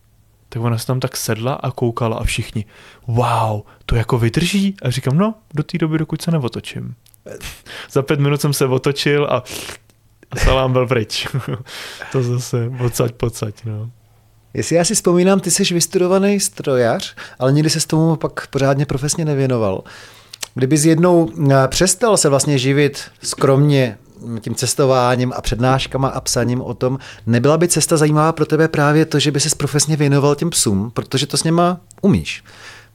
Tak 0.49 0.61
ona 0.61 0.77
se 0.77 0.87
tam 0.87 0.99
tak 0.99 1.17
sedla 1.17 1.53
a 1.53 1.71
koukala 1.71 2.17
a 2.17 2.23
všichni, 2.23 2.65
wow, 3.07 3.61
to 3.85 3.95
jako 3.95 4.17
vydrží? 4.17 4.75
A 4.81 4.89
říkám, 4.89 5.17
no, 5.17 5.35
do 5.53 5.63
té 5.63 5.77
doby, 5.77 5.97
dokud 5.97 6.21
se 6.21 6.31
neotočím. 6.31 6.95
Za 7.91 8.01
pět 8.01 8.19
minut 8.19 8.41
jsem 8.41 8.53
se 8.53 8.65
otočil 8.65 9.25
a, 9.25 9.43
a 10.31 10.39
salám 10.39 10.73
byl 10.73 10.87
pryč. 10.87 11.27
to 12.11 12.23
zase 12.23 12.69
pocať, 12.77 13.11
pocať, 13.11 13.55
no. 13.65 13.91
Jestli 14.53 14.75
já 14.75 14.83
si 14.83 14.95
vzpomínám, 14.95 15.39
ty 15.39 15.51
jsi 15.51 15.73
vystudovaný 15.73 16.39
strojař, 16.39 17.15
ale 17.39 17.53
nikdy 17.53 17.69
se 17.69 17.79
s 17.79 17.85
tomu 17.85 18.15
pak 18.15 18.47
pořádně 18.47 18.85
profesně 18.85 19.25
nevěnoval. 19.25 19.83
Kdyby 20.55 20.77
jednou 20.83 21.29
eh, 21.51 21.67
přestal 21.67 22.17
se 22.17 22.29
vlastně 22.29 22.57
živit 22.57 23.01
skromně 23.23 23.97
tím 24.39 24.55
cestováním 24.55 25.33
a 25.35 25.41
přednáškama 25.41 26.07
a 26.07 26.21
psaním 26.21 26.61
o 26.61 26.73
tom, 26.73 26.99
nebyla 27.25 27.57
by 27.57 27.67
cesta 27.67 27.97
zajímavá 27.97 28.31
pro 28.31 28.45
tebe 28.45 28.67
právě 28.67 29.05
to, 29.05 29.19
že 29.19 29.31
by 29.31 29.39
se 29.39 29.55
profesně 29.55 29.95
věnoval 29.95 30.35
těm 30.35 30.49
psům, 30.49 30.91
protože 30.91 31.27
to 31.27 31.37
s 31.37 31.43
něma 31.43 31.79
umíš. 32.01 32.43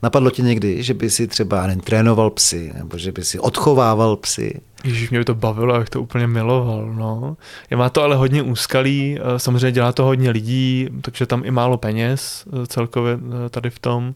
Napadlo 0.02 0.30
ti 0.30 0.42
někdy, 0.42 0.82
že 0.82 0.94
by 0.94 1.10
si 1.10 1.26
třeba 1.26 1.66
nevím, 1.66 1.80
trénoval 1.80 2.30
psy, 2.30 2.72
nebo 2.74 2.98
že 2.98 3.12
by 3.12 3.24
si 3.24 3.38
odchovával 3.38 4.16
psy? 4.16 4.60
Ježíš, 4.84 5.10
mě 5.10 5.18
by 5.18 5.24
to 5.24 5.34
bavilo, 5.34 5.74
jak 5.74 5.90
to 5.90 6.02
úplně 6.02 6.26
miloval, 6.26 6.92
no. 6.94 7.36
Je 7.70 7.76
má 7.76 7.88
to 7.88 8.02
ale 8.02 8.16
hodně 8.16 8.42
úskalí, 8.42 9.18
eh, 9.18 9.38
samozřejmě 9.38 9.72
dělá 9.72 9.92
to 9.92 10.04
hodně 10.04 10.30
lidí, 10.30 10.88
takže 11.00 11.26
tam 11.26 11.44
i 11.44 11.50
málo 11.50 11.76
peněz 11.76 12.44
eh, 12.46 12.66
celkově 12.66 13.18
eh, 13.46 13.48
tady 13.48 13.70
v 13.70 13.78
tom. 13.78 14.14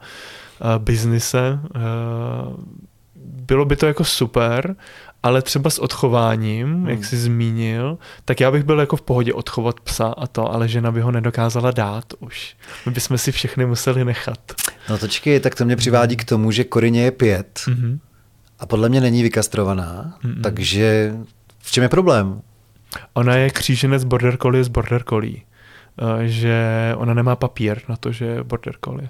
biznise. 0.78 1.60
Bylo 3.46 3.64
by 3.64 3.76
to 3.76 3.86
jako 3.86 4.04
super, 4.04 4.76
ale 5.22 5.42
třeba 5.42 5.70
s 5.70 5.78
odchováním, 5.78 6.66
hmm. 6.66 6.88
jak 6.88 7.04
jsi 7.04 7.16
zmínil, 7.16 7.98
tak 8.24 8.40
já 8.40 8.50
bych 8.50 8.62
byl 8.64 8.80
jako 8.80 8.96
v 8.96 9.02
pohodě 9.02 9.34
odchovat 9.34 9.80
psa 9.80 10.06
a 10.06 10.26
to, 10.26 10.52
ale 10.52 10.68
žena 10.68 10.92
by 10.92 11.00
ho 11.00 11.10
nedokázala 11.10 11.70
dát 11.70 12.04
už. 12.18 12.56
My 12.86 12.92
bychom 12.92 13.18
si 13.18 13.32
všechny 13.32 13.66
museli 13.66 14.04
nechat. 14.04 14.38
No 14.88 14.98
točky, 14.98 15.40
tak 15.40 15.54
to 15.54 15.64
mě 15.64 15.76
přivádí 15.76 16.16
k 16.16 16.24
tomu, 16.24 16.50
že 16.50 16.64
Korině 16.64 17.02
je 17.02 17.10
pět 17.10 17.60
mm-hmm. 17.66 17.98
a 18.58 18.66
podle 18.66 18.88
mě 18.88 19.00
není 19.00 19.22
vykastrovaná, 19.22 20.18
mm-hmm. 20.24 20.40
takže 20.42 21.14
v 21.58 21.70
čem 21.70 21.82
je 21.82 21.88
problém? 21.88 22.40
Ona 23.14 23.36
je 23.36 23.50
kříženec 23.50 24.04
border 24.04 24.36
collie 24.36 24.64
z 24.64 24.68
border 24.68 25.02
collie. 25.02 25.40
Eh, 25.98 26.28
že 26.28 26.92
ona 26.96 27.14
nemá 27.14 27.36
papír 27.36 27.80
na 27.88 27.96
to, 27.96 28.12
že 28.12 28.24
je 28.24 28.44
border 28.44 28.74
collie. 28.84 29.08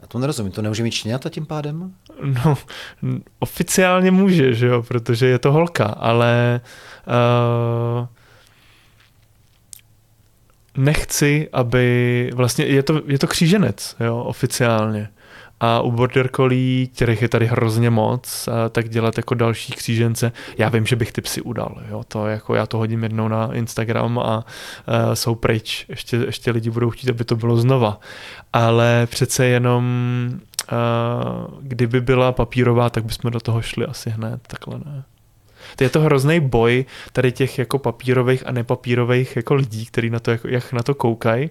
Já 0.00 0.06
to 0.08 0.18
nerozumím, 0.18 0.52
to 0.52 0.62
nemůže 0.62 0.82
mít 0.82 0.90
čněta 0.90 1.28
tím 1.28 1.46
pádem? 1.46 1.92
No, 2.22 2.54
oficiálně 3.38 4.10
může, 4.10 4.54
že 4.54 4.66
jo, 4.66 4.82
protože 4.82 5.26
je 5.26 5.38
to 5.38 5.52
holka, 5.52 5.86
ale 5.86 6.60
uh, 7.06 8.06
nechci, 10.76 11.48
aby, 11.52 12.30
vlastně 12.34 12.64
je 12.64 12.82
to, 12.82 13.00
je 13.06 13.18
to 13.18 13.26
kříženec, 13.26 13.96
jo, 14.00 14.18
oficiálně 14.18 15.08
a 15.64 15.80
u 15.80 15.90
Border 15.92 16.28
Collie, 16.28 16.86
kterých 16.86 17.22
je 17.22 17.28
tady 17.28 17.46
hrozně 17.46 17.90
moc, 17.90 18.48
tak 18.70 18.88
dělat 18.88 19.16
jako 19.16 19.34
další 19.34 19.72
křížence. 19.72 20.32
Já 20.58 20.68
vím, 20.68 20.86
že 20.86 20.96
bych 20.96 21.12
ty 21.12 21.20
psy 21.20 21.40
udal, 21.40 21.82
jo, 21.90 22.04
to 22.08 22.26
jako 22.26 22.54
já 22.54 22.66
to 22.66 22.78
hodím 22.78 23.02
jednou 23.02 23.28
na 23.28 23.54
Instagram 23.54 24.18
a 24.18 24.36
uh, 24.36 25.12
jsou 25.14 25.34
pryč. 25.34 25.86
Ještě, 25.88 26.16
ještě 26.16 26.50
lidi 26.50 26.70
budou 26.70 26.90
chtít, 26.90 27.10
aby 27.10 27.24
to 27.24 27.36
bylo 27.36 27.56
znova. 27.56 28.00
Ale 28.52 29.06
přece 29.10 29.46
jenom 29.46 29.84
uh, 30.72 31.58
kdyby 31.60 32.00
byla 32.00 32.32
papírová, 32.32 32.90
tak 32.90 33.04
bychom 33.04 33.30
do 33.30 33.40
toho 33.40 33.62
šli 33.62 33.86
asi 33.86 34.10
hned, 34.10 34.40
takhle 34.46 34.78
ne. 34.78 35.04
Je 35.80 35.88
to 35.88 36.00
hrozný 36.00 36.40
boj 36.40 36.84
tady 37.12 37.32
těch 37.32 37.58
jako 37.58 37.78
papírových 37.78 38.46
a 38.46 38.52
nepapírových 38.52 39.36
jako 39.36 39.54
lidí, 39.54 39.86
kteří 39.86 40.10
na 40.10 40.20
to, 40.20 40.30
jako, 40.30 40.48
jak 40.48 40.72
na 40.72 40.82
to 40.82 40.94
koukají 40.94 41.50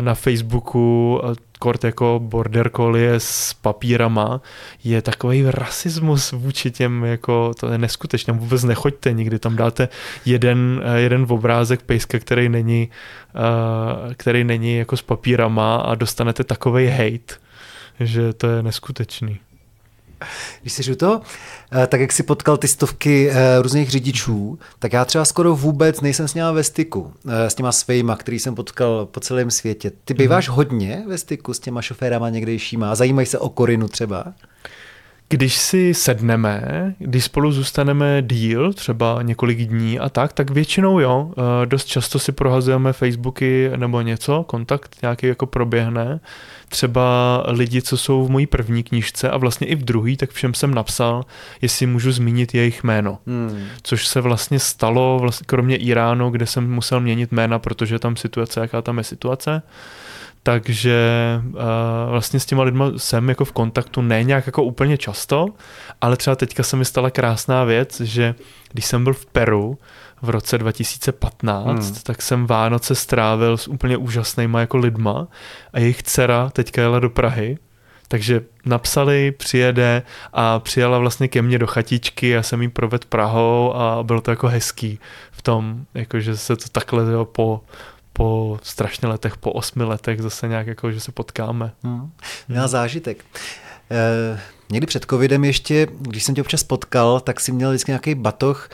na 0.00 0.14
Facebooku, 0.14 1.20
kort 1.60 1.84
jako 1.84 2.20
border 2.22 2.70
collie 2.76 3.20
s 3.20 3.54
papírama, 3.54 4.40
je 4.84 5.02
takový 5.02 5.44
rasismus 5.46 6.32
vůči 6.32 6.70
těm, 6.70 7.04
jako 7.04 7.52
to 7.60 7.72
je 7.72 7.78
neskutečné, 7.78 8.32
vůbec 8.32 8.64
nechoďte 8.64 9.12
nikdy, 9.12 9.38
tam 9.38 9.56
dáte 9.56 9.88
jeden, 10.24 10.82
eh, 10.84 11.00
jeden 11.00 11.26
obrázek 11.28 11.82
pejska, 11.82 12.18
který 12.18 12.48
není, 12.48 12.88
který 14.14 14.44
není 14.44 14.76
jako 14.76 14.96
s 14.96 15.02
papírama 15.02 15.76
a 15.76 15.94
dostanete 15.94 16.44
takový 16.44 16.86
hate, 16.86 17.34
že 18.00 18.32
to 18.32 18.46
je 18.46 18.62
neskutečný. 18.62 19.40
Když 20.60 20.72
jsi 20.72 20.92
u 20.92 20.94
toho, 20.94 21.20
eh, 21.72 21.86
tak 21.86 22.00
jak 22.00 22.12
si 22.12 22.22
potkal 22.22 22.56
ty 22.56 22.68
stovky 22.68 23.30
eh, 23.30 23.62
různých 23.62 23.90
řidičů, 23.90 24.58
tak 24.78 24.92
já 24.92 25.04
třeba 25.04 25.24
skoro 25.24 25.56
vůbec 25.56 26.00
nejsem 26.00 26.28
s 26.28 26.34
nimi 26.34 26.48
ve 26.52 26.64
styku, 26.64 27.12
eh, 27.28 27.50
s 27.50 27.54
těma 27.54 27.72
svejma, 27.72 28.16
který 28.16 28.38
jsem 28.38 28.54
potkal 28.54 29.06
po 29.06 29.20
celém 29.20 29.50
světě. 29.50 29.92
Ty 30.04 30.14
býváš 30.14 30.48
mm. 30.48 30.54
hodně 30.54 31.04
ve 31.08 31.18
styku 31.18 31.54
s 31.54 31.58
těma 31.58 31.82
šoférama 31.82 32.30
někdejšíma 32.30 32.90
a 32.90 32.94
zajímají 32.94 33.26
se 33.26 33.38
o 33.38 33.48
Korinu 33.48 33.88
třeba? 33.88 34.24
Když 35.32 35.56
si 35.56 35.94
sedneme, 35.94 36.62
když 36.98 37.24
spolu 37.24 37.52
zůstaneme 37.52 38.22
díl, 38.22 38.72
třeba 38.72 39.22
několik 39.22 39.58
dní 39.58 39.98
a 39.98 40.08
tak, 40.08 40.32
tak 40.32 40.50
většinou 40.50 41.00
jo, 41.00 41.30
dost 41.64 41.84
často 41.84 42.18
si 42.18 42.32
prohazujeme 42.32 42.92
Facebooky 42.92 43.70
nebo 43.76 44.00
něco, 44.00 44.44
kontakt 44.44 44.96
nějaký 45.02 45.26
jako 45.26 45.46
proběhne 45.46 46.20
třeba 46.70 47.42
lidi, 47.46 47.82
co 47.82 47.96
jsou 47.96 48.26
v 48.26 48.30
mojí 48.30 48.46
první 48.46 48.82
knížce 48.82 49.30
a 49.30 49.36
vlastně 49.36 49.66
i 49.66 49.74
v 49.74 49.84
druhý, 49.84 50.16
tak 50.16 50.30
všem 50.30 50.54
jsem 50.54 50.74
napsal, 50.74 51.24
jestli 51.62 51.86
můžu 51.86 52.12
zmínit 52.12 52.54
jejich 52.54 52.84
jméno. 52.84 53.18
Hmm. 53.26 53.64
Což 53.82 54.06
se 54.06 54.20
vlastně 54.20 54.58
stalo, 54.58 55.18
vlastně, 55.20 55.44
kromě 55.46 55.76
Iránu, 55.76 56.30
kde 56.30 56.46
jsem 56.46 56.70
musel 56.70 57.00
měnit 57.00 57.32
jména, 57.32 57.58
protože 57.58 57.98
tam 57.98 58.16
situace, 58.16 58.60
jaká 58.60 58.82
tam 58.82 58.98
je 58.98 59.04
situace. 59.04 59.62
Takže 60.42 60.98
uh, 61.44 61.52
vlastně 62.10 62.40
s 62.40 62.46
těma 62.46 62.62
lidma 62.62 62.92
jsem 62.96 63.28
jako 63.28 63.44
v 63.44 63.52
kontaktu 63.52 64.02
ne 64.02 64.24
nějak 64.24 64.46
jako 64.46 64.62
úplně 64.62 64.98
často, 64.98 65.46
ale 66.00 66.16
třeba 66.16 66.36
teďka 66.36 66.62
se 66.62 66.76
mi 66.76 66.84
stala 66.84 67.10
krásná 67.10 67.64
věc, 67.64 68.00
že 68.00 68.34
když 68.72 68.84
jsem 68.84 69.04
byl 69.04 69.12
v 69.12 69.26
Peru, 69.26 69.78
v 70.22 70.30
roce 70.30 70.58
2015, 70.58 71.84
hmm. 71.84 71.94
tak 72.02 72.22
jsem 72.22 72.46
Vánoce 72.46 72.94
strávil 72.94 73.56
s 73.56 73.68
úplně 73.68 73.96
úžasnýma 73.96 74.60
jako 74.60 74.76
lidma 74.76 75.28
a 75.72 75.78
jejich 75.78 76.02
dcera 76.02 76.50
teďka 76.50 76.82
jela 76.82 76.98
do 76.98 77.10
Prahy, 77.10 77.58
takže 78.08 78.40
napsali, 78.64 79.32
přijede 79.32 80.02
a 80.32 80.58
přijela 80.58 80.98
vlastně 80.98 81.28
ke 81.28 81.42
mně 81.42 81.58
do 81.58 81.66
chatičky, 81.66 82.28
já 82.28 82.42
jsem 82.42 82.62
jí 82.62 82.68
proved 82.68 83.04
Prahou 83.04 83.74
a 83.74 84.02
bylo 84.02 84.20
to 84.20 84.30
jako 84.30 84.48
hezký 84.48 84.98
v 85.30 85.42
tom, 85.42 85.84
jako 85.94 86.20
že 86.20 86.36
se 86.36 86.56
to 86.56 86.68
takhle 86.72 87.12
jo, 87.12 87.24
po, 87.24 87.60
po 88.12 88.58
strašně 88.62 89.08
letech, 89.08 89.36
po 89.36 89.52
osmi 89.52 89.84
letech 89.84 90.22
zase 90.22 90.48
nějak 90.48 90.66
jako, 90.66 90.92
že 90.92 91.00
se 91.00 91.12
potkáme. 91.12 91.72
Hmm. 91.82 92.10
Měla 92.48 92.68
zážitek. 92.68 93.24
E, 93.90 94.40
někdy 94.70 94.86
před 94.86 95.06
covidem 95.10 95.44
ještě, 95.44 95.86
když 96.00 96.24
jsem 96.24 96.34
tě 96.34 96.40
občas 96.40 96.62
potkal, 96.62 97.20
tak 97.20 97.40
si 97.40 97.52
měl 97.52 97.70
vždycky 97.70 97.90
nějaký 97.90 98.14
batoh, 98.14 98.68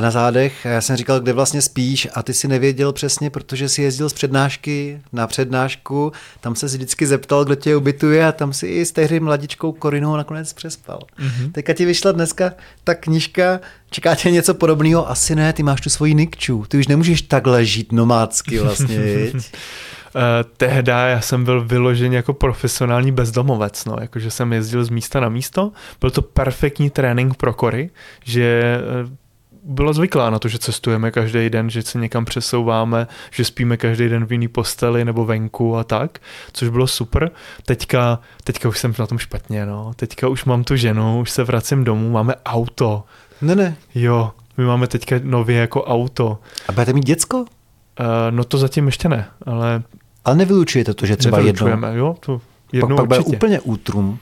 na 0.00 0.10
zádech. 0.10 0.64
Já 0.64 0.80
jsem 0.80 0.96
říkal, 0.96 1.20
kde 1.20 1.32
vlastně 1.32 1.62
spíš 1.62 2.08
a 2.14 2.22
ty 2.22 2.34
si 2.34 2.48
nevěděl 2.48 2.92
přesně, 2.92 3.30
protože 3.30 3.68
si 3.68 3.82
jezdil 3.82 4.08
z 4.08 4.12
přednášky 4.12 5.00
na 5.12 5.26
přednášku, 5.26 6.12
tam 6.40 6.56
se 6.56 6.66
vždycky 6.66 7.06
zeptal, 7.06 7.44
kdo 7.44 7.54
tě 7.54 7.76
ubytuje 7.76 8.26
a 8.26 8.32
tam 8.32 8.52
si 8.52 8.66
i 8.66 8.86
s 8.86 8.92
tehdy 8.92 9.20
mladičkou 9.20 9.72
Korinou 9.72 10.16
nakonec 10.16 10.52
přespal. 10.52 10.98
Mm-hmm. 10.98 11.52
Teďka 11.52 11.72
ti 11.72 11.84
vyšla 11.84 12.12
dneska 12.12 12.52
ta 12.84 12.94
knížka, 12.94 13.60
čeká 13.90 14.14
tě 14.14 14.30
něco 14.30 14.54
podobného? 14.54 15.10
Asi 15.10 15.34
ne, 15.34 15.52
ty 15.52 15.62
máš 15.62 15.80
tu 15.80 15.90
svoji 15.90 16.14
nikču, 16.14 16.64
ty 16.68 16.78
už 16.78 16.86
nemůžeš 16.86 17.22
takhle 17.22 17.64
žít 17.64 17.92
nomádsky 17.92 18.58
vlastně, 18.58 18.96
Uh, 20.14 20.22
tehda 20.56 21.06
já 21.06 21.20
jsem 21.20 21.44
byl 21.44 21.64
vyložen 21.64 22.12
jako 22.12 22.34
profesionální 22.34 23.12
bezdomovec, 23.12 23.84
no, 23.84 23.96
jakože 24.00 24.30
jsem 24.30 24.52
jezdil 24.52 24.84
z 24.84 24.90
místa 24.90 25.20
na 25.20 25.28
místo, 25.28 25.72
byl 26.00 26.10
to 26.10 26.22
perfektní 26.22 26.90
trénink 26.90 27.34
pro 27.34 27.54
kory, 27.54 27.90
že 28.24 28.62
byla 29.68 29.92
zvyklá 29.92 30.30
na 30.30 30.38
to, 30.38 30.48
že 30.48 30.58
cestujeme 30.58 31.10
každý 31.10 31.50
den, 31.50 31.70
že 31.70 31.82
se 31.82 31.98
někam 31.98 32.24
přesouváme, 32.24 33.06
že 33.30 33.44
spíme 33.44 33.76
každý 33.76 34.08
den 34.08 34.26
v 34.26 34.32
jiný 34.32 34.48
posteli 34.48 35.04
nebo 35.04 35.24
venku 35.24 35.76
a 35.76 35.84
tak, 35.84 36.18
což 36.52 36.68
bylo 36.68 36.86
super. 36.86 37.30
Teďka, 37.66 38.18
teďka 38.44 38.68
už 38.68 38.78
jsem 38.78 38.94
na 38.98 39.06
tom 39.06 39.18
špatně, 39.18 39.66
no. 39.66 39.92
Teďka 39.96 40.28
už 40.28 40.44
mám 40.44 40.64
tu 40.64 40.76
ženu, 40.76 41.20
už 41.20 41.30
se 41.30 41.44
vracím 41.44 41.84
domů, 41.84 42.10
máme 42.10 42.34
auto. 42.46 43.04
Ne, 43.42 43.54
ne. 43.54 43.76
Jo, 43.94 44.32
my 44.56 44.64
máme 44.64 44.86
teďka 44.86 45.16
nově 45.22 45.56
jako 45.56 45.84
auto. 45.84 46.38
A 46.68 46.72
budete 46.72 46.92
mít 46.92 47.04
děcko? 47.04 47.38
Uh, 47.38 47.46
no 48.30 48.44
to 48.44 48.58
zatím 48.58 48.86
ještě 48.86 49.08
ne, 49.08 49.28
ale... 49.46 49.82
Ale 50.24 50.36
nevylučujete 50.36 50.94
to, 50.94 51.06
že 51.06 51.16
třeba 51.16 51.38
jednou... 51.38 51.68
jo, 51.92 52.16
to 52.20 52.40
jednou 52.72 52.96
pak, 52.96 53.08
pak 53.08 53.18
bude 53.18 53.36
úplně 53.36 53.60
útrum. 53.60 54.18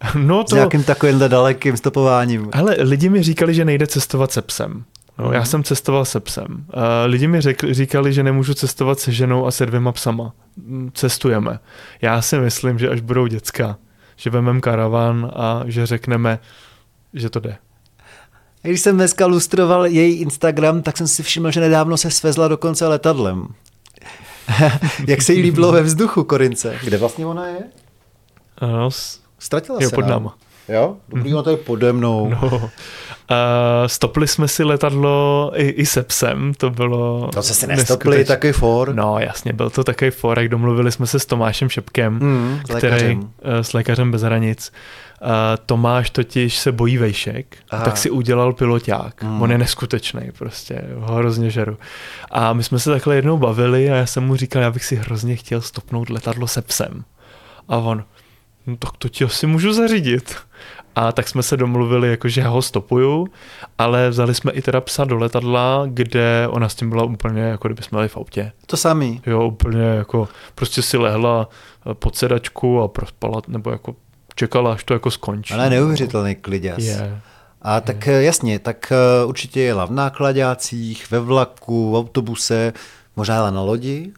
No 0.14 0.44
to... 0.44 0.50
S 0.50 0.52
nějakým 0.52 0.84
takovýmhle 0.84 1.28
dalekým 1.28 1.76
stopováním. 1.76 2.48
Ale 2.52 2.76
lidi 2.78 3.08
mi 3.08 3.22
říkali, 3.22 3.54
že 3.54 3.64
nejde 3.64 3.86
cestovat 3.86 4.32
se 4.32 4.42
psem. 4.42 4.84
No, 5.18 5.26
mm. 5.26 5.32
Já 5.32 5.38
mhm. 5.38 5.46
jsem 5.46 5.64
cestoval 5.64 6.04
se 6.04 6.20
psem. 6.20 6.46
Uh, 6.48 6.82
lidi 7.04 7.26
mi 7.26 7.40
řekli, 7.40 7.74
říkali, 7.74 8.12
že 8.12 8.22
nemůžu 8.22 8.54
cestovat 8.54 9.00
se 9.00 9.12
ženou 9.12 9.46
a 9.46 9.50
se 9.50 9.66
dvěma 9.66 9.92
psama. 9.92 10.32
Mm, 10.56 10.90
cestujeme. 10.94 11.58
Já 12.02 12.22
si 12.22 12.38
myslím, 12.38 12.78
že 12.78 12.88
až 12.88 13.00
budou 13.00 13.26
děcka, 13.26 13.76
že 14.16 14.30
vememe 14.30 14.60
karavan 14.60 15.32
a 15.34 15.62
že 15.66 15.86
řekneme, 15.86 16.38
že 17.14 17.30
to 17.30 17.40
jde. 17.40 17.56
Když 18.62 18.80
jsem 18.80 18.96
dneska 18.96 19.26
lustroval 19.26 19.86
její 19.86 20.20
Instagram, 20.20 20.82
tak 20.82 20.96
jsem 20.96 21.08
si 21.08 21.22
všiml, 21.22 21.50
že 21.50 21.60
nedávno 21.60 21.96
se 21.96 22.10
svezla 22.10 22.48
dokonce 22.48 22.86
letadlem. 22.86 23.46
Jak 25.06 25.22
se 25.22 25.32
jí 25.32 25.42
líbilo 25.42 25.72
ve 25.72 25.82
vzduchu, 25.82 26.24
Korince? 26.24 26.78
Kde 26.84 26.96
vlastně 26.96 27.26
ona 27.26 27.46
je? 27.46 27.62
No, 28.62 28.90
Ztratila 29.40 29.78
jo, 29.80 29.90
se 29.90 29.94
pod 29.94 30.06
náma. 30.06 30.36
Jo? 30.68 30.96
Dobrý, 31.08 31.32
mm-hmm. 31.32 31.42
to 31.42 31.50
je 31.50 31.56
pode 31.56 31.92
mnou. 31.92 32.30
No. 32.42 32.48
Uh, 32.50 32.66
stopli 33.86 34.28
jsme 34.28 34.48
si 34.48 34.64
letadlo 34.64 35.52
i, 35.54 35.68
i 35.68 35.86
se 35.86 36.02
psem, 36.02 36.54
to 36.54 36.70
bylo... 36.70 37.30
To 37.34 37.42
se 37.42 37.54
si 37.54 37.66
nestopli, 37.66 38.24
takový 38.24 38.52
for. 38.52 38.94
No 38.94 39.18
jasně, 39.18 39.52
byl 39.52 39.70
to 39.70 39.84
takový 39.84 40.10
for, 40.10 40.38
jak 40.38 40.48
domluvili 40.48 40.92
jsme 40.92 41.06
se 41.06 41.18
s 41.18 41.26
Tomášem 41.26 41.68
Šepkem, 41.68 42.12
mm, 42.12 42.60
s 42.60 42.74
který, 42.74 42.92
lékařem. 42.92 43.18
Uh, 43.20 43.28
s 43.62 43.72
lékařem 43.72 44.10
bez 44.10 44.22
hranic. 44.22 44.72
Uh, 45.22 45.28
Tomáš 45.66 46.10
totiž 46.10 46.58
se 46.58 46.72
bojí 46.72 46.98
vejšek, 46.98 47.56
Aha. 47.70 47.84
tak 47.84 47.96
si 47.96 48.10
udělal 48.10 48.52
piloták. 48.52 49.22
Mm. 49.22 49.42
On 49.42 49.50
je 49.50 49.58
neskutečný, 49.58 50.30
prostě, 50.38 50.82
ho 50.98 51.14
hrozně 51.14 51.50
žeru. 51.50 51.76
A 52.30 52.52
my 52.52 52.62
jsme 52.62 52.78
se 52.78 52.90
takhle 52.90 53.16
jednou 53.16 53.38
bavili 53.38 53.90
a 53.90 53.94
já 53.94 54.06
jsem 54.06 54.24
mu 54.24 54.36
říkal, 54.36 54.62
já 54.62 54.70
bych 54.70 54.84
si 54.84 54.96
hrozně 54.96 55.36
chtěl 55.36 55.60
stopnout 55.60 56.10
letadlo 56.10 56.46
se 56.46 56.62
psem. 56.62 57.04
A 57.68 57.76
on, 57.76 58.04
no 58.66 58.76
tak 58.76 58.96
to 58.98 59.08
ti 59.08 59.24
asi 59.24 59.46
můžu 59.46 59.72
zařídit. 59.72 60.36
A 60.96 61.12
tak 61.12 61.28
jsme 61.28 61.42
se 61.42 61.56
domluvili, 61.56 62.10
jako, 62.10 62.28
že 62.28 62.42
ho 62.42 62.62
stopuju, 62.62 63.28
ale 63.78 64.10
vzali 64.10 64.34
jsme 64.34 64.52
i 64.52 64.62
teda 64.62 64.80
psa 64.80 65.04
do 65.04 65.16
letadla, 65.16 65.84
kde 65.86 66.48
ona 66.48 66.68
s 66.68 66.74
tím 66.74 66.90
byla 66.90 67.04
úplně, 67.04 67.42
jako 67.42 67.68
kdyby 67.68 67.82
jsme 67.82 67.96
byli 67.96 68.08
v 68.08 68.16
autě. 68.16 68.52
To 68.66 68.76
samý. 68.76 69.22
Jo, 69.26 69.46
úplně 69.46 69.82
jako, 69.82 70.28
prostě 70.54 70.82
si 70.82 70.96
lehla 70.96 71.48
pod 71.92 72.16
sedačku 72.16 72.80
a 72.80 72.88
prospala, 72.88 73.42
nebo 73.48 73.70
jako 73.70 73.96
čekala, 74.34 74.72
až 74.72 74.84
to 74.84 74.94
jako 74.94 75.10
skončí. 75.10 75.54
Ale 75.54 75.70
neuvěřitelný 75.70 76.34
kliděs. 76.34 76.78
Je. 76.78 77.20
A 77.62 77.80
tak 77.80 78.06
je. 78.06 78.22
jasně, 78.22 78.58
tak 78.58 78.92
eh, 78.92 79.24
určitě 79.24 79.60
jela 79.60 79.84
v 79.84 79.90
nákladácích, 79.90 81.10
ve 81.10 81.20
vlaku, 81.20 81.90
v 81.90 81.94
autobuse, 81.94 82.72
možná 83.16 83.34
jela 83.34 83.50
na 83.50 83.60
lodi, 83.60 84.12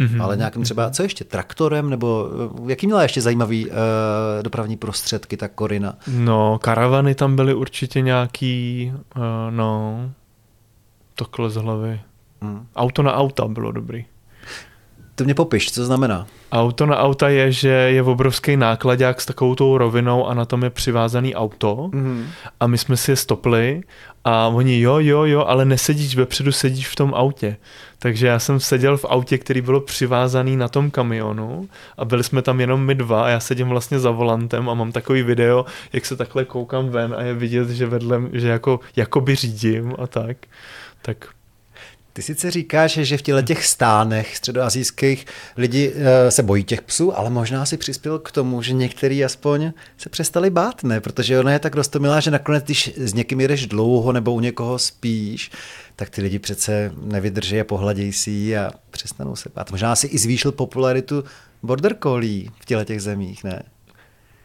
mm-hmm. 0.00 0.22
ale 0.22 0.36
nějakým 0.36 0.62
třeba, 0.62 0.90
co 0.90 1.02
ještě, 1.02 1.24
traktorem, 1.24 1.90
nebo 1.90 2.28
eh, 2.66 2.70
jaký 2.70 2.86
měla 2.86 3.02
ještě 3.02 3.20
zajímavý 3.20 3.66
uh, 3.66 3.72
dopravní 4.42 4.76
prostředky 4.76 5.36
ta 5.36 5.48
Korina? 5.48 5.94
No, 6.08 6.58
karavany 6.62 7.14
tam 7.14 7.36
byly 7.36 7.54
určitě 7.54 8.00
nějaký, 8.00 8.92
uh, 9.16 9.22
no, 9.50 10.00
takhle 11.14 11.50
z 11.50 11.54
hlavy. 11.54 12.00
Mm. 12.40 12.66
Auto 12.76 13.02
na 13.02 13.14
auta 13.14 13.48
bylo 13.48 13.72
dobrý. 13.72 14.04
To 15.14 15.24
mě 15.24 15.34
popiš, 15.34 15.72
co 15.72 15.84
znamená? 15.84 16.26
Auto 16.52 16.86
na 16.86 16.98
auta 16.98 17.28
je, 17.28 17.52
že 17.52 17.68
je 17.68 18.02
obrovský 18.02 18.56
nákladák 18.56 19.20
s 19.20 19.26
takovou 19.26 19.54
tou 19.54 19.78
rovinou 19.78 20.26
a 20.26 20.34
na 20.34 20.44
tom 20.44 20.64
je 20.64 20.70
přivázaný 20.70 21.34
auto 21.34 21.74
mm-hmm. 21.76 22.24
a 22.60 22.66
my 22.66 22.78
jsme 22.78 22.96
si 22.96 23.10
je 23.10 23.16
stopli 23.16 23.82
a 24.28 24.48
oni 24.48 24.80
jo, 24.80 24.98
jo, 24.98 25.24
jo, 25.24 25.44
ale 25.44 25.64
nesedíš 25.64 26.16
vepředu, 26.16 26.52
sedíš 26.52 26.88
v 26.88 26.96
tom 26.96 27.14
autě. 27.14 27.56
Takže 27.98 28.26
já 28.26 28.38
jsem 28.38 28.60
seděl 28.60 28.96
v 28.96 29.04
autě, 29.04 29.38
který 29.38 29.60
bylo 29.60 29.80
přivázaný 29.80 30.56
na 30.56 30.68
tom 30.68 30.90
kamionu 30.90 31.68
a 31.96 32.04
byli 32.04 32.24
jsme 32.24 32.42
tam 32.42 32.60
jenom 32.60 32.84
my 32.84 32.94
dva 32.94 33.24
a 33.24 33.28
já 33.28 33.40
sedím 33.40 33.68
vlastně 33.68 33.98
za 33.98 34.10
volantem 34.10 34.70
a 34.70 34.74
mám 34.74 34.92
takový 34.92 35.22
video, 35.22 35.64
jak 35.92 36.06
se 36.06 36.16
takhle 36.16 36.44
koukám 36.44 36.88
ven 36.88 37.14
a 37.18 37.22
je 37.22 37.34
vidět, 37.34 37.70
že 37.70 37.86
vedle, 37.86 38.22
že 38.32 38.48
jako, 38.48 38.80
jakoby 38.96 39.34
řídím 39.34 39.94
a 39.98 40.06
tak. 40.06 40.36
Tak 41.02 41.28
ty 42.16 42.22
sice 42.22 42.50
říkáš, 42.50 42.92
že 42.92 43.18
v 43.18 43.22
těle 43.22 43.42
těch 43.42 43.66
stánech 43.66 44.36
středoazijských 44.36 45.26
lidi 45.56 45.92
uh, 45.92 46.00
se 46.28 46.42
bojí 46.42 46.64
těch 46.64 46.82
psů, 46.82 47.18
ale 47.18 47.30
možná 47.30 47.66
si 47.66 47.76
přispěl 47.76 48.18
k 48.18 48.32
tomu, 48.32 48.62
že 48.62 48.72
některý 48.72 49.24
aspoň 49.24 49.72
se 49.98 50.08
přestali 50.08 50.50
bát, 50.50 50.84
ne? 50.84 51.00
Protože 51.00 51.40
ona 51.40 51.52
je 51.52 51.58
tak 51.58 51.74
rostomilá, 51.74 52.20
že 52.20 52.30
nakonec, 52.30 52.64
když 52.64 52.92
s 52.96 53.14
někým 53.14 53.40
jedeš 53.40 53.66
dlouho 53.66 54.12
nebo 54.12 54.34
u 54.34 54.40
někoho 54.40 54.78
spíš, 54.78 55.50
tak 55.96 56.10
ty 56.10 56.22
lidi 56.22 56.38
přece 56.38 56.92
nevydrží 57.02 57.60
a 57.60 57.64
pohladějí 57.64 58.12
si 58.12 58.56
a 58.56 58.70
přestanou 58.90 59.36
se 59.36 59.48
bát. 59.54 59.70
Možná 59.70 59.96
si 59.96 60.06
i 60.06 60.18
zvýšil 60.18 60.52
popularitu 60.52 61.24
border 61.62 61.96
collie 62.02 62.50
v 62.60 62.64
těle 62.64 62.84
těch 62.84 63.02
zemích, 63.02 63.44
ne? 63.44 63.62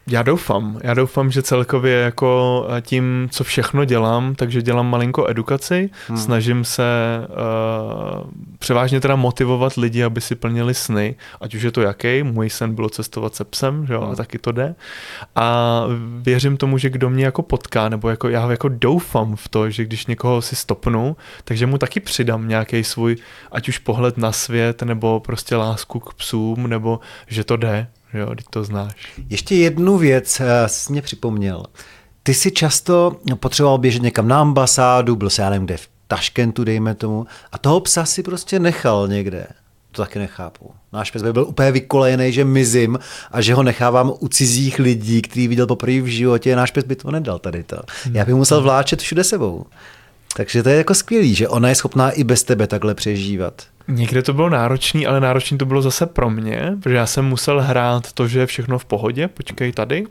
Já 0.06 0.22
doufám. 0.22 0.80
Já 0.82 0.94
doufám, 0.94 1.30
že 1.30 1.42
celkově 1.42 1.96
jako 1.96 2.66
eh, 2.68 2.80
tím, 2.80 3.28
co 3.32 3.44
všechno 3.44 3.84
dělám, 3.84 4.34
takže 4.34 4.62
dělám 4.62 4.90
malinko 4.90 5.30
edukaci, 5.30 5.90
hmm. 6.08 6.18
snažím 6.18 6.64
se 6.64 6.82
uh, 7.28 8.30
převážně 8.58 9.00
teda 9.00 9.16
motivovat 9.16 9.76
lidi, 9.76 10.04
aby 10.04 10.20
si 10.20 10.34
plnili 10.34 10.74
sny, 10.74 11.14
ať 11.40 11.54
už 11.54 11.62
je 11.62 11.70
to 11.70 11.82
jaký, 11.82 12.22
můj 12.22 12.50
sen 12.50 12.74
bylo 12.74 12.88
cestovat 12.88 13.34
se 13.34 13.44
psem, 13.44 13.86
že 13.86 13.94
jo, 13.94 14.00
hmm. 14.00 14.10
a 14.10 14.14
taky 14.14 14.38
to 14.38 14.52
jde. 14.52 14.74
A 15.36 15.82
věřím 16.20 16.56
tomu, 16.56 16.78
že 16.78 16.90
kdo 16.90 17.10
mě 17.10 17.24
jako 17.24 17.42
potká, 17.42 17.88
nebo 17.88 18.08
jako 18.08 18.28
já 18.28 18.50
jako 18.50 18.68
doufám 18.68 19.36
v 19.36 19.48
to, 19.48 19.70
že 19.70 19.84
když 19.84 20.06
někoho 20.06 20.42
si 20.42 20.56
stopnu, 20.56 21.16
takže 21.44 21.66
mu 21.66 21.78
taky 21.78 22.00
přidám 22.00 22.48
nějaký 22.48 22.84
svůj, 22.84 23.16
ať 23.52 23.68
už 23.68 23.78
pohled 23.78 24.18
na 24.18 24.32
svět, 24.32 24.82
nebo 24.82 25.20
prostě 25.20 25.56
lásku 25.56 26.00
k 26.00 26.14
psům, 26.14 26.66
nebo 26.66 27.00
že 27.26 27.44
to 27.44 27.56
jde. 27.56 27.86
Jo, 28.14 28.34
teď 28.34 28.44
to 28.50 28.64
znáš. 28.64 29.20
Ještě 29.28 29.54
jednu 29.54 29.98
věc 29.98 30.40
uh, 30.40 30.46
jsi 30.66 30.92
mě 30.92 31.02
připomněl. 31.02 31.64
Ty 32.22 32.34
si 32.34 32.50
často 32.50 33.16
potřeboval 33.36 33.78
běžet 33.78 34.02
někam 34.02 34.28
na 34.28 34.40
ambasádu, 34.40 35.16
byl 35.16 35.30
se 35.30 35.42
já 35.42 35.50
nevím 35.50 35.66
kde, 35.66 35.76
v 35.76 35.88
Taškentu, 36.08 36.64
dejme 36.64 36.94
tomu, 36.94 37.26
a 37.52 37.58
toho 37.58 37.80
psa 37.80 38.04
si 38.04 38.22
prostě 38.22 38.58
nechal 38.58 39.08
někde. 39.08 39.46
To 39.92 40.02
taky 40.02 40.18
nechápu. 40.18 40.70
Náš 40.92 41.10
pes 41.10 41.22
by 41.22 41.32
byl 41.32 41.44
úplně 41.44 41.72
vykolejený, 41.72 42.32
že 42.32 42.44
mizím 42.44 42.98
a 43.30 43.40
že 43.40 43.54
ho 43.54 43.62
nechávám 43.62 44.12
u 44.20 44.28
cizích 44.28 44.78
lidí, 44.78 45.22
který 45.22 45.48
viděl 45.48 45.66
poprvé 45.66 46.00
v 46.00 46.06
životě. 46.06 46.56
Náš 46.56 46.70
pes 46.70 46.84
by 46.84 46.96
to 46.96 47.10
nedal 47.10 47.38
tady 47.38 47.62
to. 47.62 47.76
Já 48.12 48.24
bych 48.24 48.34
musel 48.34 48.62
vláčet 48.62 49.00
všude 49.00 49.24
sebou. 49.24 49.66
Takže 50.36 50.62
to 50.62 50.68
je 50.68 50.76
jako 50.76 50.94
skvělý, 50.94 51.34
že 51.34 51.48
ona 51.48 51.68
je 51.68 51.74
schopná 51.74 52.10
i 52.10 52.24
bez 52.24 52.44
tebe 52.44 52.66
takhle 52.66 52.94
přežívat. 52.94 53.62
Někde 53.88 54.22
to 54.22 54.32
bylo 54.32 54.48
náročný, 54.48 55.06
ale 55.06 55.20
náročný 55.20 55.58
to 55.58 55.66
bylo 55.66 55.82
zase 55.82 56.06
pro 56.06 56.30
mě, 56.30 56.76
protože 56.82 56.96
já 56.96 57.06
jsem 57.06 57.24
musel 57.24 57.60
hrát 57.60 58.12
to, 58.12 58.28
že 58.28 58.40
je 58.40 58.46
všechno 58.46 58.78
v 58.78 58.84
pohodě, 58.84 59.28
počkej 59.28 59.72
tady 59.72 60.06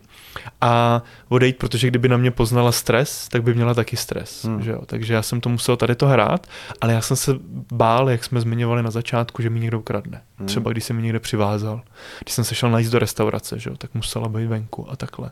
a 0.61 1.01
odejít, 1.29 1.57
protože 1.57 1.87
kdyby 1.87 2.09
na 2.09 2.17
mě 2.17 2.31
poznala 2.31 2.71
stres, 2.71 3.27
tak 3.29 3.43
by 3.43 3.53
měla 3.53 3.73
taky 3.73 3.97
stres. 3.97 4.45
Hmm. 4.45 4.61
Že 4.61 4.71
jo? 4.71 4.81
Takže 4.85 5.13
já 5.13 5.21
jsem 5.21 5.41
to 5.41 5.49
musel 5.49 5.77
tady 5.77 5.95
to 5.95 6.07
hrát, 6.07 6.47
ale 6.81 6.93
já 6.93 7.01
jsem 7.01 7.17
se 7.17 7.31
bál, 7.73 8.09
jak 8.09 8.23
jsme 8.23 8.41
zmiňovali 8.41 8.83
na 8.83 8.91
začátku, 8.91 9.41
že 9.41 9.49
mi 9.49 9.59
někdo 9.59 9.79
ukradne. 9.79 10.21
Hmm. 10.37 10.47
Třeba 10.47 10.71
když 10.71 10.83
se 10.83 10.93
mi 10.93 11.01
někde 11.01 11.19
přivázal. 11.19 11.81
Když 12.19 12.33
jsem 12.33 12.43
se 12.43 12.55
šel 12.55 12.71
najít 12.71 12.91
do 12.91 12.99
restaurace, 12.99 13.59
že 13.59 13.69
jo? 13.69 13.77
tak 13.77 13.93
musela 13.93 14.29
být 14.29 14.47
venku 14.47 14.91
a 14.91 14.95
takhle 14.95 15.31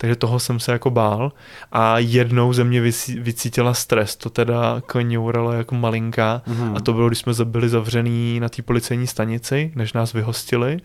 takže 0.00 0.16
toho 0.16 0.38
jsem 0.38 0.60
se 0.60 0.72
jako 0.72 0.90
bál 0.90 1.32
a 1.72 1.98
jednou 1.98 2.52
ze 2.52 2.64
mě 2.64 2.80
vycítila 3.20 3.74
stres, 3.74 4.16
to 4.16 4.30
teda 4.30 4.82
kňouralo 4.86 5.52
jako 5.52 5.74
malinká 5.74 6.42
mm-hmm. 6.48 6.76
a 6.76 6.80
to 6.80 6.92
bylo, 6.92 7.08
když 7.08 7.18
jsme 7.18 7.32
byli 7.44 7.68
zavřený 7.68 8.40
na 8.40 8.48
té 8.48 8.62
policejní 8.62 9.06
stanici, 9.06 9.72
než 9.74 9.92
nás 9.92 10.12
vyhostili, 10.12 10.80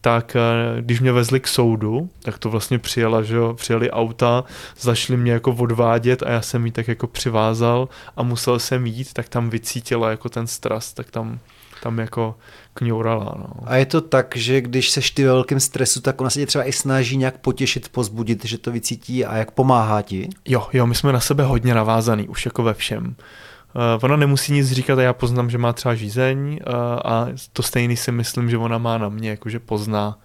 tak 0.00 0.36
eh, 0.36 0.82
když 0.82 1.00
mě 1.00 1.12
vezli 1.12 1.40
k 1.40 1.48
soudu, 1.48 2.10
tak 2.22 2.38
to 2.38 2.50
vlastně 2.50 2.78
přijela, 2.78 3.22
že 3.22 3.36
jo, 3.36 3.54
přijeli 3.54 3.90
auta, 3.90 4.44
zašli 4.80 5.16
mě 5.16 5.32
jako 5.32 5.52
odvádět 5.52 6.22
a 6.22 6.30
já 6.30 6.42
jsem 6.42 6.66
jí 6.66 6.72
tak 6.72 6.88
jako 6.88 7.06
přivázal 7.06 7.88
a 8.16 8.22
musel 8.22 8.58
jsem 8.58 8.86
jít, 8.86 9.12
tak 9.12 9.28
tam 9.28 9.50
vycítila 9.50 10.10
jako 10.10 10.28
ten 10.28 10.46
stres, 10.46 10.92
tak 10.92 11.10
tam 11.10 11.38
tam 11.82 11.98
jako 11.98 12.38
kňourala. 12.74 13.34
No. 13.38 13.46
A 13.64 13.76
je 13.76 13.86
to 13.86 14.00
tak, 14.00 14.36
že 14.36 14.60
když 14.60 14.90
seš 14.90 15.10
ty 15.10 15.24
ve 15.24 15.32
velkém 15.32 15.60
stresu, 15.60 16.00
tak 16.00 16.20
ona 16.20 16.30
se 16.30 16.40
tě 16.40 16.46
třeba 16.46 16.64
i 16.64 16.72
snaží 16.72 17.16
nějak 17.16 17.38
potěšit, 17.38 17.88
pozbudit, 17.88 18.44
že 18.44 18.58
to 18.58 18.72
vycítí 18.72 19.24
a 19.24 19.36
jak 19.36 19.50
pomáhá 19.50 20.02
ti? 20.02 20.28
Jo, 20.44 20.68
jo, 20.72 20.86
my 20.86 20.94
jsme 20.94 21.12
na 21.12 21.20
sebe 21.20 21.44
hodně 21.44 21.74
navázaný, 21.74 22.28
už 22.28 22.44
jako 22.44 22.62
ve 22.62 22.74
všem. 22.74 23.06
Uh, 23.06 23.82
ona 24.02 24.16
nemusí 24.16 24.52
nic 24.52 24.72
říkat 24.72 24.98
a 24.98 25.02
já 25.02 25.12
poznám, 25.12 25.50
že 25.50 25.58
má 25.58 25.72
třeba 25.72 25.94
žízeň 25.94 26.60
uh, 26.66 26.74
a 27.04 27.26
to 27.52 27.62
stejný 27.62 27.96
si 27.96 28.12
myslím, 28.12 28.50
že 28.50 28.58
ona 28.58 28.78
má 28.78 28.98
na 28.98 29.08
mě, 29.08 29.30
jakože 29.30 29.58
pozná, 29.58 30.18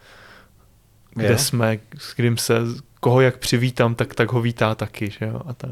kde 1.13 1.27
je. 1.27 1.37
jsme, 1.37 1.79
s 1.97 2.13
kým 2.13 2.37
se, 2.37 2.55
koho 2.99 3.21
jak 3.21 3.37
přivítám, 3.37 3.95
tak, 3.95 4.15
tak 4.15 4.31
ho 4.31 4.41
vítá 4.41 4.75
taky, 4.75 5.09
že 5.09 5.25
jo. 5.25 5.41
A 5.45 5.53
tak. 5.53 5.71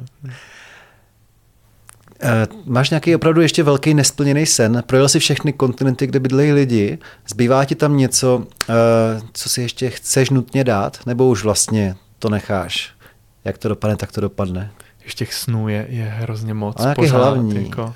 Eh, 2.23 2.47
máš 2.65 2.89
nějaký 2.89 3.15
opravdu 3.15 3.41
ještě 3.41 3.63
velký 3.63 3.93
nesplněný 3.93 4.45
sen? 4.45 4.83
Projel 4.87 5.09
si 5.09 5.19
všechny 5.19 5.53
kontinenty, 5.53 6.07
kde 6.07 6.19
bydlejí 6.19 6.51
lidi? 6.51 6.97
Zbývá 7.27 7.65
ti 7.65 7.75
tam 7.75 7.97
něco, 7.97 8.47
eh, 8.69 8.73
co 9.33 9.49
si 9.49 9.61
ještě 9.61 9.89
chceš 9.89 10.29
nutně 10.29 10.63
dát? 10.63 10.99
Nebo 11.05 11.27
už 11.27 11.43
vlastně 11.43 11.95
to 12.19 12.29
necháš? 12.29 12.91
Jak 13.45 13.57
to 13.57 13.69
dopadne, 13.69 13.97
tak 13.97 14.11
to 14.11 14.21
dopadne. 14.21 14.71
Ještě 15.03 15.25
těch 15.25 15.33
snů 15.33 15.69
je, 15.69 15.85
je 15.89 16.03
hrozně 16.03 16.53
moc. 16.53 16.75
A 16.79 16.81
nějaký 16.81 17.01
pořád, 17.01 17.17
hlavní. 17.17 17.63
Jako, 17.63 17.93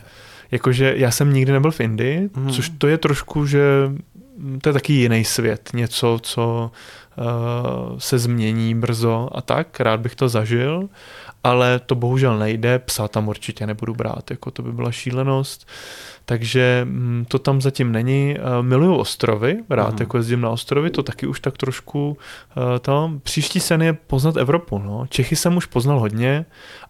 jakože 0.51 0.93
já 0.97 1.11
jsem 1.11 1.33
nikdy 1.33 1.51
nebyl 1.51 1.71
v 1.71 1.79
Indii, 1.79 2.29
hmm. 2.35 2.49
což 2.49 2.71
to 2.77 2.87
je 2.87 2.97
trošku, 2.97 3.45
že 3.45 3.61
to 4.61 4.69
je 4.69 4.73
taky 4.73 4.93
jiný 4.93 5.25
svět. 5.25 5.69
Něco, 5.73 6.19
co 6.23 6.71
se 7.97 8.19
změní 8.19 8.75
brzo 8.75 9.29
a 9.31 9.41
tak. 9.41 9.79
Rád 9.79 9.99
bych 9.99 10.15
to 10.15 10.29
zažil 10.29 10.89
ale 11.45 11.79
to 11.79 11.95
bohužel 11.95 12.37
nejde, 12.37 12.79
psa 12.79 13.07
tam 13.07 13.27
určitě 13.27 13.67
nebudu 13.67 13.93
brát, 13.93 14.31
jako 14.31 14.51
to 14.51 14.61
by 14.61 14.71
byla 14.71 14.91
šílenost, 14.91 15.67
takže 16.25 16.81
mm, 16.83 17.25
to 17.27 17.39
tam 17.39 17.61
zatím 17.61 17.91
není. 17.91 18.35
Eh, 18.37 18.61
miluju 18.61 18.95
ostrovy, 18.95 19.57
rád 19.69 19.95
uh-huh. 19.95 19.99
jako 19.99 20.17
jezdím 20.17 20.41
na 20.41 20.49
ostrovy, 20.49 20.89
to 20.89 21.03
taky 21.03 21.27
už 21.27 21.39
tak 21.39 21.57
trošku 21.57 22.17
eh, 22.17 22.79
tam. 22.79 23.19
Příští 23.19 23.59
sen 23.59 23.81
je 23.81 23.93
poznat 23.93 24.37
Evropu, 24.37 24.79
no. 24.79 25.07
Čechy 25.09 25.35
jsem 25.35 25.57
už 25.57 25.65
poznal 25.65 25.99
hodně, 25.99 26.45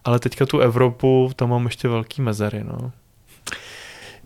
ale 0.05 0.19
teďka 0.19 0.45
tu 0.45 0.59
Evropu, 0.59 1.31
tam 1.35 1.49
mám 1.49 1.65
ještě 1.65 1.87
velký 1.87 2.21
mezery, 2.21 2.63
no. 2.63 2.91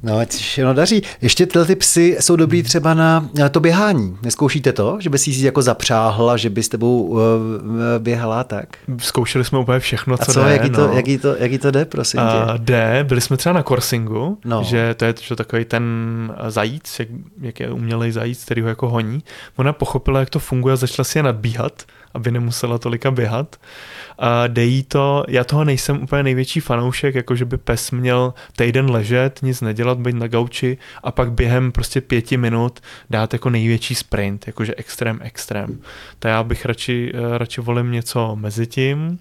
No, 0.03 0.17
ať 0.17 0.31
se 0.31 0.37
všechno 0.37 0.73
daří. 0.73 1.03
Ještě 1.21 1.45
tyhle 1.45 1.65
ty 1.65 1.75
psy 1.75 2.17
jsou 2.19 2.35
dobrý 2.35 2.63
třeba 2.63 2.93
na, 2.93 3.29
to 3.51 3.59
běhání. 3.59 4.17
Neskoušíte 4.21 4.73
to? 4.73 4.97
Že 4.99 5.09
bys 5.09 5.27
jí 5.27 5.41
jako 5.41 5.61
zapřáhla, 5.61 6.37
že 6.37 6.49
by 6.49 6.63
s 6.63 6.69
tebou 6.69 7.03
uh, 7.03 7.19
běhala 7.97 8.43
tak? 8.43 8.77
Zkoušeli 8.97 9.45
jsme 9.45 9.59
úplně 9.59 9.79
všechno, 9.79 10.17
co, 10.17 10.23
A 10.23 10.33
co 10.33 10.43
jde. 10.43 10.51
Jaký, 10.51 10.69
to, 10.69 10.87
no. 10.87 10.93
jaký, 10.93 11.17
to, 11.17 11.35
jaký 11.35 11.57
to 11.57 11.71
jde, 11.71 11.85
prosím 11.85 12.19
tě? 12.19 12.51
Uh, 12.51 12.57
jde, 12.57 13.05
byli 13.07 13.21
jsme 13.21 13.37
třeba 13.37 13.53
na 13.53 13.63
Corsingu, 13.63 14.37
no. 14.45 14.63
že 14.63 14.93
to 14.93 15.05
je 15.05 15.13
že 15.21 15.35
takový 15.35 15.65
ten 15.65 15.83
zajíc, 16.47 16.99
jak, 16.99 17.07
jak 17.41 17.59
je 17.59 17.71
umělej 17.71 18.11
zajíc, 18.11 18.45
který 18.45 18.61
ho 18.61 18.67
jako 18.67 18.89
honí. 18.89 19.23
Ona 19.55 19.73
pochopila, 19.73 20.19
jak 20.19 20.29
to 20.29 20.39
funguje 20.39 20.73
a 20.73 20.75
začala 20.75 21.03
si 21.03 21.17
je 21.17 21.23
nadbíhat, 21.23 21.83
aby 22.13 22.31
nemusela 22.31 22.77
tolika 22.77 23.11
běhat. 23.11 23.55
A 24.21 24.47
dejí 24.47 24.83
to, 24.83 25.23
já 25.27 25.43
toho 25.43 25.63
nejsem 25.63 26.03
úplně 26.03 26.23
největší 26.23 26.59
fanoušek, 26.59 27.15
jako 27.15 27.35
že 27.35 27.45
by 27.45 27.57
pes 27.57 27.91
měl 27.91 28.33
týden 28.55 28.91
ležet, 28.91 29.39
nic 29.41 29.61
nedělat, 29.61 29.97
být 29.97 30.15
na 30.15 30.27
gauči 30.27 30.77
a 31.03 31.11
pak 31.11 31.31
během 31.31 31.71
prostě 31.71 32.01
pěti 32.01 32.37
minut 32.37 32.79
dát 33.09 33.33
jako 33.33 33.49
největší 33.49 33.95
sprint, 33.95 34.47
jakože 34.47 34.75
extrém, 34.75 35.19
extrém. 35.21 35.79
To 36.19 36.27
já 36.27 36.43
bych 36.43 36.65
radši, 36.65 37.11
eh, 37.15 37.37
radši 37.37 37.61
volím 37.61 37.91
něco 37.91 38.35
mezi 38.35 38.67
tím. 38.67 39.19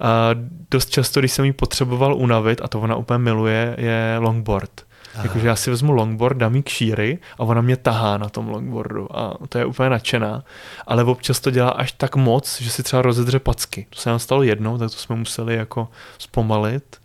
A 0.00 0.30
dost 0.70 0.90
často, 0.90 1.20
když 1.20 1.32
jsem 1.32 1.44
jí 1.44 1.52
potřeboval 1.52 2.14
unavit, 2.14 2.60
a 2.64 2.68
to 2.68 2.80
ona 2.80 2.96
úplně 2.96 3.18
miluje, 3.18 3.76
je 3.78 4.16
longboard. 4.18 4.89
Jakože 5.22 5.48
já 5.48 5.56
si 5.56 5.70
vezmu 5.70 5.92
longboard, 5.92 6.36
dám 6.36 6.56
jí 6.56 6.62
kšíry 6.62 7.18
a 7.38 7.40
ona 7.40 7.60
mě 7.60 7.76
tahá 7.76 8.18
na 8.18 8.28
tom 8.28 8.48
longboardu 8.48 9.18
a 9.18 9.36
to 9.48 9.58
je 9.58 9.64
úplně 9.64 9.90
nadšená. 9.90 10.44
Ale 10.86 11.04
občas 11.04 11.40
to 11.40 11.50
dělá 11.50 11.70
až 11.70 11.92
tak 11.92 12.16
moc, 12.16 12.60
že 12.60 12.70
si 12.70 12.82
třeba 12.82 13.02
rozedře 13.02 13.38
packy. 13.38 13.86
To 13.90 14.00
se 14.00 14.10
nám 14.10 14.18
stalo 14.18 14.42
jednou, 14.42 14.78
tak 14.78 14.90
to 14.90 14.96
jsme 14.96 15.16
museli 15.16 15.54
jako 15.54 15.88
zpomalit 16.18 16.96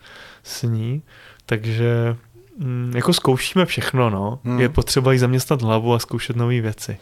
s 0.43 0.63
ní. 0.63 1.03
Takže 1.45 2.15
mm, 2.59 2.91
jako 2.95 3.13
zkoušíme 3.13 3.65
všechno, 3.65 4.09
no. 4.09 4.39
Hmm. 4.43 4.59
Je 4.59 4.69
potřeba 4.69 5.13
jí 5.13 5.19
zaměstnat 5.19 5.61
hlavu 5.61 5.93
a 5.93 5.99
zkoušet 5.99 6.35
nové 6.35 6.61
věci. 6.61 6.97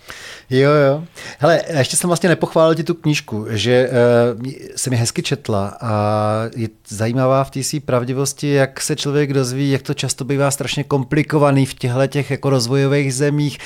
Jo, 0.50 0.72
jo. 0.72 1.04
Hele, 1.40 1.62
ještě 1.78 1.98
jsem 1.98 2.08
vlastně 2.08 2.30
nepochválil 2.30 2.76
ti 2.76 2.84
tu 2.84 2.94
knížku, 2.94 3.46
že 3.50 3.90
uh, 4.36 4.52
se 4.76 4.90
mi 4.90 4.96
hezky 4.96 5.24
četla 5.24 5.78
a 5.82 5.92
je 6.56 6.70
zajímavá 6.88 7.44
v 7.44 7.52
té 7.52 7.64
své 7.64 7.80
pravdivosti, 7.80 8.50
jak 8.50 8.82
se 8.82 8.96
člověk 8.96 9.34
dozví, 9.34 9.72
jak 9.72 9.82
to 9.82 9.94
často 9.94 10.26
bývá 10.26 10.52
strašně 10.52 10.84
komplikovaný 10.84 11.66
v 11.66 11.74
těchto 11.74 12.08
těch 12.08 12.32
jako 12.32 12.50
rozvojových 12.50 13.14
zemích 13.14 13.58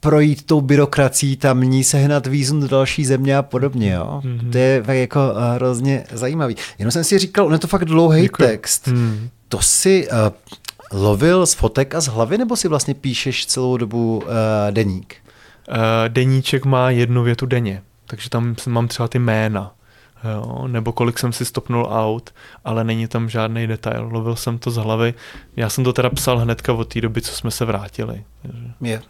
projít 0.00 0.46
tou 0.46 0.60
byrokracií 0.60 1.36
tamní, 1.36 1.84
sehnat 1.84 2.26
vízum 2.26 2.60
do 2.60 2.68
další 2.68 3.04
země 3.04 3.36
a 3.36 3.42
podobně. 3.42 3.92
Jo? 3.92 4.20
Mm-hmm. 4.24 4.50
To 4.50 4.58
je 4.58 4.82
tak 4.82 4.96
jako 4.96 5.30
uh, 5.30 5.54
hrozně 5.54 6.04
zajímavý. 6.12 6.56
Jenom 6.78 6.92
jsem 6.92 7.04
si 7.04 7.18
říkal, 7.18 7.46
on 7.46 7.52
je 7.52 7.58
to 7.58 7.66
fakt 7.66 7.84
dlouhý 7.84 8.28
text. 8.38 8.86
Mm. 8.88 9.28
To 9.48 9.58
si 9.62 10.08
uh, 10.08 10.16
lovil 10.94 11.46
z 11.46 11.54
fotek 11.54 11.94
a 11.94 12.00
z 12.00 12.06
hlavy, 12.06 12.38
nebo 12.38 12.56
si 12.56 12.68
vlastně 12.68 12.94
píšeš 12.94 13.46
celou 13.46 13.76
dobu 13.76 14.16
uh, 14.16 14.30
deník? 14.70 15.16
Uh, 15.68 15.76
deníček 16.08 16.64
má 16.64 16.90
jednu 16.90 17.22
větu 17.22 17.46
denně, 17.46 17.82
takže 18.06 18.30
tam 18.30 18.54
mám 18.66 18.88
třeba 18.88 19.08
ty 19.08 19.18
jména. 19.18 19.74
Jo, 20.34 20.68
nebo 20.68 20.92
kolik 20.92 21.18
jsem 21.18 21.32
si 21.32 21.44
stopnul 21.44 21.88
aut, 21.90 22.30
ale 22.64 22.84
není 22.84 23.06
tam 23.06 23.28
žádný 23.28 23.66
detail. 23.66 24.08
Lovil 24.12 24.36
jsem 24.36 24.58
to 24.58 24.70
z 24.70 24.76
hlavy. 24.76 25.14
Já 25.56 25.68
jsem 25.68 25.84
to 25.84 25.92
teda 25.92 26.10
psal 26.10 26.38
hnedka 26.38 26.72
od 26.72 26.92
té 26.92 27.00
doby, 27.00 27.20
co 27.20 27.32
jsme 27.32 27.50
se 27.50 27.64
vrátili. 27.64 28.24
Je. 28.80 29.02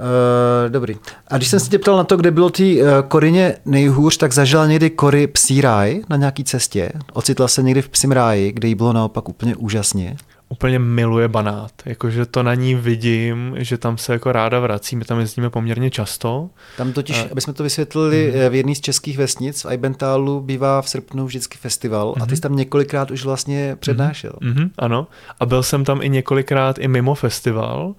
Uh, 0.00 0.70
dobrý. 0.70 0.96
A 1.28 1.36
když 1.36 1.48
jsem 1.48 1.60
se 1.60 1.70
tě 1.70 1.78
ptal 1.78 1.96
na 1.96 2.04
to, 2.04 2.16
kde 2.16 2.30
bylo 2.30 2.50
ty 2.50 2.82
uh, 2.82 2.88
Korině 3.08 3.56
nejhůř, 3.64 4.16
tak 4.16 4.32
zažila 4.32 4.66
někdy 4.66 4.90
Kory 4.90 5.26
psí 5.26 5.60
ráj 5.60 6.02
na 6.08 6.16
nějaký 6.16 6.44
cestě? 6.44 6.92
Ocitla 7.12 7.48
se 7.48 7.62
někdy 7.62 7.82
v 7.82 7.88
psím 7.88 8.12
ráji, 8.12 8.52
kde 8.52 8.68
jí 8.68 8.74
bylo 8.74 8.92
naopak 8.92 9.28
úplně 9.28 9.56
úžasně? 9.56 10.16
Úplně 10.48 10.78
miluje 10.78 11.28
Banát. 11.28 11.72
Jakože 11.84 12.26
to 12.26 12.42
na 12.42 12.54
ní 12.54 12.74
vidím, 12.74 13.54
že 13.58 13.78
tam 13.78 13.98
se 13.98 14.12
jako 14.12 14.32
ráda 14.32 14.60
vrací. 14.60 14.96
My 14.96 15.04
tam 15.04 15.20
jezdíme 15.20 15.50
poměrně 15.50 15.90
často. 15.90 16.50
Tam 16.76 16.92
totiž, 16.92 17.18
a... 17.18 17.28
aby 17.32 17.40
jsme 17.40 17.52
to 17.52 17.62
vysvětlili, 17.62 18.32
mm. 18.34 18.50
v 18.50 18.54
jedné 18.54 18.74
z 18.74 18.80
českých 18.80 19.18
vesnic 19.18 19.64
v 19.64 19.68
Eibentálu 19.68 20.40
bývá 20.40 20.82
v 20.82 20.88
srpnu 20.88 21.26
vždycky 21.26 21.58
festival 21.58 22.14
mm. 22.16 22.22
a 22.22 22.26
ty 22.26 22.30
mhm. 22.30 22.36
jsi 22.36 22.42
tam 22.42 22.56
několikrát 22.56 23.10
už 23.10 23.24
vlastně 23.24 23.76
přednášel. 23.80 24.32
Mm. 24.40 24.70
Ano. 24.78 25.06
A 25.40 25.46
byl 25.46 25.62
jsem 25.62 25.84
tam 25.84 26.02
i 26.02 26.08
několikrát 26.08 26.78
i 26.78 26.88
mimo 26.88 27.14
festival 27.14 27.94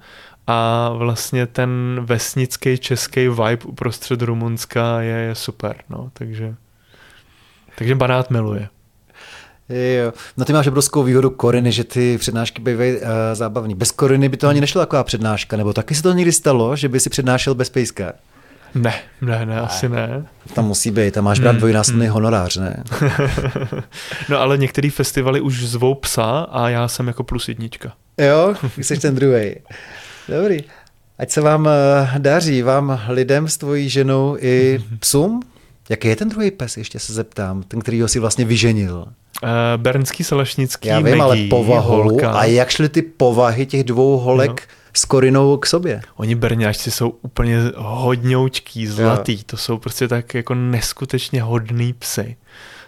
a 0.47 0.89
vlastně 0.93 1.47
ten 1.47 1.99
vesnický 2.01 2.77
český 2.77 3.27
vibe 3.27 3.65
uprostřed 3.65 4.21
Rumunska 4.21 5.01
je, 5.01 5.15
je 5.15 5.35
super, 5.35 5.75
no, 5.89 6.09
takže, 6.13 6.55
takže 7.77 7.95
Banát 7.95 8.29
miluje. 8.29 8.69
Jo. 9.69 10.13
No 10.37 10.45
ty 10.45 10.53
máš 10.53 10.67
obrovskou 10.67 11.03
výhodu 11.03 11.29
Koriny, 11.29 11.71
že 11.71 11.83
ty 11.83 12.17
přednášky 12.17 12.61
bývají 12.61 12.95
uh, 12.95 13.07
zábavný. 13.33 13.75
Bez 13.75 13.91
Koriny 13.91 14.29
by 14.29 14.37
to 14.37 14.47
ani 14.47 14.61
nešlo 14.61 14.81
taková 14.81 15.03
přednáška, 15.03 15.57
nebo 15.57 15.73
taky 15.73 15.95
se 15.95 16.03
to 16.03 16.13
někdy 16.13 16.31
stalo, 16.31 16.75
že 16.75 16.89
by 16.89 16.99
si 16.99 17.09
přednášel 17.09 17.55
bez 17.55 17.69
pejska? 17.69 18.13
Ne, 18.75 18.93
ne, 19.21 19.45
ne, 19.45 19.59
asi 19.59 19.89
ne. 19.89 20.25
Tam 20.53 20.65
musí 20.65 20.91
být, 20.91 21.13
tam 21.13 21.23
máš 21.23 21.39
brát 21.39 21.51
hmm, 21.51 21.59
dvojnásobný 21.59 22.05
hmm. 22.05 22.13
honorář, 22.13 22.57
ne? 22.57 22.83
no 24.29 24.39
ale 24.39 24.57
některý 24.57 24.89
festivaly 24.89 25.41
už 25.41 25.65
zvou 25.67 25.95
psa 25.95 26.47
a 26.51 26.69
já 26.69 26.87
jsem 26.87 27.07
jako 27.07 27.23
plus 27.23 27.47
jednička. 27.47 27.93
Jo, 28.17 28.55
jsi 28.77 28.99
ten 28.99 29.15
druhý. 29.15 29.55
Dobrý. 30.29 30.63
Ať 31.17 31.31
se 31.31 31.41
vám 31.41 31.67
eh, 31.67 32.19
daří, 32.19 32.61
vám 32.61 33.01
lidem 33.07 33.47
s 33.47 33.57
tvojí 33.57 33.89
ženou 33.89 34.37
i 34.39 34.83
psům. 34.99 35.41
Jaký 35.89 36.07
je 36.07 36.15
ten 36.15 36.29
druhý 36.29 36.51
pes, 36.51 36.77
ještě 36.77 36.99
se 36.99 37.13
zeptám, 37.13 37.63
ten, 37.63 37.81
který 37.81 38.01
ho 38.01 38.07
si 38.07 38.19
vlastně 38.19 38.45
vyženil? 38.45 39.05
Uh, 39.43 39.49
Bernský, 39.77 40.23
Salešnický, 40.23 40.87
Já 40.87 40.99
vím, 40.99 41.21
ale 41.21 41.37
povahu. 41.49 41.91
Holka. 41.91 42.31
A 42.31 42.43
jak 42.45 42.69
šly 42.69 42.89
ty 42.89 43.01
povahy 43.01 43.65
těch 43.65 43.83
dvou 43.83 44.17
holek 44.17 44.51
no. 44.51 44.75
s 44.93 45.05
Korinou 45.05 45.57
k 45.57 45.65
sobě? 45.65 46.01
Oni 46.15 46.35
berňáčci 46.35 46.91
jsou 46.91 47.09
úplně 47.09 47.57
hodňoučký, 47.75 48.87
zlatý. 48.87 49.33
Jo. 49.33 49.39
To 49.45 49.57
jsou 49.57 49.77
prostě 49.77 50.07
tak 50.07 50.33
jako 50.33 50.55
neskutečně 50.55 51.41
hodný 51.41 51.93
psy. 51.93 52.35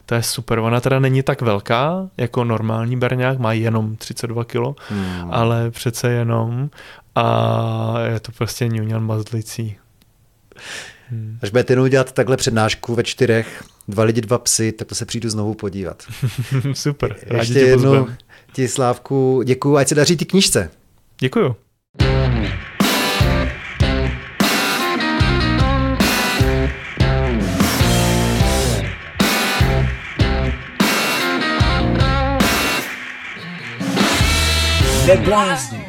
To 0.06 0.16
je 0.16 0.24
super. 0.24 0.60
Ona 0.60 0.82
teda 0.82 1.00
není 1.00 1.24
tak 1.24 1.42
velká 1.42 2.10
jako 2.18 2.44
normální 2.44 2.98
berňák, 2.98 3.40
má 3.40 3.54
jenom 3.54 3.96
32 3.96 4.44
kg, 4.44 4.56
hmm. 4.90 5.32
ale 5.32 5.72
přece 5.72 6.12
jenom 6.12 6.70
a 7.16 8.00
je 8.14 8.20
to 8.20 8.32
prostě 8.32 8.68
ňuňan 8.68 9.06
mazlicí. 9.06 9.78
Hmm. 11.10 11.40
Až 11.42 11.50
budete 11.50 11.74
jenom 11.74 11.90
dělat 11.90 12.12
takhle 12.12 12.38
přednášku 12.38 12.96
ve 12.96 13.04
čtyřech, 13.04 13.64
dva 13.88 14.04
lidi, 14.04 14.22
dva 14.22 14.38
psy, 14.38 14.72
tak 14.72 14.88
to 14.88 14.96
se 14.96 15.06
přijdu 15.06 15.30
znovu 15.30 15.54
podívat. 15.54 16.04
Super, 16.74 17.16
rádi 17.28 17.40
Ještě 17.40 17.60
jednou 17.60 18.08
ti 18.54 18.68
Slávku 18.68 19.42
děkuju, 19.46 19.78
ať 19.78 19.88
se 19.88 19.96
daří 19.96 20.18
ty 20.18 20.26
knížce. 20.26 20.72
Děkuju. 21.20 21.56
Neblázni. 35.08 35.86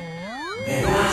Neblázni. 0.66 1.05